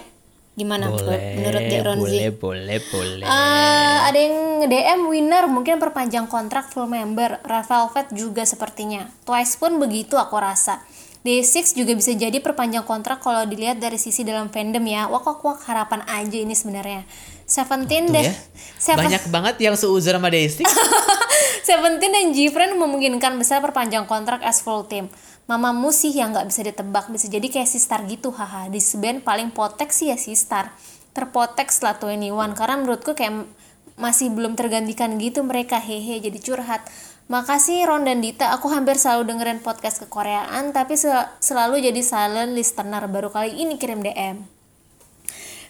[0.55, 2.15] Gimana Boleh, menurut Dek Ronzi?
[2.15, 3.27] boleh, boleh, boleh.
[3.27, 7.43] Eh, ada yang DM winner mungkin perpanjang kontrak full member.
[7.43, 9.11] Red Velvet juga sepertinya.
[9.23, 10.79] Twice pun begitu aku rasa.
[11.25, 15.09] Day6 juga bisa jadi perpanjang kontrak kalau dilihat dari sisi dalam fandom ya.
[15.09, 17.03] Wak wak wak harapan aja ini sebenarnya.
[17.45, 18.23] Seventeen deh.
[18.23, 18.33] ya.
[18.79, 20.63] Seven- Banyak banget yang seuzur sama Daisy.
[21.65, 25.09] Seventeen dan Gfriend memungkinkan besar perpanjang kontrak as full team.
[25.49, 28.69] Mamamu sih yang nggak bisa ditebak, bisa jadi kayak si Star gitu, haha.
[28.69, 30.77] Di band paling potek sih ya si Star.
[31.17, 33.49] Terpotek setelah 21, karena menurutku kayak
[33.97, 36.85] masih belum tergantikan gitu mereka, hehe, jadi curhat.
[37.33, 42.53] Makasih Ron dan Dita, aku hampir selalu dengerin podcast kekoreaan, tapi sel- selalu jadi silent
[42.53, 44.45] listener, baru kali ini kirim DM.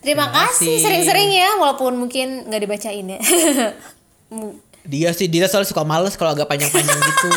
[0.02, 0.82] Terima, Terima kasih kasih.
[0.82, 3.20] sering-sering ya, walaupun mungkin nggak dibacain ya.
[4.84, 7.32] dia sih dia selalu suka males kalau agak panjang-panjang gitu.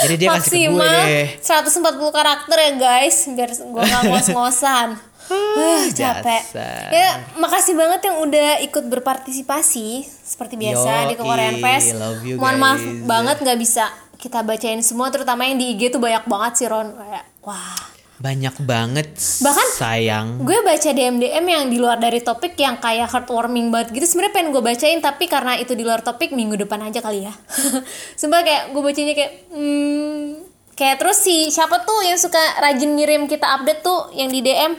[0.00, 2.02] Jadi dia kasih ke maksimal gue.
[2.08, 4.88] 140 karakter ya guys biar gue nggak ngos-ngosan
[5.30, 6.88] uh, capek Dasar.
[6.90, 7.08] ya
[7.38, 12.56] makasih banget yang udah ikut berpartisipasi seperti biasa di Yoi, Korean Fest love you, mohon
[12.58, 13.04] maaf guys.
[13.06, 13.84] banget nggak bisa
[14.20, 17.76] kita bacain semua terutama yang di IG tuh banyak banget sih Ron kayak wah
[18.20, 20.26] Banyak banget Bahkan- sayang.
[20.40, 24.04] gue baca DM DM yang di luar dari topik yang kayak heartwarming banget gitu.
[24.06, 27.32] Sebenarnya pengen gue bacain tapi karena itu di luar topik minggu depan aja kali ya.
[28.20, 30.24] Sumpah kayak gue bacanya kayak hmm,
[30.72, 34.76] kayak terus si siapa tuh yang suka rajin ngirim kita update tuh yang di DM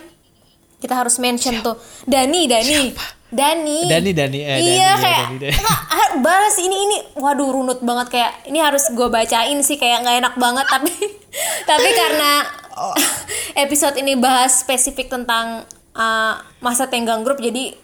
[0.78, 1.82] kita harus mention tuh.
[2.06, 2.94] Dani Dani.
[3.32, 3.88] Dani.
[3.88, 5.56] Dani, Dani, eh, Dani, iya ya, kayak Dani, Dani.
[5.56, 6.98] "Kak, har- balas ini ini.
[7.16, 8.12] Waduh runut banget.
[8.12, 9.80] Kayak ini harus gue bacain sih.
[9.80, 10.94] Kayak nggak enak banget tapi
[11.70, 12.61] tapi karena.
[13.64, 16.34] episode ini bahas spesifik tentang uh,
[16.64, 17.76] masa tenggang grup jadi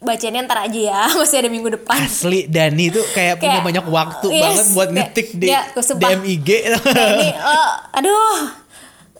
[0.00, 2.00] bacanya ntar aja ya masih ada minggu depan.
[2.00, 5.84] Asli Dani tuh kayak, punya Kayak, banyak waktu yes, banget buat ngetik di ya, gue
[5.84, 6.08] sumpah.
[6.08, 6.48] DM IG.
[6.98, 8.40] Dani oh, aduh.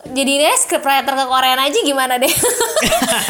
[0.01, 2.33] Jadi deh scriptwriter ke Korean aja gimana deh?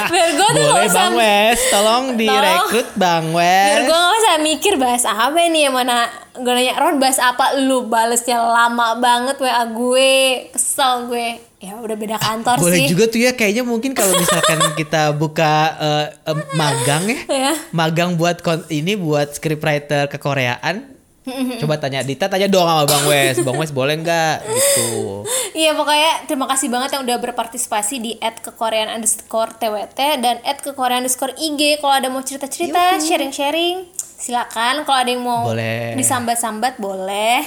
[0.07, 3.91] Biar gue tuh Boleh usah Bang Wes, tolong direkrut Bang biar Wes.
[3.91, 7.59] gue gak usah mikir bahas apa nih yang mana gue nanya Ron bahas apa?
[7.59, 10.47] Lu balesnya lama banget WA gue.
[10.55, 14.57] Kesel gue ya udah beda kantor Boleh sih juga tuh ya kayaknya mungkin kalau misalkan
[14.81, 17.19] kita buka eh, em, magang ya.
[17.29, 17.53] Ya.
[17.69, 20.89] Magang buat kon- ini buat scriptwriter kekoreaan.
[21.61, 23.37] Coba tanya Dita tanya dong sama Bang Wes.
[23.45, 25.21] Bang Wes boleh nggak gitu.
[25.53, 30.57] Iya pokoknya terima kasih banget yang udah berpartisipasi di at kekorean underscore twt dan at
[30.57, 33.85] kekorean underscore ig kalau ada mau cerita-cerita sharing-sharing
[34.17, 35.93] silakan kalau ada yang mau Boleh.
[35.93, 37.45] disambat-sambat boleh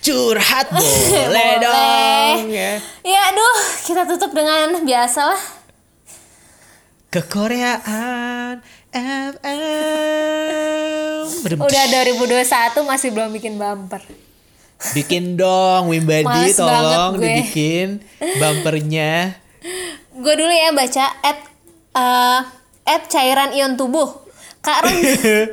[0.00, 1.52] Curhat boleh, Boleh.
[1.60, 2.72] dong ya.
[3.04, 5.42] ya aduh kita tutup dengan biasa lah
[7.10, 9.42] Kekoreaan FM.
[11.58, 12.46] Udah 2021
[12.86, 13.98] masih belum bikin bumper
[14.94, 17.98] Bikin dong Wimbadi tolong dibikin
[18.38, 19.36] bumpernya.
[20.12, 21.38] gue dulu ya baca at
[21.92, 22.40] eh,
[22.86, 24.29] at cairan ion tubuh
[24.60, 24.96] Kak Ron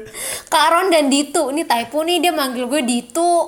[0.51, 3.31] Kak Ron dan Ditu ini typo nih dia manggil gue Ditu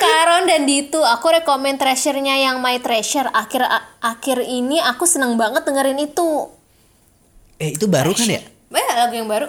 [0.00, 3.64] Kak Ron dan Ditu aku rekomen treasure-nya yang My Treasure akhir
[4.04, 6.48] akhir ini aku seneng banget dengerin itu
[7.60, 8.40] Eh itu baru kan ya?
[8.72, 9.46] Banyak lagu yang baru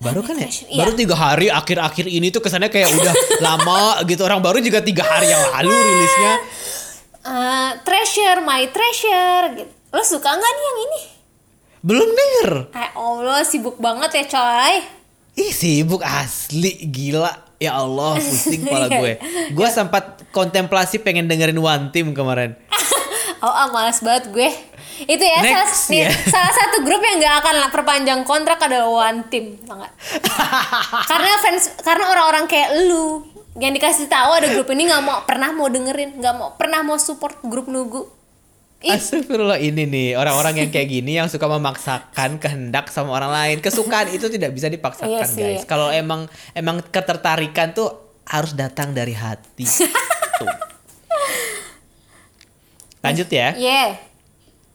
[0.00, 0.46] Baru kan ya?
[0.46, 0.78] Treasure, iya.
[0.78, 3.14] Baru tiga hari akhir-akhir ini tuh kesannya kayak udah
[3.46, 4.22] lama gitu.
[4.22, 6.34] Orang baru juga tiga hari yang lalu rilisnya.
[7.20, 11.00] Eh, Treasure My Treasure gitu lo suka nggak nih yang ini
[11.80, 12.72] Belum denger.
[12.72, 14.74] Eh Allah sibuk banget ya coy
[15.34, 17.32] Ih sibuk asli gila.
[17.56, 18.98] Ya Allah pusing kepala Iya.
[18.98, 19.12] gue.
[19.52, 22.56] Gue sempat kontemplasi pengen dengerin One Team kemarin.
[23.40, 24.52] Oh, ah, malas banget gue.
[25.08, 26.10] Itu ya, Next, salah, nih, ya.
[26.36, 29.56] salah satu grup yang gak akan perpanjang kontrak adalah One Team,
[31.08, 33.24] karena fans, karena orang-orang kayak lu
[33.56, 37.00] yang dikasih tahu ada grup ini nggak mau pernah mau dengerin, nggak mau pernah mau
[37.00, 38.04] support grup nugu.
[38.80, 43.56] Astagfirullah ini nih orang-orang yang kayak gini yang suka memaksakan kehendak sama orang lain.
[43.60, 45.44] Kesukaan itu tidak bisa dipaksakan Iya sih.
[45.60, 45.68] guys.
[45.68, 47.92] Kalau emang emang ketertarikan tuh
[48.24, 49.68] harus datang dari hati.
[50.40, 50.48] Tuh.
[53.04, 53.52] Lanjut ya.
[53.56, 54.00] yeah.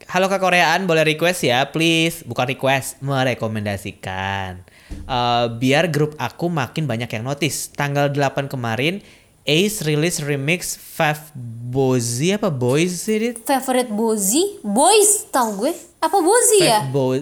[0.05, 2.21] Halo Kak Koreaan, boleh request ya, please.
[2.29, 4.61] Bukan request, merekomendasikan.
[4.93, 7.73] Eh, biar grup aku makin banyak yang notice.
[7.73, 9.01] Tanggal 8 kemarin,
[9.45, 11.29] Ace release remix Five
[11.69, 13.37] Bozy apa Boys sih dit?
[13.45, 14.57] Favorite Bozy?
[14.65, 15.69] Boys tau gue.
[16.01, 16.89] Apa Bozy ya?
[16.89, 17.13] Bo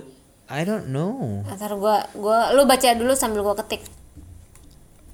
[0.47, 1.43] I don't know.
[1.43, 3.83] Ntar gue, gua, lu baca dulu sambil gue ketik.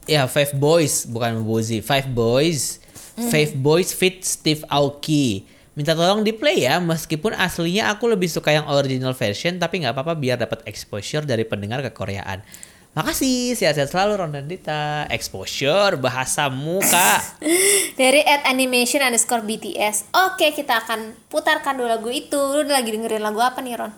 [0.06, 1.82] Ya Five Boys bukan Bozy.
[1.82, 2.78] Five Boys.
[3.18, 5.50] Five Boys fit Steve Aoki.
[5.74, 9.96] Minta tolong di play ya, meskipun aslinya aku lebih suka yang original version, tapi nggak
[9.96, 12.44] apa-apa biar dapat exposure dari pendengar ke Koreaan.
[13.00, 15.08] Makasih, sehat-sehat selalu Rondandita.
[15.08, 17.40] Exposure bahasamu kak.
[18.00, 20.12] Dari at animation underscore BTS.
[20.28, 22.36] Oke, kita akan putarkan dulu lagu itu.
[22.36, 23.94] Lu lagi dengerin lagu apa nih, Ron?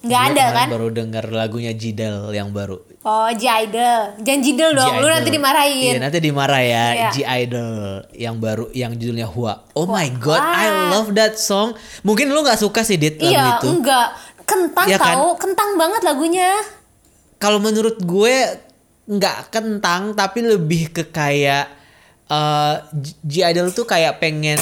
[0.00, 0.72] Gue ada kan?
[0.72, 2.80] Baru denger lagunya Jidel yang baru.
[3.04, 4.24] Oh, J-Idol.
[4.24, 5.92] Jangan Jidel dong, lu nanti dimarahin.
[5.92, 6.86] Iya nanti dimarah ya.
[6.96, 7.10] Iya.
[7.12, 7.70] G-Idol
[8.16, 9.60] yang baru yang judulnya Hua.
[9.76, 10.56] Oh my god, Wah.
[10.56, 11.76] I love that song.
[12.00, 13.68] Mungkin lu nggak suka sih Dit lagu Iya, itu.
[13.68, 14.08] enggak.
[14.48, 15.14] Kentang Iya kan?
[15.20, 16.48] tahu, kentang banget lagunya.
[17.40, 18.36] Kalau menurut gue
[19.10, 21.66] nggak kentang tapi lebih ke kayak
[22.28, 24.60] eh, G- G-Idol tuh kayak pengen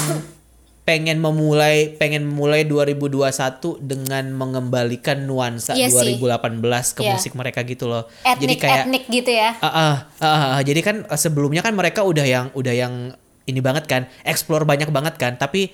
[0.81, 3.29] pengen memulai pengen memulai 2021
[3.77, 6.17] dengan mengembalikan nuansa Iya sih.
[6.17, 6.65] 2018
[6.97, 7.13] ke Iya.
[7.13, 8.09] musik mereka gitu loh.
[8.25, 9.53] Jadi Etnik kayak etnik gitu ya.
[9.59, 10.27] Ah, ah, ah,
[10.57, 10.61] ah.
[10.63, 13.13] jadi kan eh, sebelumnya kan mereka udah yang udah yang
[13.45, 15.73] ini banget kan, explore banyak banget kan, tapi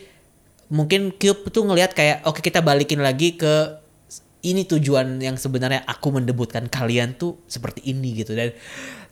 [0.67, 3.83] mungkin Cube tuh ngelihat kayak oke kita balikin lagi ke
[4.45, 8.53] ini tujuan yang sebenarnya aku mendebutkan kalian tuh seperti ini gitu dan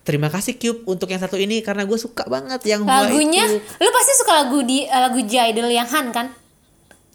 [0.06, 3.58] terima kasih Cube untuk yang satu ini karena gue suka banget yang Lagunya, itu.
[3.82, 6.26] lu pasti suka lagu di eh, lagu J-Idol yang Han kan?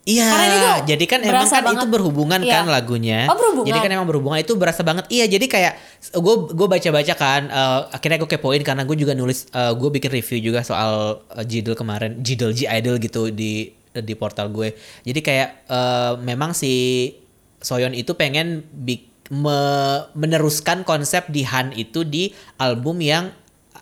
[0.10, 1.86] Iya, jadi kan emang kan banget.
[1.86, 2.66] itu berhubungan Iya.
[2.66, 3.30] kan lagunya.
[3.30, 3.70] Oh, berhubungan.
[3.70, 5.06] Jadi kan emang berhubungan itu berasa banget.
[5.06, 5.74] Iya, jadi kayak
[6.18, 10.50] gue gue baca-baca kan, eh, akhirnya gue kepoin karena gue juga nulis, gue bikin review
[10.50, 14.74] juga soal uh, Jidel kemarin, Jidel G Idol gitu di di portal gue.
[15.06, 16.74] Jadi kayak eh, memang si
[17.60, 23.30] Soyeon itu pengen bik- me- meneruskan konsep di Han itu di album yang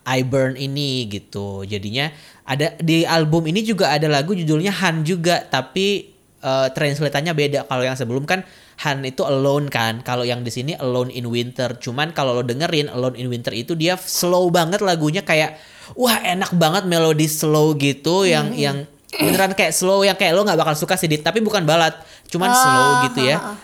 [0.04, 1.64] I Burn ini gitu.
[1.64, 2.12] Jadinya
[2.44, 7.60] ada di album ini juga ada lagu judulnya Han juga tapi eh, translatannya beda.
[7.66, 8.44] Kalau yang sebelum kan
[8.78, 10.00] Han itu alone kan.
[10.02, 11.76] Kalau yang di sini Alone in Winter.
[11.76, 15.58] Cuman kalau lo dengerin Alone in Winter itu dia slow banget lagunya kayak
[15.94, 18.60] wah enak banget melodi slow gitu yang Hmm.
[18.60, 18.78] yang
[19.08, 21.96] beneran kayak slow yang kayak lo nggak bakal suka sih tapi bukan balad
[22.28, 23.56] cuman Ah, slow gitu ya ah, ah.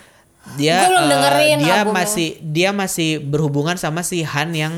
[0.54, 1.96] Dia belum eh, dengerin dia albumnya.
[1.96, 4.74] masih dia masih berhubungan sama si Han yang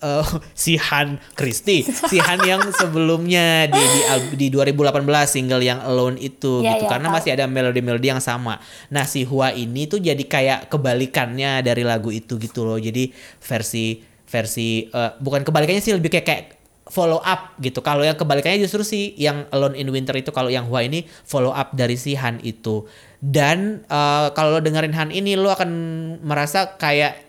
[0.00, 0.26] eh,
[0.58, 4.00] si Han Christie si Han yang sebelumnya di di,
[4.36, 4.90] di 2018
[5.24, 7.16] single yang Alone itu Iya, gitu iya, karena tahu.
[7.16, 8.58] masih ada melodi-melodi yang sama.
[8.90, 12.76] Nah si Hua ini tuh jadi kayak kebalikannya dari lagu itu gitu loh.
[12.76, 13.08] Jadi
[13.40, 16.44] versi versi eh, bukan kebalikannya sih lebih kayak kayak
[16.86, 17.80] follow up gitu.
[17.80, 21.48] Kalau yang kebalikannya justru sih yang Alone in Winter itu kalau yang Hua ini follow
[21.48, 22.84] up dari si Han itu.
[23.18, 25.70] Dan eh, kalau lo dengerin Han ini lo akan
[26.20, 27.24] merasa kayak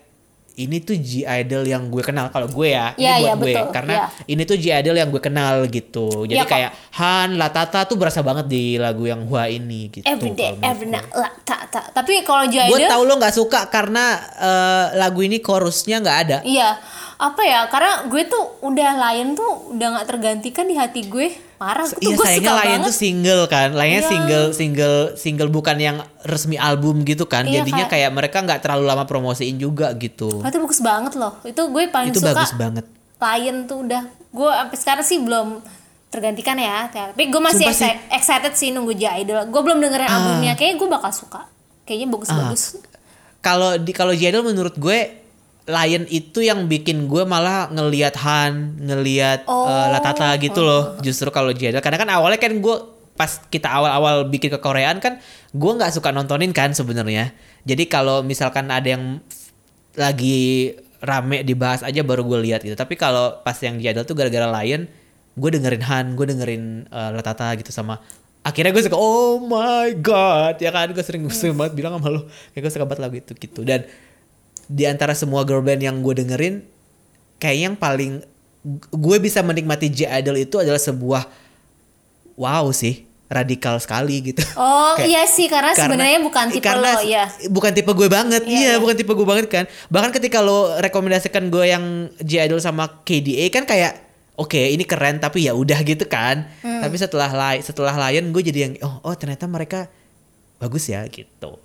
[0.56, 3.44] ini tuh G Idol yang gue kenal kalau gue ya, ini Iya, buat iya, gue
[3.52, 3.66] betul.
[3.76, 4.06] karena Iya.
[4.24, 6.08] ini tuh G Idol yang gue kenal gitu.
[6.24, 6.48] Jadi kok.
[6.48, 10.00] kayak Han, Latata tuh berasa banget di lagu yang Hua ini gitu.
[10.00, 10.96] Kalau menurut every gue.
[10.96, 11.12] night,
[11.44, 11.92] tak.
[11.92, 16.38] Tapi kalau Gue J-Idol, tau lo nggak suka karena eh, lagu ini chorusnya nggak ada.
[16.40, 16.80] iya.
[17.16, 17.64] Apa ya?
[17.66, 21.32] Karena gue tuh udah lain tuh udah nggak tergantikan di hati gue.
[21.56, 21.88] Parah.
[21.88, 22.84] Tuh Iya gue sayangnya suka Lion banget.
[22.84, 24.10] tuh single kan, Lainnya Iya.
[24.10, 27.44] single single single bukan yang resmi album gitu kan.
[27.44, 30.28] Iya, Jadinya kayak- kayak mereka nggak terlalu lama promosiin juga gitu.
[30.36, 31.40] Oh, itu bagus banget loh.
[31.42, 32.36] Itu gue paling Itu suka.
[32.36, 32.84] bagus banget.
[33.16, 34.02] Lion tuh udah.
[34.28, 35.64] Gue sampai sekarang sih belum
[36.06, 36.92] tergantikan ya.
[36.92, 37.88] Tapi gue masih Sumpah sih.
[37.88, 39.48] excited, excited sih nunggu J-Idol.
[39.48, 40.14] Gue belum dengerin Ah.
[40.14, 40.52] albumnya.
[40.52, 41.40] Kayaknya gue bakal suka.
[41.82, 42.62] Kayaknya bagus-bagus.
[43.40, 45.24] Kalau di kalau Jadel menurut gue
[45.66, 49.66] Lion itu yang bikin gue malah ngelihat Han, ngelihat Oh.
[49.66, 50.94] eh, Latata gitu loh.
[51.02, 52.76] Justru kalau Jadel karena kan awalnya kan gue
[53.16, 55.18] pas kita awal-awal bikin ke Koreaan kan
[55.50, 57.34] gue nggak suka nontonin kan sebenarnya.
[57.66, 59.18] Jadi kalau misalkan ada yang
[59.96, 62.78] lagi rame dibahas aja baru gue lihat gitu.
[62.78, 64.86] Tapi kalau pas yang Jadel tuh gara-gara Lion,
[65.34, 67.98] gue dengerin Han, gue dengerin eh, Latata gitu sama
[68.46, 72.30] akhirnya gue suka oh my god ya kan gue sering sering banget bilang sama lo
[72.54, 73.82] kayak gue suka banget lagu itu gitu dan
[74.66, 76.54] di antara semua girl band yang gue dengerin
[77.36, 78.12] kayaknya yang paling
[78.88, 81.22] gue bisa menikmati J Idol itu adalah sebuah
[82.34, 84.38] wow sih radikal sekali gitu.
[84.56, 87.26] Oh Kayak- iya sih karena, sebenarnya bukan tipe karena lo ya.
[87.48, 88.74] bukan tipe gue banget Iya, iya, iya.
[88.76, 91.84] bukan tipe gue banget kan bahkan ketika lo rekomendasikan gue yang
[92.18, 93.98] J Idol sama KDA kan kayak
[94.34, 96.82] oke ini keren tapi ya udah gitu kan Hmm.
[96.82, 97.30] tapi setelah
[97.60, 99.90] setelah Lion gue jadi yang oh oh ternyata mereka
[100.56, 101.58] bagus ya gitu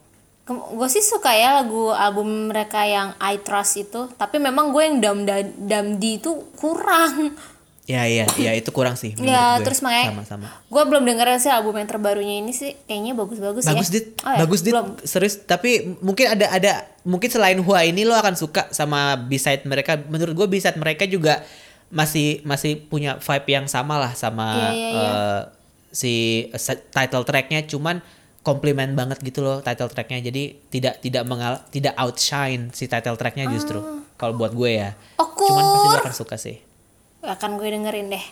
[0.72, 4.98] Gue sih suka ya lagu album mereka yang I Trust itu, tapi memang gue yang
[4.98, 5.18] dam
[5.58, 7.34] damdi itu kurang.
[7.82, 9.66] ya iya iya itu kurang sih ya gue.
[9.68, 13.74] terus makanya sama-sama gue belum dengerin sih album yang terbarunya ini sih kayaknya bagus-bagus ya.
[13.74, 14.88] bagus dit Oh ya, bagus dit belum.
[15.04, 16.72] serius tapi mungkin ada ada
[17.04, 21.44] mungkin selain Hua ini lo akan suka sama B-side mereka menurut gue B-side mereka juga
[21.92, 25.02] masih masih punya vibe yang sama lah sama Iya, iya, iya.
[25.04, 25.42] eh,
[25.92, 26.14] si
[26.96, 28.00] title tracknya cuman
[28.42, 33.46] komplimen banget gitu loh title tracknya jadi tidak tidak mengal tidak outshine si title tracknya
[33.50, 33.82] justru
[34.18, 34.90] kalau buat gue ya
[35.22, 35.46] Okur.
[35.50, 36.58] cuman pasti lo akan suka sih
[37.22, 38.26] akan gue dengerin deh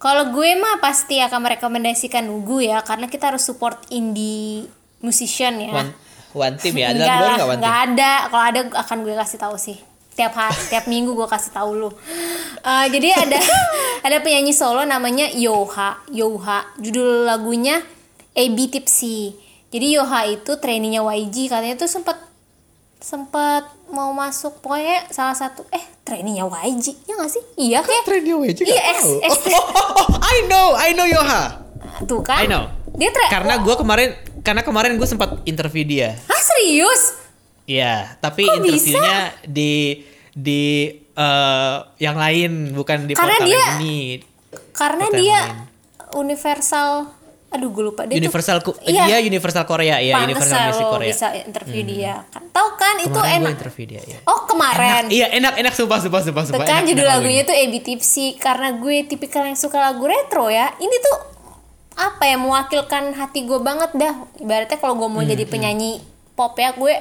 [0.00, 4.66] kalau gue mah pasti akan merekomendasikan gue ya karena kita harus support indie
[5.04, 5.92] musician ya one
[6.32, 8.12] one team ya ada gue nggak one team ada.
[8.28, 9.78] Kalau ada akan gue kasih tahu sih.
[10.12, 11.90] Tiap hari, tiap minggu gue kasih tahu lu.
[12.60, 13.40] Eh, jadi ada
[14.06, 16.04] ada penyanyi solo namanya Yoha.
[16.12, 16.76] Yoha.
[16.76, 17.80] Judul lagunya
[18.32, 19.32] AB Tipsy.
[19.68, 22.16] Jadi Yoha itu trainingnya YG katanya tuh sempat
[22.96, 28.36] sempat mau masuk pokoknya salah satu eh trainingnya YG ya nggak sih iya kayak Trennya
[28.36, 29.66] WJ Iya, ex, ex, oh,
[29.98, 31.58] oh, I know I know Yoha
[32.04, 32.70] tuh kan I know.
[32.92, 37.18] dia tra karena gue kemarin karena kemarin gue sempat interview dia ah serius
[37.62, 40.02] Iya, tapi Kok interviewnya di
[40.32, 40.62] di
[41.08, 43.98] eh, yang lain bukan di Karena portal dia- ini.
[44.72, 45.58] karena yang dia lain.
[46.16, 47.06] universal
[47.52, 49.04] aduh gue lupa dia tuh- Universal Ku- Iya.
[49.06, 51.08] dia Universal Korea ya, Universal Music Korea.
[51.08, 54.18] bisa interview dia kan tahu kan itu Kemarin gue enak interview dia ya.
[54.24, 56.64] oh kemarin Enak, iya enak enak sumpah sumpah sumpah sumpah.
[56.64, 60.72] Enak, judul enak lagunya tuh AB Tipsy karena gue tipikal yang suka lagu retro ya.
[60.74, 61.16] Ini tuh
[61.94, 64.12] apa ya mewakilkan hati gue banget dah.
[64.36, 66.00] Ibaratnya kalau gue mau Hmm, jadi penyanyi
[66.32, 66.94] pop ya gue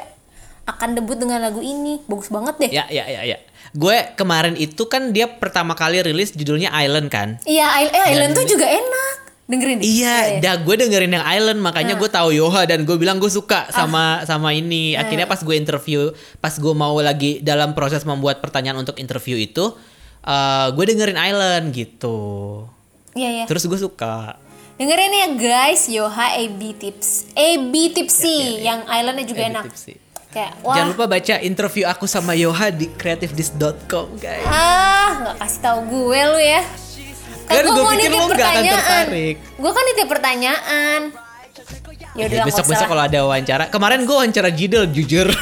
[0.63, 2.03] akan debut dengan lagu ini.
[2.05, 2.69] Bagus banget deh.
[2.71, 3.37] Ya ya ya ya.
[3.71, 7.39] Gue kemarin itu kan dia pertama kali rilis judulnya Island kan.
[7.41, 9.30] Iya, eh, Island tuh juga enak.
[9.51, 9.85] Dengerin deh.
[9.85, 13.67] Iya, dah gue dengerin yang Island makanya gue tahu Yoha dan gue bilang gue suka
[13.67, 13.83] Ah.
[13.83, 14.95] sama sama ini.
[14.95, 16.07] Akhirnya pas gue interview,
[16.39, 19.75] pas gue mau lagi dalam proses membuat pertanyaan untuk interview itu,
[20.23, 22.15] eh, gue dengerin Island gitu.
[23.11, 23.45] Iya, iya.
[23.45, 24.39] Terus gue suka.
[24.73, 27.35] Dengerin ya guys, Yoha AB Tips.
[27.35, 29.63] AB Tipsy yang Islandnya juga enak.
[29.67, 29.93] tipsy.
[30.31, 30.73] Kayak wah.
[30.73, 34.47] Jangan lupa baca interview aku sama Yoha di creativedis.com guys.
[34.47, 36.61] Ah, nggak kasih tahu gue lu ya.
[37.53, 39.35] Kan gua gua mau pikir nitip lu nggak akan tertarik.
[39.55, 41.01] Gue kan nitip pertanyaan.
[42.11, 43.63] Ya udah besok besok kalau ada wawancara.
[43.67, 45.27] Kemarin gue wawancara Jidel jujur.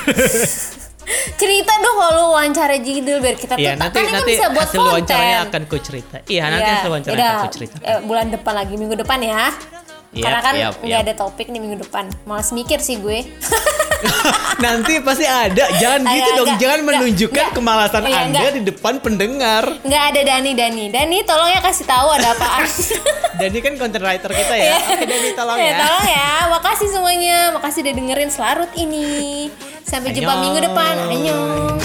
[1.35, 4.77] cerita dong kalau wawancara Jidel biar kita tuh Iya nanti kan nanti bisa buat hasil
[4.77, 4.89] konten.
[4.91, 6.15] wawancaranya akan ku cerita.
[6.23, 7.75] Iya nanti Iya, hasil wawancaranya yaudah, akan ku cerita.
[7.81, 9.43] eh, bulan depan lagi minggu depan ya.
[10.09, 11.05] Yap, Karena kan nggak yap.
[11.05, 12.09] ada topik nih minggu depan.
[12.25, 13.29] Males mikir sih gue.
[14.63, 15.69] Nanti pasti ada.
[15.77, 16.47] Jangan gitu dong.
[16.47, 17.53] agak- Jangan enggak, menunjukkan enggak.
[17.53, 18.53] kemalasan Iya, Anda enggak.
[18.55, 19.63] di depan pendengar.
[19.81, 20.85] Nggak ada Dani Dani.
[20.89, 22.65] Dani tolong ya kasih tahu ada apaan.
[23.39, 24.75] Dan ini kan content writer kita ya.
[24.81, 25.67] Oke Dani tolong ya.
[25.67, 25.77] ya.
[25.77, 26.29] tolong ya.
[26.49, 27.37] Makasih semuanya.
[27.53, 29.07] Makasih udah dengerin selarut ini.
[29.83, 30.41] Sampai jumpa Annyeong.
[30.43, 30.93] minggu depan.
[31.05, 31.77] Annyeong.